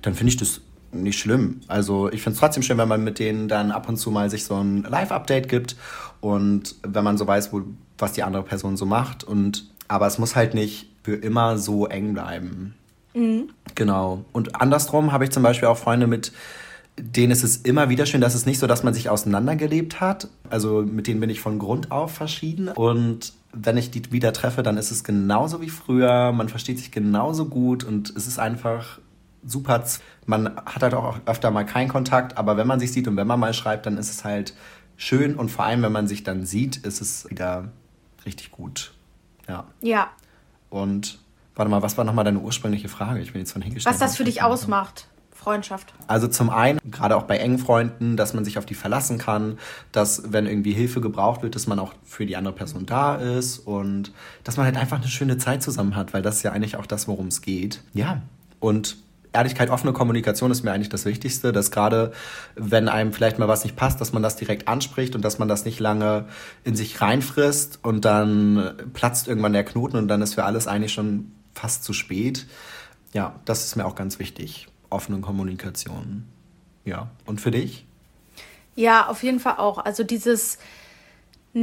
dann 0.01 0.13
finde 0.13 0.29
ich 0.29 0.37
das 0.37 0.61
nicht 0.91 1.19
schlimm. 1.19 1.61
Also 1.67 2.11
ich 2.11 2.21
finde 2.21 2.35
es 2.35 2.39
trotzdem 2.39 2.63
schön, 2.63 2.77
wenn 2.77 2.87
man 2.87 3.03
mit 3.03 3.19
denen 3.19 3.47
dann 3.47 3.71
ab 3.71 3.89
und 3.89 3.97
zu 3.97 4.11
mal 4.11 4.29
sich 4.29 4.45
so 4.45 4.55
ein 4.55 4.83
Live-Update 4.83 5.49
gibt 5.49 5.75
und 6.21 6.75
wenn 6.83 7.03
man 7.03 7.17
so 7.17 7.27
weiß, 7.27 7.53
wo, 7.53 7.63
was 7.97 8.13
die 8.13 8.23
andere 8.23 8.43
Person 8.43 8.77
so 8.77 8.85
macht. 8.85 9.23
Und 9.23 9.69
aber 9.87 10.07
es 10.07 10.17
muss 10.17 10.35
halt 10.35 10.53
nicht 10.53 10.89
für 11.03 11.15
immer 11.15 11.57
so 11.57 11.87
eng 11.87 12.13
bleiben. 12.13 12.75
Mhm. 13.13 13.49
Genau. 13.75 14.25
Und 14.31 14.59
andersrum 14.59 15.11
habe 15.11 15.23
ich 15.23 15.31
zum 15.31 15.43
Beispiel 15.43 15.67
auch 15.67 15.77
Freunde 15.77 16.07
mit 16.07 16.31
denen 16.99 17.31
ist 17.31 17.43
es 17.43 17.57
immer 17.57 17.89
wieder 17.89 18.05
schön, 18.05 18.21
dass 18.21 18.33
es 18.33 18.45
nicht 18.45 18.59
so, 18.59 18.67
dass 18.67 18.83
man 18.83 18.93
sich 18.93 19.09
auseinandergelebt 19.09 20.01
hat. 20.01 20.29
Also 20.49 20.81
mit 20.81 21.07
denen 21.07 21.19
bin 21.19 21.29
ich 21.29 21.39
von 21.39 21.59
Grund 21.59 21.91
auf 21.91 22.11
verschieden. 22.11 22.69
Und 22.69 23.33
wenn 23.53 23.77
ich 23.77 23.91
die 23.91 24.11
wieder 24.11 24.33
treffe, 24.33 24.63
dann 24.63 24.77
ist 24.77 24.91
es 24.91 25.03
genauso 25.03 25.61
wie 25.61 25.69
früher. 25.69 26.31
Man 26.31 26.49
versteht 26.49 26.79
sich 26.79 26.91
genauso 26.91 27.45
gut 27.45 27.83
und 27.83 28.09
es 28.15 28.27
ist 28.27 28.39
einfach 28.39 28.99
super. 29.45 29.83
Man 30.25 30.55
hat 30.57 30.83
halt 30.83 30.93
auch 30.93 31.19
öfter 31.25 31.51
mal 31.51 31.65
keinen 31.65 31.87
Kontakt, 31.87 32.37
aber 32.37 32.57
wenn 32.57 32.67
man 32.67 32.79
sich 32.79 32.91
sieht 32.91 33.07
und 33.07 33.17
wenn 33.17 33.27
man 33.27 33.39
mal 33.39 33.53
schreibt, 33.53 33.85
dann 33.85 33.97
ist 33.97 34.09
es 34.09 34.23
halt 34.23 34.53
schön 34.97 35.35
und 35.35 35.49
vor 35.49 35.65
allem, 35.65 35.81
wenn 35.83 35.91
man 35.91 36.07
sich 36.07 36.23
dann 36.23 36.45
sieht, 36.45 36.77
ist 36.77 37.01
es 37.01 37.29
wieder 37.29 37.69
richtig 38.25 38.51
gut. 38.51 38.93
Ja. 39.47 39.65
Ja. 39.81 40.09
Und 40.69 41.19
warte 41.55 41.71
mal, 41.71 41.81
was 41.81 41.97
war 41.97 42.03
nochmal 42.03 42.25
deine 42.25 42.39
ursprüngliche 42.39 42.89
Frage? 42.89 43.21
Ich 43.21 43.33
bin 43.33 43.41
jetzt 43.41 43.51
von 43.53 43.61
hingestellt. 43.61 43.93
Was 43.93 43.99
das 43.99 44.17
für 44.17 44.23
dich 44.23 44.41
ausmacht? 44.41 45.07
Freundschaft? 45.31 45.93
Also 46.07 46.27
zum 46.27 46.49
einen, 46.49 46.79
gerade 46.91 47.15
auch 47.15 47.23
bei 47.23 47.37
engen 47.37 47.59
Freunden, 47.59 48.17
dass 48.17 48.33
man 48.33 48.43
sich 48.43 48.57
auf 48.57 48.65
die 48.65 48.73
verlassen 48.73 49.17
kann, 49.17 49.57
dass 49.93 50.33
wenn 50.33 50.45
irgendwie 50.45 50.73
Hilfe 50.73 50.99
gebraucht 50.99 51.41
wird, 51.41 51.55
dass 51.55 51.67
man 51.67 51.79
auch 51.79 51.93
für 52.03 52.25
die 52.25 52.35
andere 52.35 52.53
Person 52.53 52.85
da 52.85 53.15
ist 53.15 53.59
und 53.59 54.11
dass 54.43 54.57
man 54.57 54.65
halt 54.65 54.75
einfach 54.75 54.97
eine 54.97 55.07
schöne 55.07 55.37
Zeit 55.37 55.63
zusammen 55.63 55.95
hat, 55.95 56.13
weil 56.13 56.21
das 56.21 56.37
ist 56.37 56.43
ja 56.43 56.51
eigentlich 56.51 56.75
auch 56.75 56.85
das, 56.85 57.07
worum 57.07 57.27
es 57.27 57.41
geht. 57.41 57.81
Ja. 57.93 58.21
Und 58.59 58.97
Ehrlichkeit, 59.37 59.69
offene 59.69 59.93
Kommunikation 59.93 60.51
ist 60.51 60.63
mir 60.63 60.71
eigentlich 60.71 60.89
das 60.89 61.05
Wichtigste, 61.05 61.51
dass 61.51 61.71
gerade 61.71 62.11
wenn 62.55 62.89
einem 62.89 63.13
vielleicht 63.13 63.39
mal 63.39 63.47
was 63.47 63.63
nicht 63.63 63.75
passt, 63.75 64.01
dass 64.01 64.13
man 64.13 64.23
das 64.23 64.35
direkt 64.35 64.67
anspricht 64.67 65.15
und 65.15 65.23
dass 65.23 65.39
man 65.39 65.47
das 65.47 65.65
nicht 65.65 65.79
lange 65.79 66.25
in 66.63 66.75
sich 66.75 67.01
reinfrisst 67.01 67.79
und 67.83 68.05
dann 68.05 68.75
platzt 68.93 69.27
irgendwann 69.27 69.53
der 69.53 69.63
Knoten 69.63 69.97
und 69.97 70.07
dann 70.07 70.21
ist 70.21 70.35
für 70.35 70.43
alles 70.43 70.67
eigentlich 70.67 70.93
schon 70.93 71.31
fast 71.53 71.83
zu 71.83 71.93
spät. 71.93 72.45
Ja, 73.13 73.35
das 73.45 73.65
ist 73.65 73.75
mir 73.75 73.85
auch 73.85 73.95
ganz 73.95 74.19
wichtig. 74.19 74.67
Offene 74.89 75.19
Kommunikation. 75.19 76.25
Ja. 76.85 77.09
Und 77.25 77.41
für 77.41 77.51
dich? 77.51 77.85
Ja, 78.75 79.07
auf 79.07 79.23
jeden 79.23 79.39
Fall 79.39 79.57
auch. 79.57 79.79
Also 79.79 80.03
dieses 80.03 80.59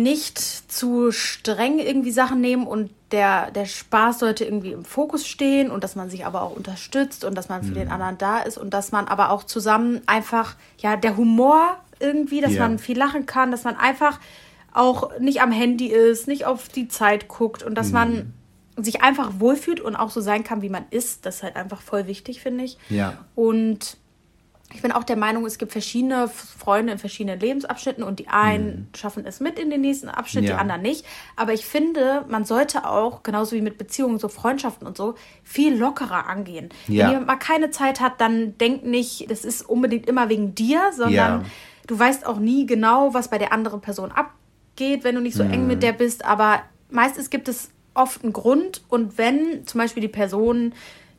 nicht 0.03 0.39
zu 0.39 1.13
streng 1.13 1.79
irgendwie 1.79 2.11
Sachen 2.11 2.41
nehmen 2.41 2.67
und 2.67 2.91
der, 3.13 3.51
der 3.53 3.65
Spaß 3.67 4.19
sollte 4.19 4.45
irgendwie 4.45 4.73
im 4.73 4.85
Fokus 4.85 5.27
stehen 5.27 5.71
und 5.71 5.85
dass 5.85 5.95
man 5.95 6.11
sich 6.11 6.27
aber 6.27 6.43
auch 6.43 6.57
unterstützt 6.57 7.25
und 7.25 7.37
dass 7.37 7.49
man 7.49 7.63
für 7.63 7.71
mhm. 7.71 7.75
den 7.75 7.89
anderen 7.91 8.19
da 8.19 8.41
ist 8.41 8.59
und 8.59 8.75
dass 8.75 8.93
man 8.93 9.07
aber 9.07 9.31
auch 9.31 9.45
zusammen 9.45 10.03
einfach, 10.07 10.57
ja, 10.79 10.97
der 10.97 11.17
Humor 11.17 11.79
irgendwie, 12.01 12.41
dass 12.41 12.53
yeah. 12.53 12.69
man 12.69 12.79
viel 12.79 12.99
lachen 12.99 13.27
kann, 13.27 13.51
dass 13.51 13.65
man 13.65 13.77
einfach 13.77 14.19
auch 14.73 15.19
nicht 15.21 15.41
am 15.41 15.53
Handy 15.53 15.87
ist, 15.87 16.27
nicht 16.27 16.45
auf 16.45 16.69
die 16.69 16.89
Zeit 16.89 17.29
guckt 17.29 17.63
und 17.63 17.77
dass 17.77 17.89
mhm. 17.89 17.93
man 17.93 18.35
sich 18.77 19.03
einfach 19.03 19.35
wohlfühlt 19.39 19.81
und 19.81 19.95
auch 19.95 20.11
so 20.11 20.21
sein 20.21 20.43
kann, 20.43 20.63
wie 20.63 20.69
man 20.69 20.85
ist. 20.91 21.25
Das 21.27 21.37
ist 21.37 21.43
halt 21.45 21.57
einfach 21.57 21.81
voll 21.81 22.09
wichtig, 22.09 22.41
finde 22.41 22.65
ich. 22.65 22.77
Ja. 22.89 23.25
Und 23.37 23.97
ich 24.75 24.83
bin 24.83 24.91
auch 24.91 25.05
der 25.05 25.17
Meinung, 25.17 25.47
es 25.47 25.59
gibt 25.59 25.71
verschiedene 25.71 26.29
Freunde 26.29 26.93
in 26.93 26.99
verschiedenen 26.99 27.39
Lebensabschnitten 27.39 28.03
und 28.03 28.19
die 28.19 28.27
einen 28.27 28.67
mhm. 28.67 28.87
schaffen 28.97 29.25
es 29.25 29.39
mit 29.39 29.57
in 29.57 29.71
den 29.71 29.81
nächsten 29.81 30.09
Abschnitt, 30.09 30.45
ja. 30.45 30.55
die 30.55 30.61
anderen 30.61 30.83
nicht. 30.83 31.07
Aber 31.37 31.53
ich 31.53 31.65
finde, 31.65 32.25
man 32.29 32.45
sollte 32.45 32.85
auch, 32.85 33.23
genauso 33.23 33.55
wie 33.55 33.61
mit 33.61 33.79
Beziehungen, 33.79 34.19
so 34.19 34.29
Freundschaften 34.29 34.87
und 34.87 34.97
so, 34.97 35.15
viel 35.45 35.77
lockerer 35.77 36.27
angehen. 36.27 36.71
Ja. 36.89 37.05
Wenn 37.05 37.11
jemand 37.13 37.27
mal 37.29 37.37
keine 37.37 37.71
Zeit 37.71 38.01
hat, 38.01 38.21
dann 38.21 38.59
denk 38.59 38.85
nicht, 38.85 39.31
das 39.31 39.45
ist 39.45 39.63
unbedingt 39.63 40.07
immer 40.07 40.29
wegen 40.29 40.57
dir, 40.57 40.91
sondern 40.93 41.13
ja. 41.15 41.45
du 41.87 41.97
weißt 41.97 42.27
auch 42.27 42.41
nie 42.41 42.67
genau, 42.67 43.15
was 43.15 43.29
bei 43.29 43.39
der 43.39 43.53
anderen 43.53 43.81
Person 43.81 44.11
abgeht, 44.11 45.05
wenn 45.05 45.15
du 45.15 45.21
nicht 45.21 45.37
so 45.37 45.45
mhm. 45.45 45.53
eng 45.53 45.67
mit 45.69 45.85
der 45.85 45.93
bist. 45.93 46.25
Aber 46.25 46.63
meistens 46.91 47.31
gibt 47.31 47.47
es 47.47 47.71
oft 47.95 48.25
einen 48.25 48.33
Grund 48.33 48.83
und 48.89 49.19
wenn 49.19 49.65
zum 49.67 49.79
Beispiel 49.79 50.01
die 50.01 50.09
Person 50.09 50.75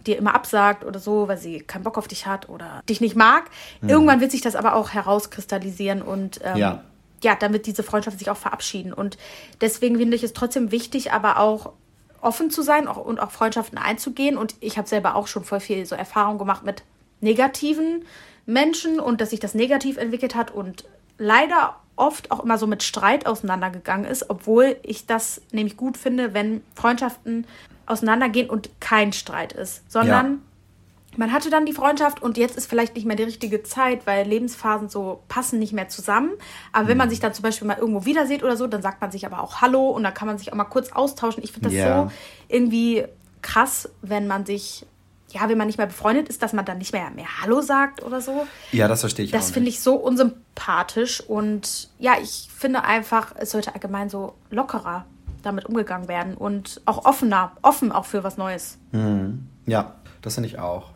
dir 0.08 0.18
immer 0.18 0.36
absagt 0.36 0.84
oder 0.84 1.00
so, 1.00 1.28
weil 1.28 1.38
sie 1.38 1.60
keinen 1.60 1.84
Bock 1.84 1.98
auf 1.98 2.08
dich 2.08 2.26
hat 2.26 2.50
oder 2.50 2.82
dich 2.88 3.02
nicht 3.02 3.16
mag. 3.16 3.50
Mhm. 3.82 3.90
Irgendwann 3.90 4.22
wird 4.22 4.32
sich 4.32 4.42
das 4.42 4.56
aber 4.56 4.76
auch 4.76 4.90
herauskristallisieren 4.90 6.02
und 6.02 6.40
ähm, 6.44 6.58
ja. 6.58 6.84
ja, 7.24 7.36
damit 7.36 7.66
diese 7.66 7.84
Freundschaft 7.84 8.20
sich 8.20 8.30
auch 8.30 8.38
verabschieden. 8.38 8.94
Und 8.94 9.18
deswegen 9.62 9.98
finde 9.98 10.16
ich 10.16 10.24
es 10.24 10.34
trotzdem 10.34 10.72
wichtig, 10.72 11.12
aber 11.12 11.40
auch 11.40 11.74
offen 12.22 12.50
zu 12.50 12.62
sein 12.62 12.88
und 12.88 13.20
auch 13.20 13.32
Freundschaften 13.32 13.78
einzugehen. 13.78 14.38
Und 14.38 14.56
ich 14.60 14.78
habe 14.78 14.88
selber 14.88 15.16
auch 15.16 15.28
schon 15.28 15.44
voll 15.44 15.60
viel 15.60 15.86
so 15.86 15.96
Erfahrung 15.96 16.38
gemacht 16.38 16.64
mit 16.64 16.84
negativen 17.22 18.06
Menschen 18.46 19.00
und 19.00 19.22
dass 19.22 19.32
sich 19.32 19.40
das 19.40 19.54
negativ 19.54 19.98
entwickelt 19.98 20.36
hat 20.36 20.52
und 20.52 20.86
leider 21.18 21.78
oft 21.96 22.32
auch 22.32 22.44
immer 22.44 22.58
so 22.58 22.68
mit 22.68 22.84
Streit 22.84 23.26
auseinandergegangen 23.26 24.06
ist, 24.06 24.30
obwohl 24.30 24.78
ich 24.84 25.06
das 25.06 25.42
nämlich 25.52 25.78
gut 25.78 25.98
finde, 25.98 26.34
wenn 26.34 26.62
Freundschaften 26.76 27.48
auseinandergehen 27.86 28.50
und 28.50 28.70
kein 28.80 29.14
Streit 29.14 29.54
ist, 29.54 29.90
sondern 29.92 30.26
ja. 30.32 31.18
man 31.18 31.32
hatte 31.32 31.50
dann 31.50 31.66
die 31.66 31.74
Freundschaft 31.74 32.22
und 32.22 32.38
jetzt 32.38 32.58
ist 32.58 32.68
vielleicht 32.68 32.96
nicht 32.96 33.06
mehr 33.06 33.16
die 33.16 33.24
richtige 33.24 33.64
Zeit, 33.64 34.06
weil 34.08 34.28
Lebensphasen 34.28 34.90
so 34.90 35.22
passen 35.28 35.60
nicht 35.60 35.74
mehr 35.74 35.88
zusammen. 35.88 36.32
Aber 36.74 36.88
wenn 36.88 36.98
man 36.98 37.08
mhm. 37.08 37.12
sich 37.12 37.20
dann 37.20 37.34
zum 37.34 37.44
Beispiel 37.44 37.68
mal 37.68 37.78
irgendwo 37.78 38.06
wieder 38.06 38.26
sieht 38.26 38.44
oder 38.44 38.58
so, 38.58 38.68
dann 38.68 38.82
sagt 38.82 39.02
man 39.02 39.12
sich 39.12 39.26
aber 39.26 39.42
auch 39.42 39.62
Hallo 39.62 39.90
und 39.90 40.04
dann 40.04 40.14
kann 40.14 40.28
man 40.28 40.38
sich 40.38 40.52
auch 40.52 40.58
mal 40.58 40.66
kurz 40.66 40.92
austauschen. 40.92 41.44
Ich 41.44 41.52
finde 41.52 41.70
das 41.70 41.78
yeah. 41.78 42.04
so 42.04 42.12
irgendwie 42.50 43.06
krass, 43.42 43.90
wenn 44.02 44.26
man 44.28 44.46
sich 44.46 44.86
ja, 45.32 45.50
wenn 45.50 45.58
man 45.58 45.68
nicht 45.68 45.78
mehr 45.78 45.88
befreundet 45.88 46.30
ist, 46.30 46.42
dass 46.42 46.54
man 46.54 46.66
dann 46.66 46.78
nicht 46.78 46.94
mehr, 46.94 47.10
mehr 47.12 47.42
Hallo 47.42 47.62
sagt 47.62 48.04
oder 48.04 48.22
so. 48.22 48.48
Ja, 48.72 48.88
das 48.88 49.02
verstehe 49.02 49.26
ich 49.26 49.32
Das 49.32 49.52
finde 49.52 49.70
ich 49.70 49.82
so 49.82 49.96
unsympathisch 49.96 51.22
und 51.22 51.90
ja, 52.00 52.14
ich 52.22 52.50
finde 52.56 52.84
einfach, 52.84 53.34
es 53.38 53.52
sollte 53.52 53.74
allgemein 53.74 54.10
so 54.10 54.36
lockerer 54.50 55.06
damit 55.44 55.66
umgegangen 55.66 56.08
werden 56.08 56.36
und 56.36 56.82
auch 56.86 57.06
offener, 57.06 57.52
offen 57.62 57.92
auch 57.92 58.06
für 58.06 58.24
was 58.24 58.38
Neues. 58.38 58.78
Mhm. 58.92 59.48
Ja, 59.66 59.96
das 60.22 60.36
finde 60.36 60.50
ich 60.50 60.60
auch. 60.60 60.90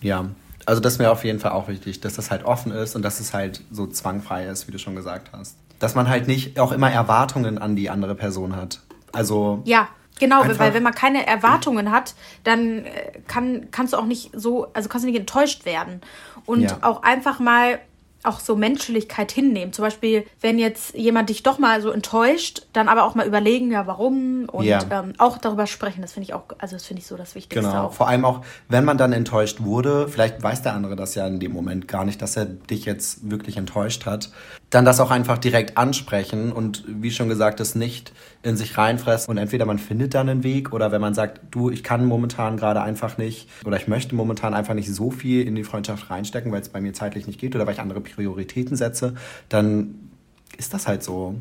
Ja, 0.00 0.26
also 0.66 0.80
das 0.80 0.98
wäre 0.98 1.10
auf 1.10 1.24
jeden 1.24 1.40
Fall 1.40 1.52
auch 1.52 1.68
wichtig, 1.68 2.00
dass 2.00 2.14
das 2.14 2.30
halt 2.30 2.44
offen 2.44 2.72
ist 2.72 2.94
und 2.94 3.02
dass 3.02 3.20
es 3.20 3.34
halt 3.34 3.62
so 3.70 3.86
zwangfrei 3.86 4.46
ist, 4.46 4.68
wie 4.68 4.72
du 4.72 4.78
schon 4.78 4.94
gesagt 4.94 5.30
hast. 5.32 5.56
Dass 5.78 5.94
man 5.94 6.08
halt 6.08 6.26
nicht 6.26 6.58
auch 6.60 6.72
immer 6.72 6.90
Erwartungen 6.90 7.58
an 7.58 7.74
die 7.76 7.90
andere 7.90 8.14
Person 8.14 8.54
hat. 8.54 8.80
Also. 9.12 9.62
Ja, 9.64 9.88
genau, 10.20 10.44
weil 10.58 10.74
wenn 10.74 10.84
man 10.84 10.94
keine 10.94 11.26
Erwartungen 11.26 11.90
hat, 11.90 12.14
dann 12.44 12.84
äh, 12.84 13.20
kann, 13.26 13.68
kannst 13.72 13.92
du 13.92 13.96
auch 13.96 14.04
nicht 14.04 14.30
so, 14.32 14.68
also 14.74 14.88
kannst 14.88 15.04
du 15.04 15.10
nicht 15.10 15.18
enttäuscht 15.18 15.64
werden. 15.64 16.00
Und 16.46 16.62
ja. 16.62 16.78
auch 16.82 17.02
einfach 17.02 17.40
mal 17.40 17.80
auch 18.22 18.40
so 18.40 18.54
Menschlichkeit 18.54 19.32
hinnehmen. 19.32 19.72
Zum 19.72 19.84
Beispiel, 19.84 20.26
wenn 20.40 20.58
jetzt 20.58 20.94
jemand 20.94 21.30
dich 21.30 21.42
doch 21.42 21.58
mal 21.58 21.80
so 21.80 21.90
enttäuscht, 21.90 22.66
dann 22.72 22.88
aber 22.88 23.04
auch 23.04 23.14
mal 23.14 23.26
überlegen, 23.26 23.72
ja, 23.72 23.86
warum 23.86 24.44
und 24.50 24.64
ja. 24.64 24.80
Ähm, 24.90 25.14
auch 25.18 25.38
darüber 25.38 25.66
sprechen. 25.66 26.02
Das 26.02 26.12
finde 26.12 26.24
ich 26.24 26.34
auch, 26.34 26.42
also 26.58 26.76
das 26.76 26.84
finde 26.84 27.00
ich 27.00 27.06
so 27.06 27.16
das 27.16 27.34
Wichtigste. 27.34 27.66
Genau. 27.66 27.86
Auch. 27.86 27.92
Vor 27.92 28.08
allem 28.08 28.24
auch, 28.24 28.42
wenn 28.68 28.84
man 28.84 28.98
dann 28.98 29.12
enttäuscht 29.12 29.62
wurde, 29.62 30.08
vielleicht 30.08 30.42
weiß 30.42 30.62
der 30.62 30.74
andere 30.74 30.96
das 30.96 31.14
ja 31.14 31.26
in 31.26 31.40
dem 31.40 31.52
Moment 31.52 31.88
gar 31.88 32.04
nicht, 32.04 32.20
dass 32.20 32.36
er 32.36 32.44
dich 32.44 32.84
jetzt 32.84 33.30
wirklich 33.30 33.56
enttäuscht 33.56 34.04
hat, 34.04 34.30
dann 34.70 34.84
das 34.84 35.00
auch 35.00 35.10
einfach 35.10 35.38
direkt 35.38 35.76
ansprechen 35.76 36.52
und 36.52 36.84
wie 36.86 37.10
schon 37.10 37.28
gesagt, 37.28 37.58
es 37.58 37.74
nicht 37.74 38.12
in 38.42 38.56
sich 38.56 38.78
reinfressen 38.78 39.30
und 39.30 39.38
entweder 39.38 39.66
man 39.66 39.78
findet 39.78 40.14
dann 40.14 40.28
einen 40.28 40.44
Weg 40.44 40.72
oder 40.72 40.92
wenn 40.92 41.00
man 41.00 41.12
sagt, 41.12 41.40
du, 41.50 41.70
ich 41.70 41.82
kann 41.82 42.06
momentan 42.06 42.56
gerade 42.56 42.80
einfach 42.80 43.18
nicht 43.18 43.48
oder 43.64 43.76
ich 43.76 43.88
möchte 43.88 44.14
momentan 44.14 44.54
einfach 44.54 44.74
nicht 44.74 44.92
so 44.92 45.10
viel 45.10 45.46
in 45.46 45.56
die 45.56 45.64
Freundschaft 45.64 46.08
reinstecken, 46.08 46.52
weil 46.52 46.60
es 46.60 46.68
bei 46.68 46.80
mir 46.80 46.92
zeitlich 46.92 47.26
nicht 47.26 47.40
geht 47.40 47.56
oder 47.56 47.66
weil 47.66 47.74
ich 47.74 47.80
andere 47.80 48.00
Prioritäten 48.00 48.76
setze, 48.76 49.14
dann 49.48 50.10
ist 50.56 50.72
das 50.72 50.86
halt 50.86 51.02
so. 51.02 51.34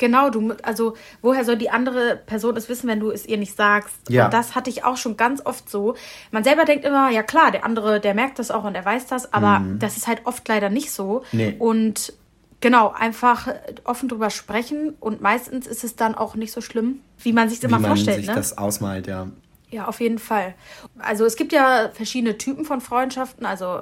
Genau, 0.00 0.30
du, 0.30 0.54
also 0.62 0.96
woher 1.20 1.44
soll 1.44 1.56
die 1.56 1.68
andere 1.68 2.16
Person 2.24 2.56
es 2.56 2.70
wissen, 2.70 2.88
wenn 2.88 3.00
du 3.00 3.10
es 3.10 3.26
ihr 3.26 3.36
nicht 3.36 3.54
sagst? 3.54 3.96
Ja. 4.08 4.24
Und 4.24 4.34
das 4.34 4.54
hatte 4.54 4.70
ich 4.70 4.82
auch 4.82 4.96
schon 4.96 5.18
ganz 5.18 5.44
oft 5.44 5.68
so. 5.68 5.94
Man 6.30 6.42
selber 6.42 6.64
denkt 6.64 6.86
immer, 6.86 7.10
ja 7.10 7.22
klar, 7.22 7.50
der 7.50 7.66
andere, 7.66 8.00
der 8.00 8.14
merkt 8.14 8.38
das 8.38 8.50
auch 8.50 8.64
und 8.64 8.74
er 8.74 8.84
weiß 8.84 9.06
das, 9.08 9.32
aber 9.32 9.58
mhm. 9.60 9.78
das 9.78 9.98
ist 9.98 10.06
halt 10.06 10.22
oft 10.24 10.48
leider 10.48 10.70
nicht 10.70 10.90
so. 10.90 11.22
Nee. 11.32 11.54
Und 11.58 12.14
Genau, 12.60 12.90
einfach 12.90 13.48
offen 13.84 14.08
drüber 14.08 14.28
sprechen 14.28 14.94
und 15.00 15.22
meistens 15.22 15.66
ist 15.66 15.82
es 15.82 15.96
dann 15.96 16.14
auch 16.14 16.34
nicht 16.34 16.52
so 16.52 16.60
schlimm, 16.60 17.00
wie 17.18 17.32
man 17.32 17.48
sich 17.48 17.60
das 17.60 17.70
immer 17.70 17.80
vorstellt. 17.80 18.22
Wie 18.22 18.26
man 18.26 18.34
sich 18.36 18.50
ne? 18.50 18.56
das 18.56 18.58
ausmalt, 18.58 19.06
ja. 19.06 19.28
Ja, 19.70 19.86
auf 19.86 20.00
jeden 20.00 20.18
Fall. 20.18 20.54
Also 20.98 21.24
es 21.24 21.36
gibt 21.36 21.52
ja 21.52 21.90
verschiedene 21.92 22.36
Typen 22.36 22.64
von 22.64 22.80
Freundschaften, 22.80 23.46
also 23.46 23.80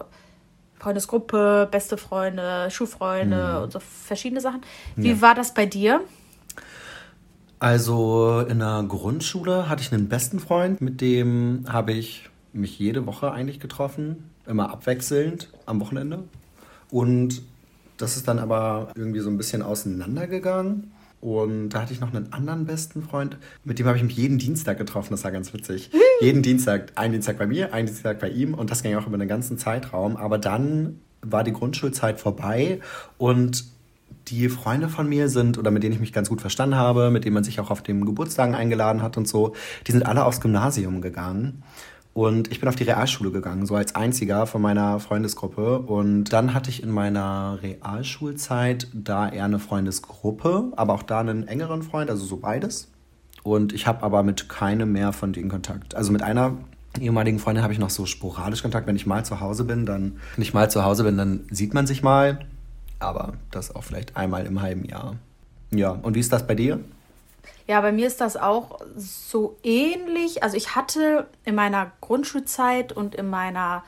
Freundesgruppe, 0.78 1.66
beste 1.70 1.96
Freunde, 1.96 2.70
Schulfreunde 2.70 3.54
mhm. 3.56 3.62
und 3.64 3.72
so 3.72 3.80
verschiedene 3.80 4.40
Sachen. 4.40 4.60
Wie 4.96 5.10
ja. 5.10 5.20
war 5.20 5.34
das 5.34 5.54
bei 5.54 5.66
dir? 5.66 6.00
Also 7.58 8.44
in 8.48 8.60
der 8.60 8.84
Grundschule 8.86 9.68
hatte 9.68 9.82
ich 9.82 9.92
einen 9.92 10.08
besten 10.08 10.38
Freund, 10.38 10.80
mit 10.80 11.00
dem 11.00 11.64
habe 11.68 11.92
ich 11.92 12.30
mich 12.52 12.78
jede 12.78 13.06
Woche 13.06 13.32
eigentlich 13.32 13.58
getroffen, 13.58 14.30
immer 14.46 14.70
abwechselnd 14.70 15.48
am 15.66 15.80
Wochenende. 15.80 16.24
Und 16.90 17.42
das 17.98 18.16
ist 18.16 18.26
dann 18.28 18.38
aber 18.38 18.92
irgendwie 18.96 19.20
so 19.20 19.28
ein 19.28 19.36
bisschen 19.36 19.62
auseinandergegangen. 19.62 20.92
Und 21.20 21.70
da 21.70 21.82
hatte 21.82 21.92
ich 21.92 22.00
noch 22.00 22.14
einen 22.14 22.32
anderen 22.32 22.64
besten 22.64 23.02
Freund, 23.02 23.38
mit 23.64 23.80
dem 23.80 23.86
habe 23.86 23.96
ich 23.96 24.04
mich 24.04 24.16
jeden 24.16 24.38
Dienstag 24.38 24.78
getroffen. 24.78 25.10
Das 25.10 25.24
war 25.24 25.32
ganz 25.32 25.52
witzig. 25.52 25.90
Mhm. 25.92 25.98
jeden 26.20 26.42
Dienstag, 26.42 26.92
ein 26.94 27.12
Dienstag 27.12 27.38
bei 27.38 27.46
mir, 27.46 27.74
ein 27.74 27.86
Dienstag 27.86 28.20
bei 28.20 28.28
ihm. 28.28 28.54
Und 28.54 28.70
das 28.70 28.82
ging 28.82 28.94
auch 28.94 29.06
über 29.06 29.18
den 29.18 29.28
ganzen 29.28 29.58
Zeitraum. 29.58 30.16
Aber 30.16 30.38
dann 30.38 31.00
war 31.22 31.42
die 31.42 31.52
Grundschulzeit 31.52 32.20
vorbei 32.20 32.80
und 33.18 33.64
die 34.28 34.48
Freunde 34.48 34.88
von 34.88 35.08
mir 35.08 35.28
sind, 35.28 35.58
oder 35.58 35.70
mit 35.70 35.82
denen 35.82 35.94
ich 35.94 36.00
mich 36.00 36.12
ganz 36.12 36.28
gut 36.28 36.40
verstanden 36.40 36.76
habe, 36.76 37.10
mit 37.10 37.24
denen 37.24 37.34
man 37.34 37.44
sich 37.44 37.60
auch 37.60 37.70
auf 37.70 37.82
den 37.82 38.04
Geburtstagen 38.04 38.54
eingeladen 38.54 39.02
hat 39.02 39.16
und 39.16 39.26
so, 39.26 39.54
die 39.86 39.92
sind 39.92 40.06
alle 40.06 40.24
aufs 40.24 40.40
Gymnasium 40.40 41.00
gegangen. 41.00 41.62
Und 42.18 42.50
ich 42.50 42.58
bin 42.58 42.68
auf 42.68 42.74
die 42.74 42.82
Realschule 42.82 43.30
gegangen, 43.30 43.64
so 43.64 43.76
als 43.76 43.94
einziger 43.94 44.48
von 44.48 44.60
meiner 44.60 44.98
Freundesgruppe. 44.98 45.78
Und 45.78 46.32
dann 46.32 46.52
hatte 46.52 46.68
ich 46.68 46.82
in 46.82 46.90
meiner 46.90 47.60
Realschulzeit 47.62 48.88
da 48.92 49.28
eher 49.28 49.44
eine 49.44 49.60
Freundesgruppe, 49.60 50.72
aber 50.74 50.94
auch 50.94 51.04
da 51.04 51.20
einen 51.20 51.46
engeren 51.46 51.84
Freund, 51.84 52.10
also 52.10 52.24
so 52.24 52.38
beides. 52.38 52.88
Und 53.44 53.72
ich 53.72 53.86
habe 53.86 54.02
aber 54.02 54.24
mit 54.24 54.48
keinem 54.48 54.90
mehr 54.90 55.12
von 55.12 55.32
denen 55.32 55.48
Kontakt. 55.48 55.94
Also 55.94 56.10
mit 56.10 56.24
einer 56.24 56.56
ehemaligen 56.98 57.38
Freundin 57.38 57.62
habe 57.62 57.72
ich 57.72 57.78
noch 57.78 57.90
so 57.90 58.04
sporadisch 58.04 58.62
Kontakt. 58.62 58.88
Wenn 58.88 58.96
ich 58.96 59.06
mal 59.06 59.24
zu 59.24 59.38
Hause 59.38 59.62
bin, 59.62 59.86
dann, 59.86 60.16
wenn 60.36 60.44
mal 60.52 60.68
zu 60.68 60.82
Hause 60.82 61.04
bin, 61.04 61.16
dann 61.16 61.44
sieht 61.52 61.72
man 61.72 61.86
sich 61.86 62.02
mal. 62.02 62.40
Aber 62.98 63.34
das 63.52 63.72
auch 63.72 63.84
vielleicht 63.84 64.16
einmal 64.16 64.44
im 64.44 64.60
halben 64.60 64.84
Jahr. 64.84 65.14
Ja, 65.70 65.90
und 65.90 66.16
wie 66.16 66.20
ist 66.20 66.32
das 66.32 66.48
bei 66.48 66.56
dir? 66.56 66.80
Ja, 67.68 67.80
bei 67.82 67.92
mir 67.92 68.06
ist 68.06 68.20
das 68.22 68.36
auch 68.38 68.80
so 68.96 69.58
ähnlich. 69.62 70.42
Also 70.42 70.56
ich 70.56 70.74
hatte 70.74 71.28
in 71.44 71.54
meiner 71.54 71.92
Grundschulzeit 72.00 72.92
und 72.92 73.14
in 73.14 73.28
meiner 73.28 73.84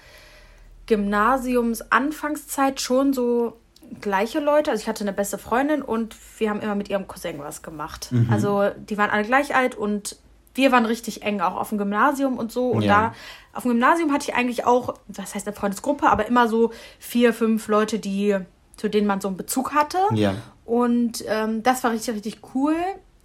Gymnasiums-Anfangszeit 0.87 2.81
schon 2.81 3.15
so 3.15 3.57
gleiche 4.03 4.39
Leute. 4.39 4.71
Also 4.71 4.83
ich 4.83 4.89
hatte 4.89 5.03
eine 5.03 5.15
beste 5.15 5.39
Freundin 5.39 5.81
und 5.81 6.15
wir 6.39 6.51
haben 6.51 6.61
immer 6.61 6.75
mit 6.75 6.91
ihrem 6.91 7.09
Cousin 7.09 7.39
was 7.39 7.63
gemacht. 7.63 8.13
Mhm. 8.13 8.29
Also 8.31 8.69
die 8.77 8.99
waren 8.99 9.09
alle 9.09 9.25
gleich 9.25 9.57
alt 9.57 9.77
und 9.77 10.17
wir 10.55 10.73
waren 10.73 10.85
richtig 10.85 11.23
eng, 11.23 11.41
auch 11.41 11.57
auf 11.57 11.71
dem 11.71 11.79
Gymnasium 11.79 12.37
und 12.37 12.53
so. 12.53 12.69
Und 12.69 12.83
ja. 12.83 13.13
da 13.13 13.15
auf 13.55 13.63
dem 13.63 13.71
Gymnasium 13.71 14.13
hatte 14.13 14.29
ich 14.29 14.35
eigentlich 14.37 14.67
auch, 14.67 14.95
was 15.09 15.35
heißt 15.35 15.47
eine 15.47 15.57
Freundesgruppe, 15.57 16.07
aber 16.11 16.27
immer 16.27 16.49
so 16.49 16.71
vier, 16.99 17.33
fünf 17.33 17.67
Leute, 17.69 17.99
die, 17.99 18.37
zu 18.77 18.91
denen 18.91 19.07
man 19.07 19.23
so 19.23 19.29
einen 19.29 19.39
Bezug 19.39 19.73
hatte. 19.73 19.99
Ja. 20.13 20.35
Und 20.67 21.25
ähm, 21.27 21.63
das 21.63 21.83
war 21.83 21.93
richtig, 21.93 22.15
richtig 22.15 22.41
cool. 22.55 22.77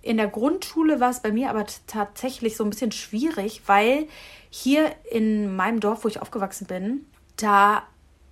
In 0.05 0.17
der 0.17 0.27
Grundschule 0.27 0.99
war 0.99 1.09
es 1.09 1.21
bei 1.21 1.31
mir 1.31 1.49
aber 1.49 1.65
tatsächlich 1.87 2.57
so 2.57 2.63
ein 2.63 2.69
bisschen 2.69 2.91
schwierig, 2.91 3.63
weil 3.65 4.07
hier 4.51 4.91
in 5.09 5.55
meinem 5.55 5.79
Dorf, 5.79 6.03
wo 6.03 6.07
ich 6.07 6.21
aufgewachsen 6.21 6.67
bin, 6.67 7.07
da 7.37 7.81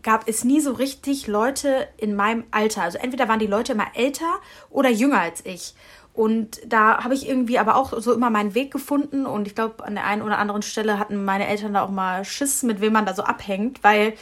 gab 0.04 0.28
es 0.28 0.44
nie 0.44 0.62
so 0.62 0.74
richtig 0.74 1.26
Leute 1.26 1.88
in 1.98 2.16
meinem 2.16 2.44
Alter. 2.52 2.84
Also 2.84 3.00
entweder 3.00 3.28
waren 3.28 3.40
die 3.40 3.48
Leute 3.48 3.72
immer 3.72 3.88
älter 3.96 4.36
oder 4.70 4.92
jünger 4.92 5.20
als 5.20 5.44
ich. 5.48 5.74
Und 6.14 6.62
da 6.68 7.04
habe 7.04 7.16
ich 7.16 7.28
irgendwie 7.28 7.58
aber 7.58 7.76
auch 7.76 8.00
so 8.00 8.14
immer 8.14 8.30
meinen 8.30 8.54
Weg 8.54 8.70
gefunden. 8.70 9.26
Und 9.26 9.48
ich 9.48 9.56
glaube, 9.56 9.84
an 9.84 9.96
der 9.96 10.06
einen 10.06 10.22
oder 10.22 10.38
anderen 10.38 10.62
Stelle 10.62 11.00
hatten 11.00 11.26
meine 11.26 11.48
Eltern 11.48 11.74
da 11.74 11.82
auch 11.82 11.90
mal 11.90 12.24
Schiss, 12.24 12.62
mit 12.62 12.82
wem 12.82 12.94
man 12.94 13.08
da 13.08 13.16
so 13.16 13.24
abhängt, 13.24 13.84
weil 13.84 14.14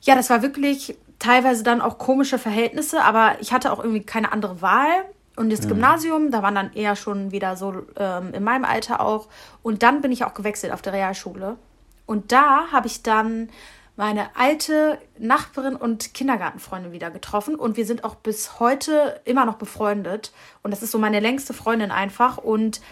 ja, 0.00 0.16
das 0.16 0.28
war 0.28 0.42
wirklich 0.42 0.96
teilweise 1.20 1.62
dann 1.62 1.82
auch 1.82 1.98
komische 1.98 2.38
Verhältnisse, 2.40 3.04
aber 3.04 3.36
ich 3.40 3.52
hatte 3.52 3.72
auch 3.72 3.78
irgendwie 3.78 4.02
keine 4.02 4.32
andere 4.32 4.60
Wahl. 4.60 5.04
Und 5.40 5.48
das. 5.48 5.66
Gymnasium, 5.66 6.30
da 6.30 6.42
waren 6.42 6.54
dann 6.54 6.72
eher 6.74 6.96
schon 6.96 7.32
wieder 7.32 7.56
so 7.56 7.86
ähm, 7.96 8.34
in 8.34 8.44
meinem 8.44 8.66
Alter 8.66 9.00
auch. 9.00 9.28
Und 9.62 9.82
dann 9.82 10.02
bin 10.02 10.12
ich 10.12 10.24
auch 10.24 10.34
gewechselt 10.34 10.70
auf 10.70 10.82
der 10.82 10.92
Realschule. 10.92 11.56
Und 12.04 12.30
da 12.30 12.66
habe 12.70 12.86
ich 12.86 13.02
dann 13.02 13.48
meine 13.96 14.36
alte 14.36 14.98
Nachbarin 15.18 15.76
und 15.76 16.12
Kindergartenfreundin 16.12 16.92
wieder 16.92 17.10
getroffen. 17.10 17.54
Und 17.54 17.78
wir 17.78 17.86
sind 17.86 18.04
auch 18.04 18.16
bis 18.16 18.60
heute 18.60 19.18
immer 19.24 19.46
noch 19.46 19.56
befreundet. 19.56 20.30
Und 20.62 20.72
das 20.72 20.82
ist 20.82 20.90
so 20.90 20.98
meine 20.98 21.20
längste 21.20 21.54
Freundin 21.54 21.90
einfach. 21.90 22.36
Und 22.36 22.82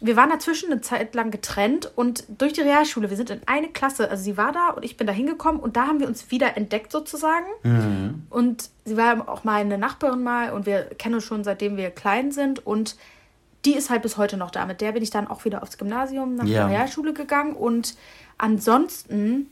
wir 0.00 0.16
waren 0.16 0.30
dazwischen 0.30 0.70
eine 0.70 0.80
Zeit 0.80 1.14
lang 1.14 1.30
getrennt 1.30 1.90
und 1.94 2.24
durch 2.28 2.52
die 2.52 2.62
Realschule, 2.62 3.10
wir 3.10 3.16
sind 3.16 3.30
in 3.30 3.40
eine 3.46 3.68
Klasse, 3.68 4.10
also 4.10 4.22
sie 4.22 4.36
war 4.36 4.52
da 4.52 4.70
und 4.70 4.84
ich 4.84 4.96
bin 4.96 5.06
da 5.06 5.12
hingekommen 5.12 5.60
und 5.60 5.76
da 5.76 5.86
haben 5.86 6.00
wir 6.00 6.08
uns 6.08 6.30
wieder 6.30 6.56
entdeckt 6.56 6.90
sozusagen. 6.90 7.46
Mhm. 7.62 8.26
Und 8.28 8.70
sie 8.84 8.96
war 8.96 9.28
auch 9.28 9.44
meine 9.44 9.78
Nachbarin 9.78 10.22
mal 10.22 10.52
und 10.52 10.66
wir 10.66 10.82
kennen 10.84 11.14
uns 11.14 11.24
schon 11.24 11.44
seitdem 11.44 11.76
wir 11.76 11.90
klein 11.90 12.32
sind 12.32 12.66
und 12.66 12.96
die 13.64 13.74
ist 13.74 13.88
halt 13.88 14.02
bis 14.02 14.16
heute 14.16 14.36
noch 14.36 14.50
da. 14.50 14.66
Mit 14.66 14.80
der 14.80 14.92
bin 14.92 15.02
ich 15.02 15.10
dann 15.10 15.28
auch 15.28 15.44
wieder 15.44 15.62
aufs 15.62 15.78
Gymnasium 15.78 16.34
nach 16.34 16.44
ja. 16.44 16.66
der 16.66 16.76
Realschule 16.76 17.14
gegangen 17.14 17.54
und 17.54 17.96
ansonsten 18.36 19.48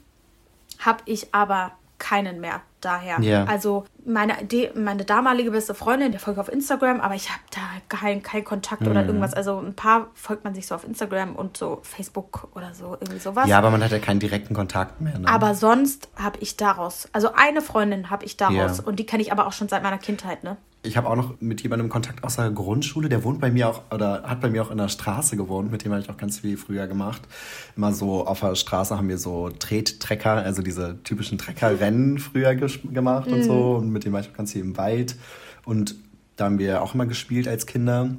habe 0.80 1.02
ich 1.06 1.32
aber 1.32 1.72
keinen 2.02 2.40
mehr 2.40 2.62
daher. 2.80 3.20
Ja. 3.20 3.44
Also 3.44 3.84
meine, 4.04 4.34
meine 4.74 5.04
damalige 5.04 5.52
beste 5.52 5.72
Freundin, 5.72 6.10
der 6.10 6.20
folgt 6.20 6.40
auf 6.40 6.50
Instagram, 6.50 7.00
aber 7.00 7.14
ich 7.14 7.30
habe 7.30 7.40
da 7.52 7.60
keinen 7.96 8.24
kein 8.24 8.42
Kontakt 8.42 8.82
mhm. 8.82 8.88
oder 8.88 9.06
irgendwas. 9.06 9.34
Also 9.34 9.60
ein 9.60 9.74
paar 9.74 10.08
folgt 10.14 10.42
man 10.42 10.52
sich 10.52 10.66
so 10.66 10.74
auf 10.74 10.84
Instagram 10.84 11.36
und 11.36 11.56
so 11.56 11.78
Facebook 11.84 12.48
oder 12.56 12.74
so, 12.74 12.96
irgendwie 12.98 13.20
sowas. 13.20 13.48
Ja, 13.48 13.58
aber 13.58 13.70
man 13.70 13.84
hat 13.84 13.92
ja 13.92 14.00
keinen 14.00 14.18
direkten 14.18 14.52
Kontakt 14.52 15.00
mehr. 15.00 15.16
Ne? 15.16 15.28
Aber 15.28 15.54
sonst 15.54 16.08
habe 16.16 16.40
ich 16.40 16.56
daraus, 16.56 17.08
also 17.12 17.30
eine 17.34 17.62
Freundin 17.62 18.10
habe 18.10 18.24
ich 18.24 18.36
daraus 18.36 18.78
ja. 18.78 18.84
und 18.84 18.98
die 18.98 19.06
kenne 19.06 19.22
ich 19.22 19.30
aber 19.30 19.46
auch 19.46 19.52
schon 19.52 19.68
seit 19.68 19.84
meiner 19.84 19.98
Kindheit, 19.98 20.42
ne? 20.42 20.56
Ich 20.84 20.96
habe 20.96 21.08
auch 21.08 21.16
noch 21.16 21.40
mit 21.40 21.62
jemandem 21.62 21.88
Kontakt 21.88 22.24
aus 22.24 22.36
der 22.36 22.50
Grundschule, 22.50 23.08
der 23.08 23.22
wohnt 23.22 23.40
bei 23.40 23.50
mir 23.50 23.68
auch 23.68 23.82
oder 23.92 24.24
hat 24.24 24.40
bei 24.40 24.50
mir 24.50 24.62
auch 24.62 24.70
in 24.70 24.78
der 24.78 24.88
Straße 24.88 25.36
gewohnt, 25.36 25.70
mit 25.70 25.84
dem 25.84 25.92
habe 25.92 26.02
ich 26.02 26.10
auch 26.10 26.16
ganz 26.16 26.40
viel 26.40 26.56
früher 26.56 26.88
gemacht. 26.88 27.22
Immer 27.76 27.92
so 27.92 28.26
auf 28.26 28.40
der 28.40 28.56
Straße 28.56 28.96
haben 28.96 29.08
wir 29.08 29.18
so 29.18 29.48
Trettrecker, 29.50 30.32
also 30.32 30.60
diese 30.60 31.00
typischen 31.04 31.38
Treckerrennen 31.38 32.18
früher 32.18 32.56
gemacht 32.56 33.28
mhm. 33.28 33.34
und 33.34 33.42
so. 33.44 33.76
Und 33.76 33.90
mit 33.90 34.04
dem 34.04 34.12
war 34.12 34.20
ich 34.20 34.30
auch 34.30 34.36
ganz 34.36 34.52
viel 34.52 34.62
im 34.62 34.76
Wald. 34.76 35.16
Und 35.64 35.94
da 36.36 36.46
haben 36.46 36.58
wir 36.58 36.82
auch 36.82 36.94
immer 36.94 37.06
gespielt 37.06 37.46
als 37.46 37.66
Kinder 37.66 38.16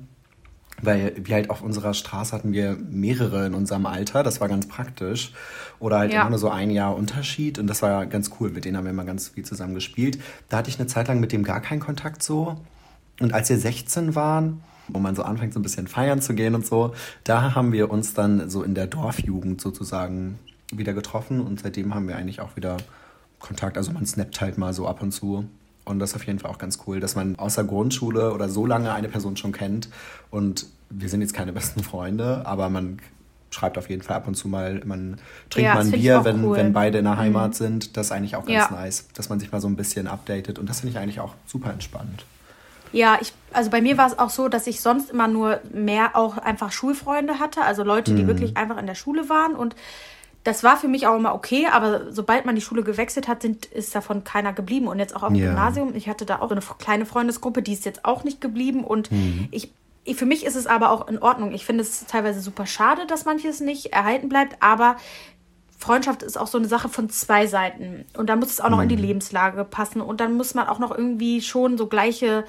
weil 0.81 1.13
wir 1.17 1.35
halt 1.35 1.49
auf 1.49 1.61
unserer 1.61 1.93
Straße 1.93 2.33
hatten 2.35 2.51
wir 2.51 2.77
mehrere 2.89 3.45
in 3.45 3.53
unserem 3.53 3.85
Alter, 3.85 4.23
das 4.23 4.41
war 4.41 4.49
ganz 4.49 4.67
praktisch. 4.67 5.31
Oder 5.83 5.97
halt 5.99 6.13
ja. 6.13 6.21
immer 6.21 6.29
nur 6.29 6.39
so 6.39 6.49
ein 6.49 6.69
Jahr 6.71 6.95
Unterschied 6.95 7.59
und 7.59 7.67
das 7.67 7.81
war 7.81 8.05
ganz 8.05 8.31
cool, 8.39 8.51
mit 8.51 8.63
denen 8.63 8.77
haben 8.77 8.85
wir 8.85 8.91
immer 8.91 9.03
ganz 9.03 9.27
viel 9.27 9.43
zusammen 9.43 9.73
gespielt. 9.73 10.17
Da 10.47 10.55
hatte 10.55 10.69
ich 10.69 10.79
eine 10.79 10.87
Zeit 10.87 11.09
lang 11.09 11.19
mit 11.19 11.33
dem 11.33 11.43
gar 11.43 11.59
keinen 11.59 11.81
Kontakt 11.81 12.23
so. 12.23 12.55
Und 13.19 13.33
als 13.33 13.49
wir 13.49 13.57
16 13.57 14.15
waren, 14.15 14.63
wo 14.87 14.99
man 14.99 15.13
so 15.13 15.23
anfängt, 15.23 15.53
so 15.53 15.59
ein 15.59 15.63
bisschen 15.63 15.87
feiern 15.87 16.21
zu 16.21 16.35
gehen 16.35 16.55
und 16.55 16.65
so. 16.65 16.93
Da 17.25 17.53
haben 17.53 17.73
wir 17.73 17.91
uns 17.91 18.13
dann 18.13 18.49
so 18.49 18.63
in 18.63 18.75
der 18.75 18.87
Dorfjugend 18.87 19.59
sozusagen 19.59 20.39
wieder 20.71 20.93
getroffen 20.93 21.41
und 21.41 21.59
seitdem 21.59 21.93
haben 21.93 22.07
wir 22.07 22.15
eigentlich 22.15 22.39
auch 22.39 22.55
wieder 22.55 22.77
Kontakt. 23.39 23.77
Also 23.77 23.91
man 23.91 24.05
snappt 24.05 24.39
halt 24.39 24.57
mal 24.57 24.73
so 24.73 24.87
ab 24.87 25.01
und 25.01 25.11
zu. 25.11 25.43
Und 25.83 25.99
das 25.99 26.11
ist 26.11 26.15
auf 26.15 26.25
jeden 26.25 26.39
Fall 26.39 26.49
auch 26.49 26.59
ganz 26.59 26.79
cool, 26.87 27.01
dass 27.01 27.15
man 27.15 27.35
außer 27.35 27.65
Grundschule 27.65 28.33
oder 28.33 28.47
so 28.47 28.65
lange 28.65 28.93
eine 28.93 29.09
Person 29.09 29.35
schon 29.35 29.51
kennt. 29.51 29.89
Und 30.31 30.65
wir 30.89 31.09
sind 31.09 31.19
jetzt 31.19 31.33
keine 31.33 31.51
besten 31.51 31.83
Freunde, 31.83 32.45
aber 32.45 32.69
man 32.69 32.99
schreibt 33.53 33.77
auf 33.77 33.89
jeden 33.89 34.01
Fall 34.01 34.17
ab 34.17 34.27
und 34.27 34.35
zu 34.35 34.47
mal, 34.47 34.81
man 34.85 35.17
trinkt 35.49 35.67
ja, 35.67 35.75
mal 35.75 35.85
ein 35.85 35.91
Bier, 35.91 36.25
wenn, 36.25 36.43
cool. 36.43 36.57
wenn 36.57 36.73
beide 36.73 36.97
in 36.97 37.05
der 37.05 37.17
Heimat 37.17 37.51
mhm. 37.51 37.55
sind. 37.55 37.97
Das 37.97 38.07
ist 38.07 38.11
eigentlich 38.11 38.35
auch 38.35 38.45
ganz 38.45 38.69
ja. 38.69 38.71
nice, 38.71 39.07
dass 39.13 39.29
man 39.29 39.39
sich 39.39 39.51
mal 39.51 39.61
so 39.61 39.67
ein 39.67 39.75
bisschen 39.75 40.07
updatet. 40.07 40.59
Und 40.59 40.69
das 40.69 40.81
finde 40.81 40.97
ich 40.97 41.01
eigentlich 41.01 41.19
auch 41.19 41.35
super 41.45 41.71
entspannt. 41.71 42.25
Ja, 42.91 43.17
ich, 43.21 43.33
also 43.51 43.71
bei 43.71 43.81
mir 43.81 43.97
war 43.97 44.07
es 44.07 44.19
auch 44.19 44.29
so, 44.29 44.49
dass 44.49 44.67
ich 44.67 44.81
sonst 44.81 45.09
immer 45.09 45.27
nur 45.27 45.61
mehr 45.73 46.15
auch 46.15 46.37
einfach 46.37 46.71
Schulfreunde 46.71 47.39
hatte, 47.39 47.63
also 47.63 47.83
Leute, 47.83 48.13
die 48.13 48.23
mhm. 48.23 48.27
wirklich 48.27 48.55
einfach 48.55 48.77
in 48.77 48.85
der 48.85 48.95
Schule 48.95 49.29
waren 49.29 49.55
und 49.55 49.75
das 50.43 50.63
war 50.63 50.77
für 50.77 50.87
mich 50.87 51.07
auch 51.07 51.15
immer 51.15 51.33
okay, 51.33 51.67
aber 51.71 52.11
sobald 52.11 52.45
man 52.45 52.55
die 52.55 52.61
Schule 52.61 52.83
gewechselt 52.83 53.27
hat, 53.27 53.41
sind, 53.41 53.65
ist 53.65 53.95
davon 53.95 54.25
keiner 54.25 54.51
geblieben. 54.51 54.87
Und 54.87 54.99
jetzt 54.99 55.15
auch 55.15 55.23
auf 55.23 55.29
dem 55.29 55.37
ja. 55.37 55.47
Gymnasium, 55.47 55.95
ich 55.95 56.09
hatte 56.09 56.25
da 56.25 56.39
auch 56.39 56.51
eine 56.51 56.61
kleine 56.79 57.05
Freundesgruppe, 57.05 57.61
die 57.61 57.71
ist 57.71 57.85
jetzt 57.85 58.03
auch 58.03 58.25
nicht 58.25 58.41
geblieben. 58.41 58.83
Und 58.83 59.09
mhm. 59.09 59.47
ich, 59.51 59.71
für 60.13 60.25
mich 60.25 60.45
ist 60.45 60.55
es 60.55 60.67
aber 60.67 60.91
auch 60.91 61.07
in 61.07 61.19
Ordnung. 61.19 61.53
Ich 61.53 61.65
finde 61.65 61.83
es 61.83 62.05
teilweise 62.05 62.41
super 62.41 62.65
schade, 62.65 63.07
dass 63.07 63.25
manches 63.25 63.61
nicht 63.61 63.93
erhalten 63.93 64.29
bleibt, 64.29 64.57
aber 64.61 64.97
Freundschaft 65.77 66.23
ist 66.23 66.37
auch 66.37 66.47
so 66.47 66.57
eine 66.57 66.67
Sache 66.67 66.89
von 66.89 67.09
zwei 67.09 67.45
Seiten. 67.47 68.05
Und 68.17 68.29
da 68.29 68.35
muss 68.35 68.51
es 68.51 68.61
auch 68.61 68.69
noch 68.69 68.77
mhm. 68.77 68.83
in 68.83 68.89
die 68.89 68.97
mhm. 68.97 69.03
Lebenslage 69.03 69.63
passen. 69.65 70.01
Und 70.01 70.21
dann 70.21 70.33
muss 70.33 70.53
man 70.53 70.67
auch 70.67 70.79
noch 70.79 70.91
irgendwie 70.91 71.41
schon 71.41 71.77
so 71.77 71.87
gleiche 71.87 72.45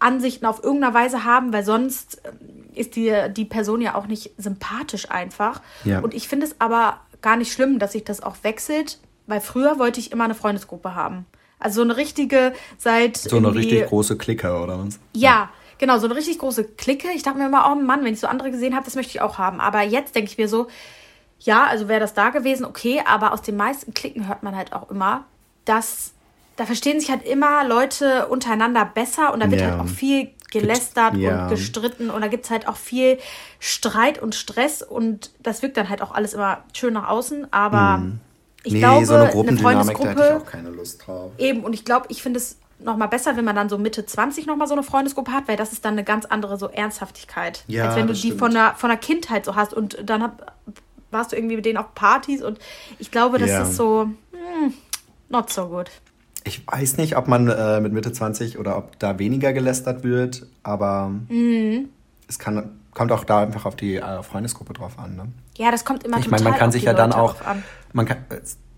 Ansichten 0.00 0.46
auf 0.46 0.62
irgendeiner 0.62 0.94
Weise 0.94 1.24
haben, 1.24 1.52
weil 1.52 1.64
sonst 1.64 2.20
ähm, 2.24 2.64
ist 2.74 2.96
die, 2.96 3.14
die 3.30 3.44
Person 3.44 3.80
ja 3.80 3.94
auch 3.94 4.06
nicht 4.06 4.32
sympathisch 4.36 5.10
einfach. 5.10 5.60
Ja. 5.84 6.00
Und 6.00 6.12
ich 6.12 6.28
finde 6.28 6.46
es 6.46 6.60
aber 6.60 7.00
gar 7.20 7.36
nicht 7.36 7.52
schlimm, 7.52 7.78
dass 7.78 7.92
sich 7.92 8.04
das 8.04 8.22
auch 8.22 8.36
wechselt, 8.42 8.98
weil 9.26 9.40
früher 9.40 9.78
wollte 9.78 10.00
ich 10.00 10.10
immer 10.10 10.24
eine 10.24 10.34
Freundesgruppe 10.34 10.94
haben. 10.94 11.26
Also 11.60 11.76
so 11.76 11.82
eine 11.82 11.96
richtige 11.96 12.52
seit. 12.78 13.16
So 13.16 13.36
eine 13.36 13.54
richtig 13.54 13.86
große 13.86 14.18
Clique, 14.18 14.52
oder 14.60 14.84
was? 14.84 14.98
Ja, 15.14 15.30
ja, 15.30 15.50
genau, 15.82 15.98
so 15.98 16.06
eine 16.06 16.14
richtig 16.14 16.38
große 16.38 16.62
Clique. 16.62 17.08
Ich 17.12 17.24
dachte 17.24 17.38
mir 17.38 17.46
immer, 17.46 17.68
oh 17.68 17.74
Mann, 17.74 18.04
wenn 18.04 18.14
ich 18.14 18.20
so 18.20 18.28
andere 18.28 18.52
gesehen 18.52 18.76
habe, 18.76 18.84
das 18.84 18.94
möchte 18.94 19.10
ich 19.10 19.20
auch 19.20 19.38
haben. 19.38 19.60
Aber 19.60 19.82
jetzt 19.82 20.14
denke 20.14 20.30
ich 20.30 20.38
mir 20.38 20.48
so, 20.48 20.68
ja, 21.40 21.64
also 21.64 21.88
wäre 21.88 21.98
das 21.98 22.14
da 22.14 22.30
gewesen, 22.30 22.64
okay, 22.64 23.02
aber 23.04 23.32
aus 23.32 23.42
den 23.42 23.56
meisten 23.56 23.92
Klicken 23.92 24.28
hört 24.28 24.44
man 24.44 24.54
halt 24.54 24.72
auch 24.72 24.90
immer, 24.92 25.24
dass 25.64 26.12
da 26.54 26.66
verstehen 26.66 27.00
sich 27.00 27.10
halt 27.10 27.26
immer 27.26 27.64
Leute 27.66 28.28
untereinander 28.28 28.84
besser 28.84 29.34
und 29.34 29.40
da 29.40 29.50
wird 29.50 29.60
ja. 29.60 29.72
halt 29.72 29.80
auch 29.80 29.88
viel 29.88 30.30
gelästert 30.52 31.16
ja. 31.16 31.44
und 31.44 31.50
gestritten 31.50 32.10
und 32.10 32.20
da 32.20 32.28
gibt 32.28 32.44
es 32.44 32.52
halt 32.52 32.68
auch 32.68 32.76
viel 32.76 33.18
Streit 33.58 34.22
und 34.22 34.36
Stress 34.36 34.82
und 34.82 35.32
das 35.42 35.62
wirkt 35.62 35.76
dann 35.76 35.88
halt 35.88 36.00
auch 36.00 36.12
alles 36.12 36.34
immer 36.34 36.62
schön 36.74 36.94
nach 36.94 37.08
außen, 37.08 37.52
aber 37.52 37.96
mm. 37.96 38.20
ich 38.62 38.74
nee, 38.74 38.78
glaube, 38.78 39.06
so 39.06 39.14
eine, 39.14 39.32
eine 39.32 39.56
Freundesgruppe. 39.56 40.14
Da 40.14 40.22
hätte 40.22 40.36
ich 40.36 40.42
auch 40.42 40.46
keine 40.46 40.70
Lust 40.70 41.04
drauf. 41.04 41.32
Eben, 41.38 41.64
und 41.64 41.72
ich 41.72 41.84
glaube, 41.84 42.06
ich 42.10 42.22
finde 42.22 42.38
es 42.38 42.58
nochmal 42.84 43.08
besser, 43.08 43.36
wenn 43.36 43.44
man 43.44 43.56
dann 43.56 43.68
so 43.68 43.78
Mitte 43.78 44.06
20 44.06 44.46
nochmal 44.46 44.66
so 44.66 44.74
eine 44.74 44.82
Freundesgruppe 44.82 45.32
hat, 45.32 45.48
weil 45.48 45.56
das 45.56 45.72
ist 45.72 45.84
dann 45.84 45.92
eine 45.92 46.04
ganz 46.04 46.24
andere 46.24 46.58
so 46.58 46.68
Ernsthaftigkeit. 46.68 47.64
Ja, 47.66 47.86
als 47.86 47.96
wenn 47.96 48.06
du 48.06 48.12
die 48.12 48.32
von 48.32 48.52
der, 48.52 48.74
von 48.76 48.90
der 48.90 48.98
Kindheit 48.98 49.44
so 49.44 49.54
hast 49.54 49.74
und 49.74 49.98
dann 50.04 50.22
hab, 50.22 50.56
warst 51.10 51.32
du 51.32 51.36
irgendwie 51.36 51.56
mit 51.56 51.64
denen 51.64 51.78
auf 51.78 51.94
Partys 51.94 52.42
und 52.42 52.58
ich 52.98 53.10
glaube, 53.10 53.38
das 53.38 53.50
ja. 53.50 53.62
ist 53.62 53.76
so, 53.76 54.08
hm, 54.32 54.74
not 55.28 55.50
so 55.50 55.68
good. 55.68 55.90
Ich 56.44 56.66
weiß 56.66 56.96
nicht, 56.96 57.16
ob 57.16 57.28
man 57.28 57.48
äh, 57.48 57.80
mit 57.80 57.92
Mitte 57.92 58.12
20 58.12 58.58
oder 58.58 58.76
ob 58.76 58.98
da 58.98 59.18
weniger 59.18 59.52
gelästert 59.52 60.02
wird, 60.02 60.46
aber 60.62 61.12
mhm. 61.28 61.88
es 62.28 62.38
kann, 62.38 62.80
kommt 62.94 63.12
auch 63.12 63.24
da 63.24 63.40
einfach 63.40 63.64
auf 63.64 63.76
die 63.76 63.96
äh, 63.96 64.22
Freundesgruppe 64.22 64.72
drauf 64.72 64.98
an. 64.98 65.16
Ne? 65.16 65.28
Ja, 65.56 65.70
das 65.70 65.84
kommt 65.84 66.04
immer 66.04 66.18
Ich 66.18 66.30
meine, 66.30 66.42
man 66.42 66.54
kann 66.54 66.72
sich 66.72 66.84
ja 66.84 66.94
dann 66.94 67.12
auch, 67.12 67.36
man, 67.92 68.06
kann, 68.06 68.18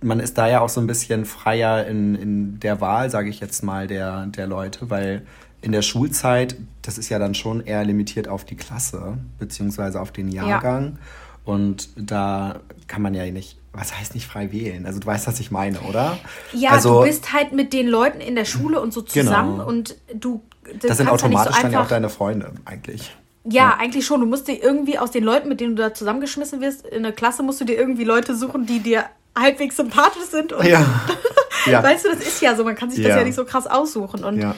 man 0.05 0.21
ist 0.21 0.39
da 0.39 0.49
ja 0.49 0.61
auch 0.61 0.69
so 0.69 0.81
ein 0.81 0.87
bisschen 0.87 1.25
freier 1.25 1.87
in, 1.87 2.15
in 2.15 2.61
der 2.61 2.81
Wahl, 2.81 3.11
sage 3.11 3.29
ich 3.31 3.41
jetzt 3.41 3.63
mal, 3.63 3.87
der, 3.87 4.27
der 4.27 4.47
Leute, 4.47 4.91
weil 4.91 5.27
in 5.63 5.73
der 5.73 5.83
Schulzeit, 5.83 6.57
das 6.83 6.99
ist 6.99 7.09
ja 7.09 7.19
dann 7.19 7.35
schon 7.35 7.65
eher 7.65 7.85
limitiert 7.85 8.29
auf 8.29 8.45
die 8.45 8.57
Klasse, 8.57 9.19
beziehungsweise 9.39 10.01
auf 10.01 10.13
den 10.13 10.29
Jahrgang. 10.29 10.85
Ja. 10.85 11.53
Und 11.53 11.89
da 11.97 12.61
kann 12.87 13.03
man 13.03 13.15
ja 13.15 13.25
nicht 13.31 13.59
was 13.75 13.99
heißt 13.99 14.15
nicht 14.15 14.27
frei 14.27 14.53
wählen? 14.53 14.87
Also 14.87 15.01
du 15.01 15.07
weißt, 15.07 15.27
was 15.27 15.41
ich 15.41 15.51
meine, 15.51 15.81
oder? 15.81 16.17
Ja, 16.53 16.71
also, 16.71 17.01
du 17.01 17.07
bist 17.07 17.33
halt 17.33 17.53
mit 17.53 17.73
den 17.73 17.89
Leuten 17.89 18.21
in 18.21 18.37
der 18.37 18.45
Schule 18.45 18.81
und 18.81 18.93
so 18.93 19.03
zusammen 19.03 19.59
genau. 19.59 19.69
und 19.69 19.97
du. 20.15 20.43
Das, 20.81 20.91
das 20.91 20.97
sind 20.99 21.09
automatisch 21.09 21.57
so 21.57 21.63
dann 21.63 21.73
ja 21.73 21.83
auch 21.83 21.89
deine 21.89 22.09
Freunde, 22.09 22.53
eigentlich. 22.65 23.15
Ja, 23.45 23.53
ja, 23.53 23.77
eigentlich 23.79 24.07
schon. 24.07 24.21
Du 24.21 24.27
musst 24.27 24.49
dir 24.49 24.63
irgendwie 24.63 24.99
aus 24.99 25.11
den 25.11 25.25
Leuten, 25.25 25.49
mit 25.49 25.61
denen 25.61 25.77
du 25.77 25.83
da 25.83 25.93
zusammengeschmissen 25.93 26.63
wirst, 26.63 26.87
in 26.87 27.03
der 27.03 27.13
Klasse 27.13 27.43
musst 27.43 27.61
du 27.61 27.67
dir 27.67 27.77
irgendwie 27.77 28.05
Leute 28.05 28.35
suchen, 28.35 28.65
die 28.65 28.79
dir 28.79 29.05
halbwegs 29.39 29.77
sympathisch 29.77 30.25
sind. 30.31 30.53
Und 30.53 30.67
ja. 30.67 30.85
ja. 31.67 31.83
Weißt 31.83 32.05
du, 32.05 32.11
das 32.11 32.21
ist 32.21 32.41
ja 32.41 32.55
so, 32.55 32.65
man 32.65 32.75
kann 32.75 32.91
sich 32.91 33.05
das 33.05 33.17
ja 33.17 33.25
nicht 33.25 33.35
so 33.35 33.45
krass 33.45 33.67
aussuchen. 33.67 34.25
Und 34.25 34.41
ja. 34.41 34.55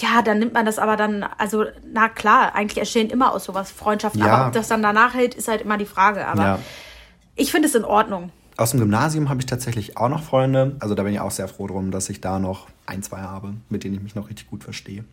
ja, 0.00 0.22
dann 0.22 0.38
nimmt 0.38 0.54
man 0.54 0.66
das 0.66 0.78
aber 0.78 0.96
dann, 0.96 1.24
also, 1.38 1.64
na 1.92 2.08
klar, 2.08 2.54
eigentlich 2.54 2.78
entstehen 2.78 3.10
immer 3.10 3.32
aus 3.32 3.44
sowas 3.44 3.70
Freundschaften. 3.70 4.22
Aber 4.22 4.48
ob 4.48 4.52
das 4.52 4.68
dann 4.68 4.82
danach 4.82 5.14
hält, 5.14 5.34
ist 5.34 5.48
halt 5.48 5.62
immer 5.62 5.78
die 5.78 5.86
Frage. 5.86 6.26
Aber 6.26 6.58
ich 7.34 7.50
finde 7.52 7.68
es 7.68 7.74
in 7.74 7.84
Ordnung. 7.84 8.30
Aus 8.56 8.72
dem 8.72 8.80
Gymnasium 8.80 9.28
habe 9.28 9.38
ich 9.38 9.46
tatsächlich 9.46 9.96
auch 9.96 10.08
noch 10.08 10.24
Freunde. 10.24 10.76
Also 10.80 10.96
da 10.96 11.04
bin 11.04 11.12
ich 11.12 11.20
auch 11.20 11.30
sehr 11.30 11.46
froh 11.46 11.68
drum, 11.68 11.92
dass 11.92 12.10
ich 12.10 12.20
da 12.20 12.40
noch 12.40 12.66
ein, 12.86 13.04
zwei 13.04 13.18
habe, 13.18 13.54
mit 13.68 13.84
denen 13.84 13.94
ich 13.94 14.02
mich 14.02 14.16
noch 14.16 14.28
richtig 14.28 14.50
gut 14.50 14.64
verstehe. 14.64 15.04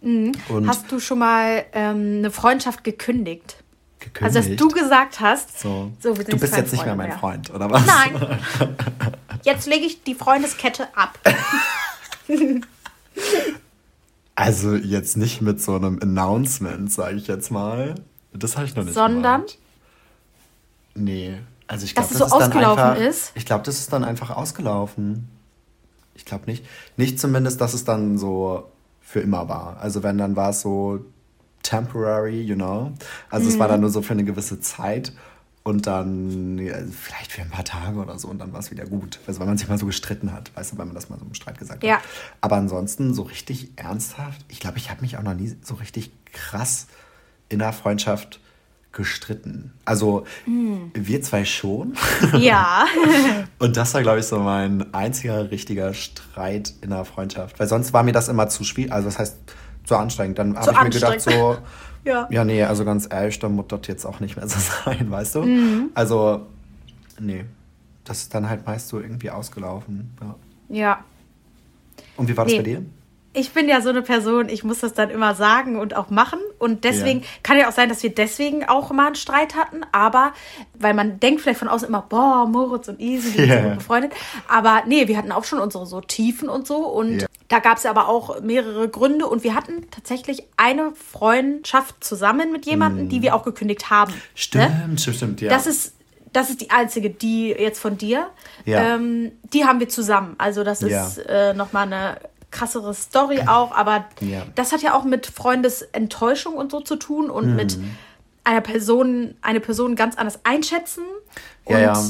Mhm. 0.00 0.32
Hast 0.66 0.90
du 0.90 0.98
schon 0.98 1.18
mal 1.18 1.66
ähm, 1.72 2.18
eine 2.18 2.30
Freundschaft 2.30 2.84
gekündigt? 2.84 3.62
Gekündigt? 3.98 4.36
Also, 4.36 4.48
dass 4.48 4.56
du 4.56 4.68
gesagt 4.68 5.20
hast, 5.20 5.58
so, 5.60 5.92
so 6.00 6.14
du 6.14 6.38
bist 6.38 6.56
jetzt 6.56 6.72
nicht 6.72 6.84
mehr 6.84 6.94
mein 6.94 7.08
mehr. 7.08 7.18
Freund, 7.18 7.50
oder 7.50 7.70
was? 7.70 7.84
Nein. 7.84 8.38
Jetzt 9.44 9.66
lege 9.66 9.86
ich 9.86 10.02
die 10.02 10.14
Freundeskette 10.14 10.88
ab. 10.96 11.18
also, 14.34 14.74
jetzt 14.74 15.16
nicht 15.16 15.40
mit 15.40 15.62
so 15.62 15.76
einem 15.76 16.00
Announcement, 16.02 16.92
sage 16.92 17.16
ich 17.16 17.28
jetzt 17.28 17.50
mal. 17.50 17.94
Das 18.32 18.56
habe 18.56 18.66
ich 18.66 18.74
noch 18.74 18.84
nicht 18.84 18.94
Sondern? 18.94 19.42
Gemacht. 19.42 19.58
Nee. 20.94 21.38
Also 21.68 21.84
ich 21.84 21.94
glaube, 21.94 22.08
dass 22.08 22.18
das 22.18 22.26
es 22.26 22.30
so 22.32 22.38
ist 22.38 22.44
ausgelaufen 22.44 22.82
einfach, 22.82 23.02
ist? 23.02 23.32
Ich 23.34 23.46
glaube, 23.46 23.64
das 23.64 23.78
ist 23.78 23.92
dann 23.92 24.02
einfach 24.02 24.30
ausgelaufen. 24.30 25.28
Ich 26.14 26.24
glaube 26.24 26.46
nicht. 26.46 26.64
Nicht 26.96 27.20
zumindest, 27.20 27.60
dass 27.60 27.74
es 27.74 27.84
dann 27.84 28.18
so 28.18 28.70
für 29.00 29.20
immer 29.20 29.48
war. 29.48 29.78
Also 29.80 30.02
wenn, 30.02 30.18
dann 30.18 30.34
war 30.34 30.50
es 30.50 30.62
so 30.62 31.04
temporary, 31.68 32.40
you 32.40 32.54
know. 32.54 32.92
Also 33.30 33.44
mhm. 33.44 33.52
es 33.52 33.58
war 33.58 33.68
mhm. 33.68 33.72
dann 33.72 33.80
nur 33.82 33.90
so 33.90 34.02
für 34.02 34.14
eine 34.14 34.24
gewisse 34.24 34.60
Zeit 34.60 35.12
und 35.64 35.86
dann 35.86 36.56
ja, 36.58 36.76
vielleicht 36.90 37.32
für 37.32 37.42
ein 37.42 37.50
paar 37.50 37.64
Tage 37.64 37.98
oder 37.98 38.18
so 38.18 38.28
und 38.28 38.38
dann 38.38 38.52
war 38.52 38.60
es 38.60 38.70
wieder 38.70 38.86
gut. 38.86 39.20
Also 39.26 39.40
wenn 39.40 39.48
man 39.48 39.58
sich 39.58 39.68
mal 39.68 39.76
so 39.78 39.84
gestritten 39.84 40.32
hat, 40.32 40.50
weißt 40.56 40.72
du, 40.72 40.78
wenn 40.78 40.86
man 40.86 40.94
das 40.94 41.10
mal 41.10 41.18
so 41.18 41.26
im 41.26 41.34
Streit 41.34 41.58
gesagt 41.58 41.84
ja. 41.84 41.96
hat. 41.96 42.02
Aber 42.40 42.56
ansonsten 42.56 43.12
so 43.12 43.22
richtig 43.22 43.72
ernsthaft, 43.76 44.44
ich 44.48 44.60
glaube, 44.60 44.78
ich 44.78 44.90
habe 44.90 45.02
mich 45.02 45.18
auch 45.18 45.22
noch 45.22 45.34
nie 45.34 45.54
so 45.62 45.74
richtig 45.74 46.10
krass 46.32 46.86
in 47.50 47.58
der 47.58 47.74
Freundschaft 47.74 48.40
gestritten. 48.92 49.74
Also 49.84 50.24
mm. 50.46 50.90
wir 50.94 51.22
zwei 51.22 51.44
schon. 51.44 51.94
Ja. 52.38 52.86
und 53.58 53.76
das 53.76 53.92
war, 53.92 54.00
glaube 54.00 54.20
ich, 54.20 54.26
so 54.26 54.38
mein 54.38 54.92
einziger 54.94 55.50
richtiger 55.50 55.92
Streit 55.92 56.72
in 56.80 56.90
der 56.90 57.04
Freundschaft. 57.04 57.60
Weil 57.60 57.68
sonst 57.68 57.92
war 57.92 58.02
mir 58.02 58.12
das 58.12 58.28
immer 58.28 58.48
zu 58.48 58.64
schwierig. 58.64 58.90
Also 58.90 59.08
das 59.08 59.18
heißt, 59.18 59.36
zu 59.88 59.96
anstrengend. 59.96 60.38
Dann 60.38 60.56
habe 60.56 60.70
ich 60.70 60.82
mir 60.82 60.90
gedacht, 60.90 61.20
so, 61.20 61.56
ja. 62.04 62.28
ja, 62.30 62.44
nee, 62.44 62.62
also 62.62 62.84
ganz 62.84 63.08
ehrlich, 63.10 63.38
dann 63.38 63.54
muss 63.54 63.66
das 63.68 63.80
jetzt 63.86 64.04
auch 64.04 64.20
nicht 64.20 64.36
mehr 64.36 64.46
so 64.46 64.58
sein, 64.84 65.10
weißt 65.10 65.34
du? 65.36 65.42
Mm. 65.42 65.90
Also, 65.94 66.46
nee. 67.18 67.44
Das 68.04 68.22
ist 68.22 68.34
dann 68.34 68.48
halt 68.48 68.64
meist 68.66 68.88
so 68.88 69.00
irgendwie 69.00 69.30
ausgelaufen. 69.30 70.16
Ja. 70.20 70.34
ja. 70.68 71.04
Und 72.16 72.28
wie 72.28 72.36
war 72.36 72.44
das 72.44 72.52
nee. 72.52 72.58
bei 72.58 72.64
dir? 72.64 72.82
Ich 73.38 73.52
bin 73.52 73.68
ja 73.68 73.80
so 73.80 73.90
eine 73.90 74.02
Person, 74.02 74.48
ich 74.48 74.64
muss 74.64 74.80
das 74.80 74.94
dann 74.94 75.10
immer 75.10 75.34
sagen 75.34 75.78
und 75.78 75.94
auch 75.94 76.10
machen. 76.10 76.40
Und 76.58 76.84
deswegen 76.84 77.20
ja. 77.20 77.26
kann 77.42 77.56
ja 77.56 77.68
auch 77.68 77.72
sein, 77.72 77.88
dass 77.88 78.02
wir 78.02 78.12
deswegen 78.14 78.68
auch 78.68 78.90
mal 78.90 79.06
einen 79.06 79.14
Streit 79.14 79.54
hatten. 79.54 79.82
Aber, 79.92 80.32
weil 80.74 80.92
man 80.92 81.20
denkt 81.20 81.42
vielleicht 81.42 81.60
von 81.60 81.68
außen 81.68 81.88
immer, 81.88 82.02
boah, 82.02 82.46
Moritz 82.46 82.88
und 82.88 83.00
Easy, 83.00 83.32
die 83.32 83.42
yeah. 83.42 83.62
sind 83.62 83.70
so 83.70 83.74
befreundet. 83.76 84.12
Aber 84.48 84.82
nee, 84.86 85.06
wir 85.06 85.16
hatten 85.16 85.30
auch 85.30 85.44
schon 85.44 85.60
unsere 85.60 85.86
so 85.86 86.00
Tiefen 86.00 86.48
und 86.48 86.66
so. 86.66 86.78
Und 86.78 87.18
yeah. 87.18 87.28
da 87.48 87.60
gab 87.60 87.78
es 87.78 87.86
aber 87.86 88.08
auch 88.08 88.40
mehrere 88.40 88.88
Gründe. 88.88 89.26
Und 89.26 89.44
wir 89.44 89.54
hatten 89.54 89.88
tatsächlich 89.90 90.42
eine 90.56 90.92
Freundschaft 90.92 92.02
zusammen 92.02 92.50
mit 92.50 92.66
jemandem, 92.66 93.06
mm. 93.06 93.08
die 93.08 93.22
wir 93.22 93.34
auch 93.36 93.44
gekündigt 93.44 93.88
haben. 93.88 94.12
Stimmt, 94.34 94.88
ne? 94.88 94.98
stimmt, 94.98 95.16
stimmt, 95.16 95.40
ja. 95.40 95.50
Das 95.50 95.66
ist 95.66 95.94
das 96.30 96.50
ist 96.50 96.60
die 96.60 96.70
einzige, 96.70 97.08
die 97.08 97.48
jetzt 97.48 97.80
von 97.80 97.96
dir. 97.96 98.28
Ja. 98.66 98.96
Ähm, 98.96 99.32
die 99.54 99.64
haben 99.64 99.80
wir 99.80 99.88
zusammen. 99.88 100.34
Also 100.36 100.62
das 100.62 100.82
ist 100.82 101.16
ja. 101.16 101.50
äh, 101.50 101.54
nochmal 101.54 101.86
eine 101.86 102.18
krassere 102.50 102.94
Story 102.94 103.42
auch, 103.46 103.72
aber 103.72 104.06
ja. 104.20 104.42
das 104.54 104.72
hat 104.72 104.82
ja 104.82 104.94
auch 104.94 105.04
mit 105.04 105.26
Freundesenttäuschung 105.26 106.54
und 106.54 106.70
so 106.70 106.80
zu 106.80 106.96
tun 106.96 107.30
und 107.30 107.50
mhm. 107.50 107.56
mit 107.56 107.78
einer 108.44 108.60
Person, 108.62 109.34
eine 109.42 109.60
Person 109.60 109.94
ganz 109.94 110.16
anders 110.16 110.40
einschätzen. 110.44 111.04
Und 111.64 111.74
ja, 111.74 111.92
ja. 111.92 112.02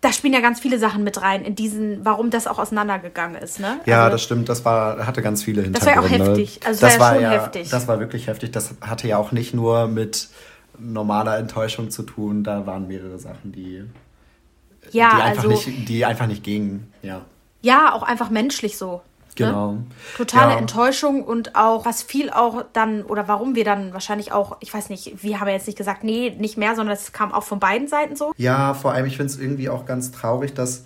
da 0.00 0.12
spielen 0.12 0.32
ja 0.32 0.40
ganz 0.40 0.60
viele 0.60 0.78
Sachen 0.78 1.02
mit 1.02 1.20
rein 1.20 1.44
in 1.44 1.56
diesen, 1.56 2.04
warum 2.04 2.30
das 2.30 2.46
auch 2.46 2.58
auseinandergegangen 2.58 3.40
ist, 3.42 3.58
ne? 3.58 3.80
Ja, 3.84 4.04
also, 4.04 4.12
das 4.12 4.22
stimmt. 4.22 4.48
Das 4.48 4.64
war, 4.64 5.04
hatte 5.04 5.20
ganz 5.20 5.42
viele 5.42 5.62
Hintergründe. 5.62 6.00
Das 6.00 6.10
war 6.10 6.10
ja 6.12 6.20
auch 6.20 6.28
heftig. 6.28 6.60
Also 6.64 6.80
das, 6.80 6.92
das 6.92 7.00
war, 7.00 7.20
ja 7.20 7.32
schon 7.32 7.40
heftig. 7.40 7.68
Das 7.70 7.88
war 7.88 7.98
wirklich 7.98 8.26
heftig. 8.28 8.52
Das 8.52 8.74
hatte 8.80 9.08
ja 9.08 9.18
auch 9.18 9.32
nicht 9.32 9.52
nur 9.52 9.88
mit 9.88 10.28
normaler 10.78 11.38
Enttäuschung 11.38 11.90
zu 11.90 12.04
tun. 12.04 12.44
Da 12.44 12.66
waren 12.66 12.86
mehrere 12.86 13.18
Sachen, 13.18 13.50
die, 13.50 13.84
ja, 14.92 15.16
die, 15.16 15.22
einfach, 15.22 15.44
also, 15.44 15.48
nicht, 15.48 15.88
die 15.88 16.04
einfach 16.04 16.28
nicht 16.28 16.44
gingen. 16.44 16.92
Ja. 17.02 17.22
ja, 17.62 17.92
auch 17.92 18.04
einfach 18.04 18.30
menschlich 18.30 18.78
so. 18.78 19.02
Ne? 19.38 19.46
Genau. 19.46 19.72
Ne? 19.72 19.84
Totale 20.16 20.52
ja. 20.52 20.58
Enttäuschung 20.58 21.24
und 21.24 21.56
auch, 21.56 21.84
was 21.84 22.02
viel 22.02 22.30
auch 22.30 22.64
dann, 22.72 23.02
oder 23.02 23.28
warum 23.28 23.54
wir 23.54 23.64
dann 23.64 23.92
wahrscheinlich 23.92 24.32
auch, 24.32 24.56
ich 24.60 24.72
weiß 24.72 24.88
nicht, 24.90 25.22
wir 25.22 25.40
haben 25.40 25.48
jetzt 25.48 25.66
nicht 25.66 25.78
gesagt, 25.78 26.04
nee, 26.04 26.34
nicht 26.38 26.56
mehr, 26.56 26.76
sondern 26.76 26.94
es 26.94 27.12
kam 27.12 27.32
auch 27.32 27.44
von 27.44 27.58
beiden 27.58 27.88
Seiten 27.88 28.16
so. 28.16 28.32
Ja, 28.36 28.74
vor 28.74 28.92
allem, 28.92 29.06
ich 29.06 29.16
finde 29.16 29.32
es 29.32 29.38
irgendwie 29.38 29.68
auch 29.68 29.86
ganz 29.86 30.12
traurig, 30.12 30.54
dass 30.54 30.84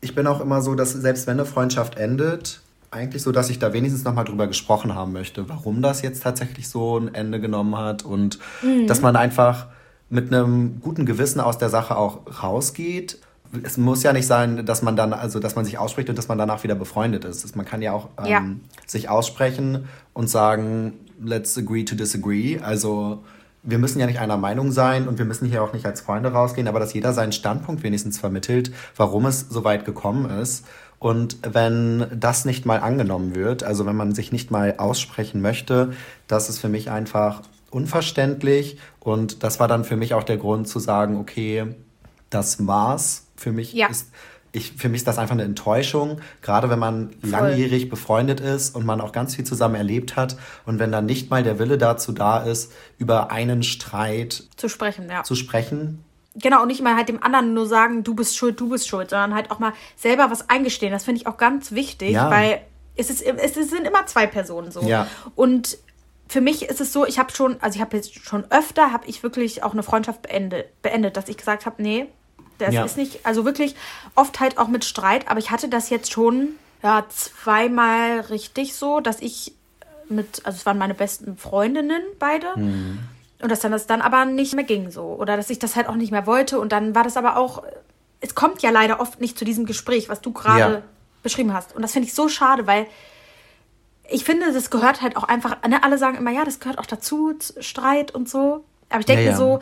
ich 0.00 0.14
bin 0.14 0.26
auch 0.26 0.40
immer 0.40 0.62
so, 0.62 0.74
dass 0.74 0.92
selbst 0.92 1.26
wenn 1.26 1.38
eine 1.38 1.44
Freundschaft 1.44 1.96
endet, 1.96 2.60
eigentlich 2.90 3.22
so, 3.22 3.32
dass 3.32 3.50
ich 3.50 3.58
da 3.58 3.72
wenigstens 3.72 4.04
nochmal 4.04 4.24
drüber 4.24 4.46
gesprochen 4.46 4.94
haben 4.94 5.12
möchte, 5.12 5.48
warum 5.48 5.82
das 5.82 6.02
jetzt 6.02 6.22
tatsächlich 6.22 6.68
so 6.68 6.98
ein 6.98 7.14
Ende 7.14 7.40
genommen 7.40 7.76
hat 7.76 8.04
und 8.04 8.38
mhm. 8.62 8.86
dass 8.86 9.00
man 9.00 9.14
einfach 9.14 9.66
mit 10.08 10.32
einem 10.32 10.80
guten 10.80 11.06
Gewissen 11.06 11.40
aus 11.40 11.58
der 11.58 11.68
Sache 11.68 11.96
auch 11.96 12.42
rausgeht 12.42 13.18
es 13.62 13.76
muss 13.76 14.02
ja 14.02 14.12
nicht 14.12 14.26
sein, 14.26 14.64
dass 14.64 14.82
man 14.82 14.96
dann, 14.96 15.12
also 15.12 15.40
dass 15.40 15.56
man 15.56 15.64
sich 15.64 15.78
ausspricht 15.78 16.08
und 16.08 16.16
dass 16.16 16.28
man 16.28 16.38
danach 16.38 16.62
wieder 16.62 16.74
befreundet 16.74 17.24
ist. 17.24 17.56
Man 17.56 17.66
kann 17.66 17.82
ja 17.82 17.92
auch 17.92 18.08
ähm, 18.18 18.26
ja. 18.26 18.44
sich 18.86 19.08
aussprechen 19.08 19.88
und 20.12 20.28
sagen, 20.28 20.94
let's 21.20 21.58
agree 21.58 21.84
to 21.84 21.94
disagree. 21.94 22.58
Also 22.60 23.24
wir 23.62 23.78
müssen 23.78 24.00
ja 24.00 24.06
nicht 24.06 24.20
einer 24.20 24.36
Meinung 24.36 24.72
sein 24.72 25.08
und 25.08 25.18
wir 25.18 25.24
müssen 25.24 25.48
hier 25.48 25.62
auch 25.62 25.72
nicht 25.72 25.84
als 25.84 26.00
Freunde 26.00 26.32
rausgehen, 26.32 26.68
aber 26.68 26.80
dass 26.80 26.94
jeder 26.94 27.12
seinen 27.12 27.32
Standpunkt 27.32 27.82
wenigstens 27.82 28.18
vermittelt, 28.18 28.72
warum 28.96 29.26
es 29.26 29.40
so 29.48 29.64
weit 29.64 29.84
gekommen 29.84 30.30
ist. 30.30 30.64
Und 30.98 31.38
wenn 31.42 32.06
das 32.14 32.44
nicht 32.44 32.66
mal 32.66 32.78
angenommen 32.78 33.34
wird, 33.34 33.62
also 33.64 33.86
wenn 33.86 33.96
man 33.96 34.14
sich 34.14 34.32
nicht 34.32 34.50
mal 34.50 34.74
aussprechen 34.76 35.40
möchte, 35.40 35.92
das 36.28 36.48
ist 36.48 36.58
für 36.58 36.68
mich 36.68 36.90
einfach 36.90 37.42
unverständlich. 37.70 38.78
Und 39.00 39.42
das 39.42 39.60
war 39.60 39.68
dann 39.68 39.84
für 39.84 39.96
mich 39.96 40.14
auch 40.14 40.24
der 40.24 40.36
Grund 40.36 40.68
zu 40.68 40.78
sagen, 40.78 41.16
okay, 41.16 41.74
das 42.28 42.66
war's 42.66 43.26
für 43.40 43.52
mich 43.52 43.72
ja. 43.72 43.88
ist 43.88 44.10
ich, 44.52 44.72
für 44.72 44.88
mich 44.88 45.00
ist 45.00 45.06
das 45.06 45.18
einfach 45.18 45.34
eine 45.34 45.44
Enttäuschung, 45.44 46.20
gerade 46.42 46.70
wenn 46.70 46.78
man 46.78 47.10
Voll. 47.20 47.30
langjährig 47.30 47.88
befreundet 47.88 48.40
ist 48.40 48.74
und 48.74 48.84
man 48.84 49.00
auch 49.00 49.12
ganz 49.12 49.36
viel 49.36 49.44
zusammen 49.44 49.76
erlebt 49.76 50.16
hat 50.16 50.36
und 50.66 50.78
wenn 50.78 50.90
dann 50.90 51.06
nicht 51.06 51.30
mal 51.30 51.42
der 51.42 51.58
Wille 51.58 51.78
dazu 51.78 52.12
da 52.12 52.38
ist, 52.38 52.72
über 52.98 53.30
einen 53.30 53.62
Streit 53.62 54.44
zu 54.56 54.68
sprechen, 54.68 55.08
ja. 55.08 55.22
Zu 55.22 55.34
sprechen. 55.34 56.04
Genau, 56.34 56.62
und 56.62 56.68
nicht 56.68 56.82
mal 56.82 56.96
halt 56.96 57.08
dem 57.08 57.22
anderen 57.22 57.54
nur 57.54 57.66
sagen, 57.66 58.02
du 58.02 58.14
bist 58.14 58.36
schuld, 58.36 58.58
du 58.60 58.68
bist 58.68 58.88
schuld, 58.88 59.10
sondern 59.10 59.34
halt 59.34 59.50
auch 59.50 59.58
mal 59.58 59.72
selber 59.96 60.30
was 60.30 60.48
eingestehen. 60.48 60.92
Das 60.92 61.04
finde 61.04 61.20
ich 61.20 61.26
auch 61.26 61.36
ganz 61.36 61.72
wichtig, 61.72 62.12
ja. 62.12 62.30
weil 62.30 62.60
es, 62.96 63.10
ist, 63.10 63.22
es 63.22 63.54
sind 63.54 63.86
immer 63.86 64.06
zwei 64.06 64.26
Personen 64.26 64.70
so. 64.70 64.82
Ja. 64.82 65.06
Und 65.34 65.78
für 66.28 66.40
mich 66.40 66.62
ist 66.62 66.80
es 66.80 66.92
so, 66.92 67.04
ich 67.04 67.18
habe 67.18 67.32
schon, 67.32 67.60
also 67.60 67.76
ich 67.76 67.82
habe 67.82 67.96
jetzt 67.96 68.14
schon 68.24 68.44
öfter, 68.50 68.92
habe 68.92 69.06
ich 69.06 69.24
wirklich 69.24 69.64
auch 69.64 69.72
eine 69.72 69.82
Freundschaft 69.82 70.22
beendet, 70.22 70.80
beendet 70.82 71.16
dass 71.16 71.28
ich 71.28 71.36
gesagt 71.36 71.66
habe, 71.66 71.82
nee, 71.82 72.06
das 72.60 72.74
ja. 72.74 72.84
ist 72.84 72.96
nicht, 72.96 73.24
also 73.26 73.44
wirklich 73.44 73.74
oft 74.14 74.40
halt 74.40 74.58
auch 74.58 74.68
mit 74.68 74.84
Streit, 74.84 75.28
aber 75.28 75.38
ich 75.38 75.50
hatte 75.50 75.68
das 75.68 75.90
jetzt 75.90 76.12
schon 76.12 76.50
ja 76.82 77.04
zweimal 77.08 78.20
richtig 78.20 78.74
so, 78.74 79.00
dass 79.00 79.20
ich 79.20 79.52
mit, 80.08 80.44
also 80.44 80.56
es 80.56 80.66
waren 80.66 80.78
meine 80.78 80.94
besten 80.94 81.36
Freundinnen 81.36 82.02
beide. 82.18 82.46
Mhm. 82.56 82.98
Und 83.42 83.50
dass 83.50 83.60
dann 83.60 83.72
das 83.72 83.86
dann 83.86 84.02
aber 84.02 84.26
nicht 84.26 84.54
mehr 84.54 84.64
ging 84.64 84.90
so. 84.90 85.16
Oder 85.18 85.36
dass 85.36 85.48
ich 85.48 85.58
das 85.58 85.74
halt 85.74 85.88
auch 85.88 85.94
nicht 85.94 86.12
mehr 86.12 86.26
wollte. 86.26 86.60
Und 86.60 86.72
dann 86.72 86.94
war 86.94 87.04
das 87.04 87.16
aber 87.16 87.36
auch, 87.36 87.62
es 88.20 88.34
kommt 88.34 88.60
ja 88.60 88.70
leider 88.70 89.00
oft 89.00 89.20
nicht 89.20 89.38
zu 89.38 89.46
diesem 89.46 89.64
Gespräch, 89.64 90.10
was 90.10 90.20
du 90.20 90.32
gerade 90.32 90.74
ja. 90.74 90.82
beschrieben 91.22 91.54
hast. 91.54 91.74
Und 91.74 91.80
das 91.80 91.92
finde 91.92 92.08
ich 92.08 92.14
so 92.14 92.28
schade, 92.28 92.66
weil 92.66 92.86
ich 94.10 94.24
finde, 94.24 94.52
das 94.52 94.70
gehört 94.70 95.00
halt 95.00 95.16
auch 95.16 95.24
einfach, 95.24 95.56
ne, 95.66 95.82
alle 95.82 95.96
sagen 95.96 96.18
immer, 96.18 96.32
ja, 96.32 96.44
das 96.44 96.60
gehört 96.60 96.78
auch 96.78 96.86
dazu, 96.86 97.32
Streit 97.60 98.10
und 98.14 98.28
so. 98.28 98.64
Aber 98.90 99.00
ich 99.00 99.06
denke 99.06 99.24
ja, 99.24 99.30
ja. 99.30 99.36
so, 99.36 99.60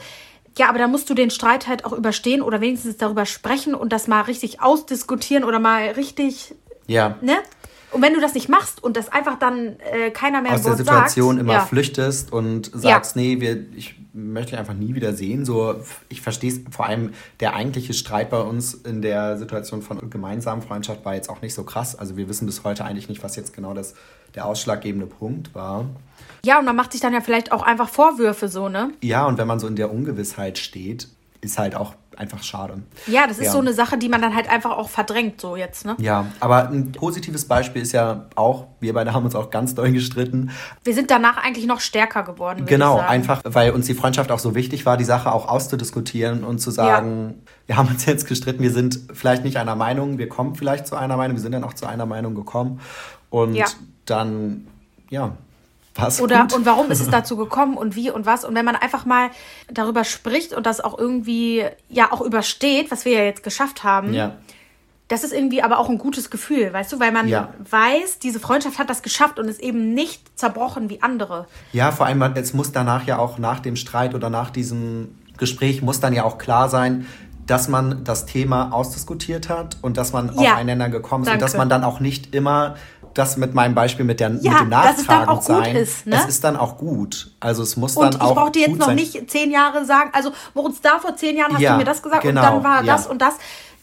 ja, 0.56 0.68
aber 0.68 0.78
da 0.78 0.88
musst 0.88 1.08
du 1.10 1.14
den 1.14 1.30
Streit 1.30 1.66
halt 1.66 1.84
auch 1.84 1.92
überstehen 1.92 2.42
oder 2.42 2.60
wenigstens 2.60 2.96
darüber 2.96 3.26
sprechen 3.26 3.74
und 3.74 3.92
das 3.92 4.08
mal 4.08 4.22
richtig 4.22 4.60
ausdiskutieren 4.60 5.44
oder 5.44 5.58
mal 5.58 5.88
richtig. 5.90 6.54
Ja. 6.86 7.16
Ne? 7.20 7.36
Und 7.90 8.02
wenn 8.02 8.12
du 8.12 8.20
das 8.20 8.34
nicht 8.34 8.48
machst 8.48 8.82
und 8.82 8.96
das 8.96 9.08
einfach 9.08 9.38
dann 9.38 9.76
äh, 9.80 10.10
keiner 10.10 10.42
mehr 10.42 10.52
aus 10.52 10.62
der 10.62 10.76
Situation 10.76 11.36
sagt, 11.36 11.40
immer 11.40 11.52
ja. 11.54 11.64
flüchtest 11.64 12.32
und 12.32 12.70
sagst, 12.74 13.16
ja. 13.16 13.22
nee, 13.22 13.40
wir, 13.40 13.64
ich 13.74 13.94
möchte 14.12 14.50
dich 14.50 14.58
einfach 14.58 14.74
nie 14.74 14.94
wieder 14.94 15.14
sehen. 15.14 15.46
So, 15.46 15.76
ich 16.08 16.20
verstehe 16.20 16.50
es 16.50 16.60
vor 16.70 16.86
allem 16.86 17.12
der 17.40 17.54
eigentliche 17.54 17.94
Streit 17.94 18.28
bei 18.28 18.40
uns 18.40 18.74
in 18.74 19.00
der 19.00 19.38
Situation 19.38 19.80
von 19.80 20.10
gemeinsamen 20.10 20.60
Freundschaft 20.60 21.04
war 21.04 21.14
jetzt 21.14 21.30
auch 21.30 21.40
nicht 21.40 21.54
so 21.54 21.62
krass. 21.62 21.94
Also 21.96 22.16
wir 22.16 22.28
wissen 22.28 22.44
bis 22.44 22.62
heute 22.64 22.84
eigentlich 22.84 23.08
nicht, 23.08 23.22
was 23.22 23.36
jetzt 23.36 23.54
genau 23.54 23.72
das 23.72 23.94
der 24.34 24.44
ausschlaggebende 24.44 25.06
Punkt 25.06 25.54
war. 25.54 25.86
Ja, 26.44 26.58
und 26.58 26.64
man 26.64 26.76
macht 26.76 26.92
sich 26.92 27.00
dann 27.00 27.12
ja 27.12 27.20
vielleicht 27.20 27.52
auch 27.52 27.62
einfach 27.62 27.88
Vorwürfe 27.88 28.48
so, 28.48 28.68
ne? 28.68 28.92
Ja, 29.02 29.26
und 29.26 29.38
wenn 29.38 29.46
man 29.46 29.58
so 29.58 29.66
in 29.66 29.76
der 29.76 29.92
Ungewissheit 29.92 30.58
steht, 30.58 31.08
ist 31.40 31.58
halt 31.58 31.74
auch 31.74 31.94
einfach 32.18 32.42
schade. 32.42 32.82
Ja, 33.06 33.26
das 33.26 33.38
ist 33.38 33.46
ja. 33.46 33.52
so 33.52 33.58
eine 33.58 33.72
Sache, 33.72 33.96
die 33.96 34.08
man 34.08 34.20
dann 34.20 34.34
halt 34.34 34.50
einfach 34.50 34.72
auch 34.72 34.88
verdrängt, 34.88 35.40
so 35.40 35.54
jetzt, 35.54 35.86
ne? 35.86 35.94
Ja, 35.98 36.26
aber 36.40 36.68
ein 36.68 36.92
positives 36.92 37.46
Beispiel 37.46 37.82
ist 37.82 37.92
ja 37.92 38.26
auch, 38.34 38.66
wir 38.80 38.92
beide 38.92 39.12
haben 39.12 39.24
uns 39.24 39.36
auch 39.36 39.50
ganz 39.50 39.74
doll 39.74 39.92
gestritten. 39.92 40.50
Wir 40.82 40.94
sind 40.94 41.10
danach 41.10 41.36
eigentlich 41.36 41.66
noch 41.66 41.80
stärker 41.80 42.24
geworden. 42.24 42.66
Genau, 42.66 42.98
einfach, 42.98 43.42
weil 43.44 43.70
uns 43.70 43.86
die 43.86 43.94
Freundschaft 43.94 44.32
auch 44.32 44.40
so 44.40 44.54
wichtig 44.54 44.84
war, 44.84 44.96
die 44.96 45.04
Sache 45.04 45.32
auch 45.32 45.46
auszudiskutieren 45.48 46.42
und 46.42 46.58
zu 46.58 46.70
sagen, 46.70 47.28
ja. 47.28 47.52
wir 47.66 47.76
haben 47.76 47.88
uns 47.88 48.04
jetzt 48.06 48.26
gestritten, 48.26 48.62
wir 48.62 48.72
sind 48.72 48.98
vielleicht 49.12 49.44
nicht 49.44 49.56
einer 49.56 49.76
Meinung, 49.76 50.18
wir 50.18 50.28
kommen 50.28 50.56
vielleicht 50.56 50.88
zu 50.88 50.96
einer 50.96 51.16
Meinung, 51.16 51.36
wir 51.36 51.42
sind 51.42 51.52
dann 51.52 51.64
auch 51.64 51.74
zu 51.74 51.86
einer 51.86 52.06
Meinung 52.06 52.34
gekommen. 52.34 52.80
Und 53.30 53.54
ja. 53.54 53.66
dann, 54.06 54.66
ja, 55.10 55.36
was 55.98 56.20
Oder 56.20 56.42
gut. 56.42 56.54
und 56.54 56.66
warum 56.66 56.90
ist 56.90 57.00
es 57.00 57.10
dazu 57.10 57.36
gekommen 57.36 57.76
und 57.76 57.96
wie 57.96 58.10
und 58.10 58.26
was? 58.26 58.44
Und 58.44 58.54
wenn 58.54 58.64
man 58.64 58.76
einfach 58.76 59.04
mal 59.04 59.30
darüber 59.70 60.04
spricht 60.04 60.52
und 60.54 60.66
das 60.66 60.80
auch 60.80 60.98
irgendwie 60.98 61.64
ja 61.88 62.12
auch 62.12 62.20
übersteht, 62.20 62.90
was 62.90 63.04
wir 63.04 63.12
ja 63.12 63.24
jetzt 63.24 63.42
geschafft 63.42 63.84
haben, 63.84 64.14
ja. 64.14 64.36
das 65.08 65.24
ist 65.24 65.32
irgendwie 65.32 65.62
aber 65.62 65.78
auch 65.78 65.88
ein 65.88 65.98
gutes 65.98 66.30
Gefühl, 66.30 66.72
weißt 66.72 66.92
du, 66.92 67.00
weil 67.00 67.12
man 67.12 67.28
ja. 67.28 67.52
weiß, 67.58 68.18
diese 68.20 68.40
Freundschaft 68.40 68.78
hat 68.78 68.88
das 68.88 69.02
geschafft 69.02 69.38
und 69.38 69.48
ist 69.48 69.60
eben 69.60 69.94
nicht 69.94 70.38
zerbrochen 70.38 70.88
wie 70.88 71.02
andere. 71.02 71.46
Ja, 71.72 71.90
vor 71.92 72.06
allem, 72.06 72.22
es 72.22 72.54
muss 72.54 72.72
danach 72.72 73.04
ja 73.06 73.18
auch 73.18 73.38
nach 73.38 73.60
dem 73.60 73.76
Streit 73.76 74.14
oder 74.14 74.30
nach 74.30 74.50
diesem 74.50 75.18
Gespräch 75.36 75.82
muss 75.82 76.00
dann 76.00 76.12
ja 76.12 76.24
auch 76.24 76.38
klar 76.38 76.68
sein, 76.68 77.06
dass 77.48 77.66
man 77.66 78.04
das 78.04 78.26
Thema 78.26 78.72
ausdiskutiert 78.72 79.48
hat 79.48 79.78
und 79.80 79.96
dass 79.96 80.12
man 80.12 80.26
ja, 80.38 80.52
aufeinander 80.52 80.90
gekommen 80.90 81.24
ist 81.24 81.28
danke. 81.28 81.42
und 81.44 81.50
dass 81.50 81.56
man 81.56 81.68
dann 81.68 81.82
auch 81.82 81.98
nicht 81.98 82.34
immer 82.34 82.76
das 83.18 83.36
mit 83.36 83.54
meinem 83.54 83.74
Beispiel 83.74 84.04
mit, 84.04 84.20
der, 84.20 84.30
ja, 84.40 84.52
mit 84.52 84.60
dem 84.60 84.68
Nachfragen 84.68 85.40
sein. 85.40 85.76
Ist, 85.76 86.06
ne? 86.06 86.16
Es 86.16 86.26
ist 86.26 86.44
dann 86.44 86.56
auch 86.56 86.78
gut. 86.78 87.32
Also 87.40 87.62
es 87.62 87.76
muss 87.76 87.96
und 87.96 88.14
dann 88.14 88.20
auch. 88.20 88.30
Ich 88.30 88.36
brauche 88.36 88.50
dir 88.52 88.68
jetzt 88.68 88.78
noch 88.78 88.86
sein. 88.86 88.96
nicht 88.96 89.30
zehn 89.30 89.50
Jahre 89.50 89.84
sagen, 89.84 90.10
also 90.12 90.30
Moritz, 90.54 90.80
da 90.80 90.98
vor 90.98 91.16
zehn 91.16 91.36
Jahren 91.36 91.52
hast 91.54 91.60
ja, 91.60 91.72
du 91.72 91.78
mir 91.78 91.84
das 91.84 92.02
gesagt 92.02 92.22
genau, 92.22 92.40
und 92.40 92.46
dann 92.46 92.64
war 92.64 92.84
ja. 92.84 92.94
das 92.94 93.06
und 93.06 93.20
das. 93.20 93.34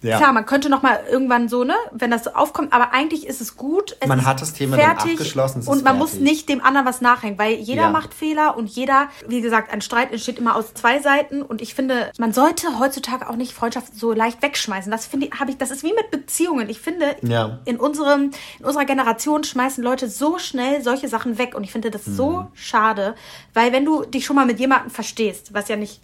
Ja. 0.05 0.17
Klar, 0.17 0.33
man 0.33 0.45
könnte 0.45 0.69
noch 0.69 0.83
mal 0.83 0.99
irgendwann 1.09 1.49
so, 1.49 1.63
ne, 1.63 1.75
wenn 1.91 2.11
das 2.11 2.23
so 2.23 2.31
aufkommt, 2.31 2.73
aber 2.73 2.93
eigentlich 2.93 3.25
ist 3.25 3.41
es 3.41 3.57
gut. 3.57 3.97
Es 3.99 4.07
man 4.07 4.25
hat 4.25 4.41
das 4.41 4.53
Thema 4.53 4.77
fertig 4.77 5.13
abgeschlossen. 5.13 5.61
und 5.61 5.83
man 5.83 5.97
fertig. 5.97 5.99
muss 5.99 6.13
nicht 6.13 6.47
dem 6.47 6.63
anderen 6.63 6.85
was 6.85 7.01
nachhängen, 7.01 7.39
weil 7.39 7.55
jeder 7.55 7.83
ja. 7.83 7.89
macht 7.89 8.13
Fehler 8.13 8.55
und 8.55 8.67
jeder, 8.69 9.09
wie 9.27 9.41
gesagt, 9.41 9.73
ein 9.73 9.81
Streit 9.81 10.11
entsteht 10.11 10.37
immer 10.37 10.55
aus 10.55 10.73
zwei 10.73 10.99
Seiten 10.99 11.41
und 11.41 11.61
ich 11.61 11.73
finde, 11.73 12.11
man 12.17 12.33
sollte 12.33 12.79
heutzutage 12.79 13.29
auch 13.29 13.35
nicht 13.35 13.53
Freundschaft 13.53 13.95
so 13.95 14.13
leicht 14.13 14.41
wegschmeißen. 14.41 14.91
Das 14.91 15.07
finde 15.07 15.27
ich, 15.27 15.39
habe 15.39 15.51
ich, 15.51 15.57
das 15.57 15.71
ist 15.71 15.83
wie 15.83 15.93
mit 15.93 16.11
Beziehungen. 16.11 16.69
Ich 16.69 16.79
finde, 16.79 17.15
ja. 17.21 17.59
in 17.65 17.77
unserem, 17.77 18.31
in 18.59 18.65
unserer 18.65 18.85
Generation 18.85 19.43
schmeißen 19.43 19.83
Leute 19.83 20.07
so 20.07 20.37
schnell 20.37 20.83
solche 20.83 21.07
Sachen 21.07 21.37
weg 21.37 21.55
und 21.55 21.63
ich 21.63 21.71
finde 21.71 21.89
das 21.89 22.05
mhm. 22.05 22.15
so 22.15 22.47
schade, 22.53 23.15
weil 23.53 23.71
wenn 23.71 23.85
du 23.85 24.03
dich 24.03 24.25
schon 24.25 24.35
mal 24.35 24.45
mit 24.45 24.59
jemandem 24.59 24.91
verstehst, 24.91 25.53
was 25.53 25.67
ja 25.67 25.75
nicht 25.75 26.01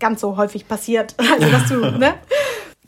ganz 0.00 0.20
so 0.20 0.36
häufig 0.36 0.68
passiert, 0.68 1.14
also 1.18 1.50
dass 1.50 1.68
du, 1.68 1.80
ne? 1.98 2.14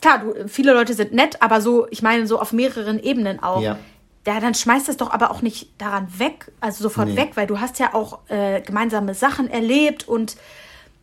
Klar, 0.01 0.19
du, 0.19 0.47
viele 0.47 0.73
Leute 0.73 0.93
sind 0.93 1.13
nett, 1.13 1.41
aber 1.41 1.61
so, 1.61 1.87
ich 1.89 2.01
meine, 2.01 2.27
so 2.27 2.39
auf 2.39 2.53
mehreren 2.53 2.99
Ebenen 2.99 3.41
auch. 3.41 3.61
Ja. 3.61 3.77
Ja, 4.25 4.41
dann 4.41 4.53
schmeißt 4.53 4.89
es 4.89 4.97
doch 4.97 5.11
aber 5.11 5.31
auch 5.31 5.41
nicht 5.41 5.69
daran 5.77 6.07
weg, 6.19 6.51
also 6.59 6.83
sofort 6.83 7.07
nee. 7.07 7.15
weg, 7.15 7.31
weil 7.35 7.47
du 7.47 7.61
hast 7.61 7.79
ja 7.79 7.93
auch 7.93 8.19
äh, 8.27 8.59
gemeinsame 8.59 9.13
Sachen 9.13 9.49
erlebt 9.49 10.05
und 10.05 10.35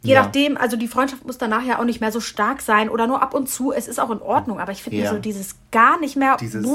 je 0.03 0.13
ja. 0.13 0.23
nachdem, 0.23 0.59
also 0.59 0.77
die 0.77 0.89
Freundschaft 0.89 1.25
muss 1.25 1.39
danach 1.39 1.65
ja 1.65 1.79
auch 1.79 1.85
nicht 1.85 2.03
mehr 2.03 2.13
so 2.13 2.21
stark 2.21 2.61
sein 2.61 2.91
oder 2.91 3.07
nur 3.07 3.23
ab 3.23 3.33
und 3.33 3.49
zu, 3.49 3.73
es 3.73 3.89
ist 3.89 3.99
auch 3.99 4.11
in 4.11 4.21
Ordnung, 4.21 4.61
aber 4.61 4.73
ich 4.73 4.83
finde 4.83 4.99
ja. 4.99 5.11
so 5.11 5.19
dieses 5.19 5.57
gar 5.71 5.99
nicht 6.01 6.17
mehr. 6.17 6.37
Dieses, 6.37 6.69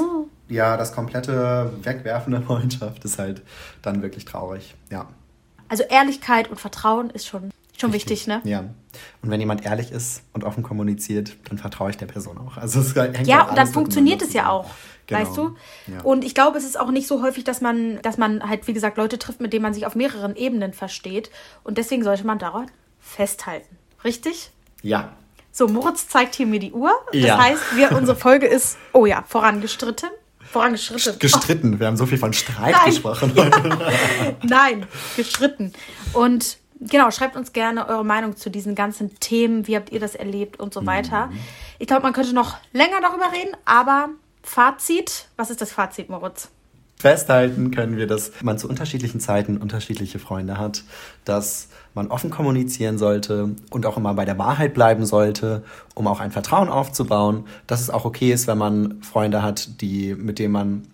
ja, 0.48 0.76
das 0.76 0.92
komplette 0.92 1.72
Wegwerfen 1.82 2.32
der 2.32 2.42
Freundschaft 2.46 3.04
ist 3.04 3.20
halt 3.20 3.42
dann 3.82 4.02
wirklich 4.02 4.24
traurig, 4.24 4.74
ja. 4.90 5.06
Also 5.68 5.84
Ehrlichkeit 5.84 6.50
und 6.50 6.58
Vertrauen 6.58 7.10
ist 7.10 7.28
schon 7.28 7.52
Schon 7.80 7.94
wichtig, 7.94 8.26
ne? 8.26 8.42
Ja. 8.44 8.60
Und 9.22 9.30
wenn 9.30 9.40
jemand 9.40 9.64
ehrlich 9.64 9.90
ist 9.90 10.22
und 10.34 10.44
offen 10.44 10.62
kommuniziert, 10.62 11.34
dann 11.48 11.56
vertraue 11.56 11.88
ich 11.88 11.96
der 11.96 12.06
Person 12.06 12.36
auch. 12.36 12.58
Also 12.58 12.80
es 12.80 12.94
hängt 12.94 13.26
ja, 13.26 13.48
und 13.48 13.56
dann 13.56 13.66
funktioniert 13.66 14.20
es 14.20 14.34
ja 14.34 14.50
auch. 14.50 14.68
Genau. 15.06 15.20
Weißt 15.20 15.36
du? 15.36 15.56
Ja. 15.86 16.02
Und 16.02 16.22
ich 16.22 16.34
glaube, 16.34 16.58
es 16.58 16.64
ist 16.64 16.78
auch 16.78 16.90
nicht 16.90 17.06
so 17.06 17.22
häufig, 17.22 17.42
dass 17.44 17.62
man, 17.62 18.00
dass 18.02 18.18
man 18.18 18.46
halt, 18.46 18.68
wie 18.68 18.74
gesagt, 18.74 18.98
Leute 18.98 19.18
trifft, 19.18 19.40
mit 19.40 19.54
denen 19.54 19.62
man 19.62 19.72
sich 19.72 19.86
auf 19.86 19.94
mehreren 19.94 20.36
Ebenen 20.36 20.74
versteht. 20.74 21.30
Und 21.64 21.78
deswegen 21.78 22.04
sollte 22.04 22.26
man 22.26 22.38
daran 22.38 22.70
festhalten. 23.00 23.78
Richtig? 24.04 24.50
Ja. 24.82 25.12
So, 25.50 25.66
Moritz 25.66 26.06
zeigt 26.06 26.34
hier 26.34 26.46
mir 26.46 26.60
die 26.60 26.72
Uhr. 26.72 26.92
Das 27.12 27.22
ja. 27.22 27.38
heißt, 27.42 27.76
wir, 27.76 27.92
unsere 27.92 28.16
Folge 28.16 28.46
ist, 28.46 28.76
oh 28.92 29.06
ja, 29.06 29.24
vorangestritten. 29.26 30.10
Vorangeschritten. 30.52 31.18
Gestritten. 31.18 31.74
Oh. 31.76 31.80
Wir 31.80 31.86
haben 31.86 31.96
so 31.96 32.06
viel 32.06 32.18
von 32.18 32.32
Streit 32.32 32.74
Nein. 32.74 32.84
gesprochen. 32.84 33.32
Ja. 33.34 33.50
Nein, 34.42 34.86
gestritten. 35.16 35.72
Und 36.12 36.58
genau, 36.80 37.10
schreibt 37.10 37.36
uns 37.36 37.52
gerne 37.52 37.88
eure 37.88 38.04
Meinung 38.04 38.36
zu 38.36 38.50
diesen 38.50 38.74
ganzen 38.74 39.18
Themen. 39.20 39.66
Wie 39.66 39.76
habt 39.76 39.90
ihr 39.90 40.00
das 40.00 40.14
erlebt 40.14 40.58
und 40.58 40.74
so 40.74 40.86
weiter. 40.86 41.26
Mhm. 41.26 41.38
Ich 41.78 41.86
glaube, 41.86 42.02
man 42.02 42.12
könnte 42.12 42.34
noch 42.34 42.56
länger 42.72 43.00
darüber 43.00 43.32
reden, 43.32 43.56
aber 43.64 44.10
Fazit, 44.42 45.28
was 45.36 45.50
ist 45.50 45.60
das 45.60 45.72
Fazit, 45.72 46.08
Moritz? 46.08 46.48
Festhalten 46.96 47.70
können 47.70 47.96
wir, 47.96 48.06
dass 48.06 48.30
man 48.42 48.58
zu 48.58 48.68
unterschiedlichen 48.68 49.20
Zeiten 49.20 49.56
unterschiedliche 49.56 50.18
Freunde 50.18 50.58
hat, 50.58 50.84
dass 51.24 51.68
man 51.94 52.08
offen 52.08 52.28
kommunizieren 52.28 52.98
sollte 52.98 53.56
und 53.70 53.86
auch 53.86 53.96
immer 53.96 54.12
bei 54.12 54.26
der 54.26 54.36
Wahrheit 54.36 54.74
bleiben 54.74 55.06
sollte, 55.06 55.64
um 55.94 56.06
auch 56.06 56.20
ein 56.20 56.30
Vertrauen 56.30 56.68
aufzubauen, 56.68 57.46
dass 57.66 57.80
es 57.80 57.88
auch 57.88 58.04
okay 58.04 58.32
ist, 58.32 58.46
wenn 58.46 58.58
man 58.58 59.02
Freunde 59.02 59.42
hat, 59.42 59.80
die, 59.80 60.14
mit 60.14 60.38
denen 60.38 60.52
man 60.52 60.86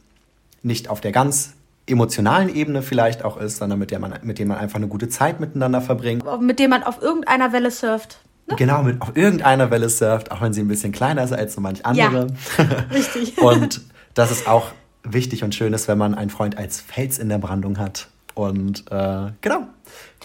nicht 0.62 0.88
auf 0.90 1.00
der 1.00 1.10
ganz 1.10 1.54
emotionalen 1.86 2.54
Ebene 2.54 2.82
vielleicht 2.82 3.24
auch 3.24 3.36
ist, 3.36 3.58
sondern 3.58 3.78
mit, 3.78 3.90
der 3.90 3.98
man, 3.98 4.14
mit 4.22 4.38
denen 4.38 4.48
man 4.48 4.58
einfach 4.58 4.76
eine 4.76 4.88
gute 4.88 5.08
Zeit 5.08 5.40
miteinander 5.40 5.80
verbringt. 5.80 6.24
Mit 6.40 6.58
dem 6.58 6.70
man 6.70 6.82
auf 6.82 7.00
irgendeiner 7.00 7.52
Welle 7.52 7.70
surft. 7.70 8.18
Ne? 8.48 8.56
Genau, 8.56 8.82
mit 8.82 9.00
auf 9.00 9.16
irgendeiner 9.16 9.70
Welle 9.70 9.88
surft, 9.88 10.30
auch 10.30 10.40
wenn 10.40 10.52
sie 10.52 10.60
ein 10.60 10.68
bisschen 10.68 10.92
kleiner 10.92 11.22
ist 11.22 11.32
als 11.32 11.54
so 11.54 11.60
manch 11.60 11.84
andere. 11.86 12.28
Ja, 12.58 12.64
richtig. 12.92 13.38
und 13.42 13.82
dass 14.14 14.30
es 14.30 14.46
auch 14.46 14.72
wichtig 15.02 15.44
und 15.44 15.54
schön 15.54 15.72
ist, 15.72 15.88
wenn 15.88 15.98
man 15.98 16.14
einen 16.14 16.30
Freund 16.30 16.58
als 16.58 16.80
Fels 16.80 17.18
in 17.18 17.28
der 17.28 17.38
Brandung 17.38 17.78
hat. 17.78 18.08
Und 18.34 18.90
äh, 18.90 19.30
genau, 19.40 19.66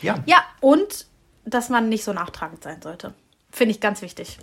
ja. 0.02 0.16
Ja, 0.26 0.44
und 0.60 1.06
dass 1.46 1.70
man 1.70 1.90
nicht 1.90 2.04
so 2.04 2.14
nachtragend 2.14 2.64
sein 2.64 2.82
sollte. 2.82 3.14
Finde 3.52 3.72
ich 3.72 3.80
ganz 3.80 4.02
wichtig. 4.02 4.38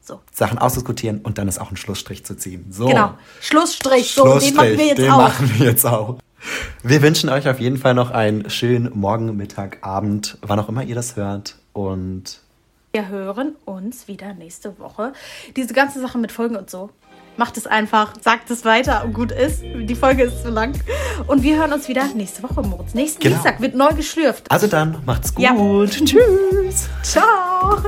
So. 0.00 0.20
Sachen 0.30 0.58
ausdiskutieren 0.58 1.20
und 1.22 1.38
dann 1.38 1.48
ist 1.48 1.58
auch 1.58 1.70
ein 1.70 1.76
Schlussstrich 1.76 2.24
zu 2.24 2.36
ziehen. 2.36 2.66
So. 2.70 2.86
Genau. 2.86 3.14
Schlussstrich. 3.40 4.14
So, 4.14 4.22
Schlussstrich, 4.22 4.54
den 4.54 4.56
machen 4.56 4.78
wir 4.78 4.86
jetzt 4.86 4.98
den 4.98 5.10
auch. 5.10 5.18
machen 5.18 5.52
wir 5.58 5.66
jetzt 5.66 5.84
auch. 5.84 6.18
Wir 6.82 7.02
wünschen 7.02 7.28
euch 7.28 7.48
auf 7.48 7.60
jeden 7.60 7.76
Fall 7.76 7.94
noch 7.94 8.10
einen 8.10 8.48
schönen 8.50 8.90
Morgen, 8.98 9.36
Mittag, 9.36 9.78
Abend, 9.80 10.38
wann 10.42 10.58
auch 10.58 10.68
immer 10.68 10.84
ihr 10.84 10.94
das 10.94 11.16
hört. 11.16 11.56
Und 11.72 12.40
wir 12.92 13.08
hören 13.08 13.56
uns 13.64 14.08
wieder 14.08 14.32
nächste 14.34 14.78
Woche. 14.78 15.12
Diese 15.54 15.74
ganze 15.74 16.00
Sache 16.00 16.16
mit 16.18 16.32
Folgen 16.32 16.56
und 16.56 16.70
so. 16.70 16.90
Macht 17.36 17.58
es 17.58 17.66
einfach, 17.66 18.14
sagt 18.22 18.50
es 18.50 18.64
weiter 18.64 19.04
und 19.04 19.12
gut 19.12 19.30
ist. 19.30 19.62
Die 19.62 19.94
Folge 19.94 20.22
ist 20.22 20.42
zu 20.42 20.48
lang. 20.48 20.72
Und 21.26 21.42
wir 21.42 21.58
hören 21.58 21.74
uns 21.74 21.88
wieder 21.88 22.06
nächste 22.14 22.42
Woche, 22.42 22.62
Moritz. 22.62 22.94
Nächsten 22.94 23.20
genau. 23.20 23.34
Dienstag 23.34 23.60
wird 23.60 23.74
neu 23.74 23.92
geschlürft. 23.92 24.50
Also 24.50 24.66
dann, 24.66 25.02
macht's 25.04 25.34
gut. 25.34 25.44
Ja. 25.44 25.54
Tschüss. 25.86 26.88
Ciao. 27.02 27.82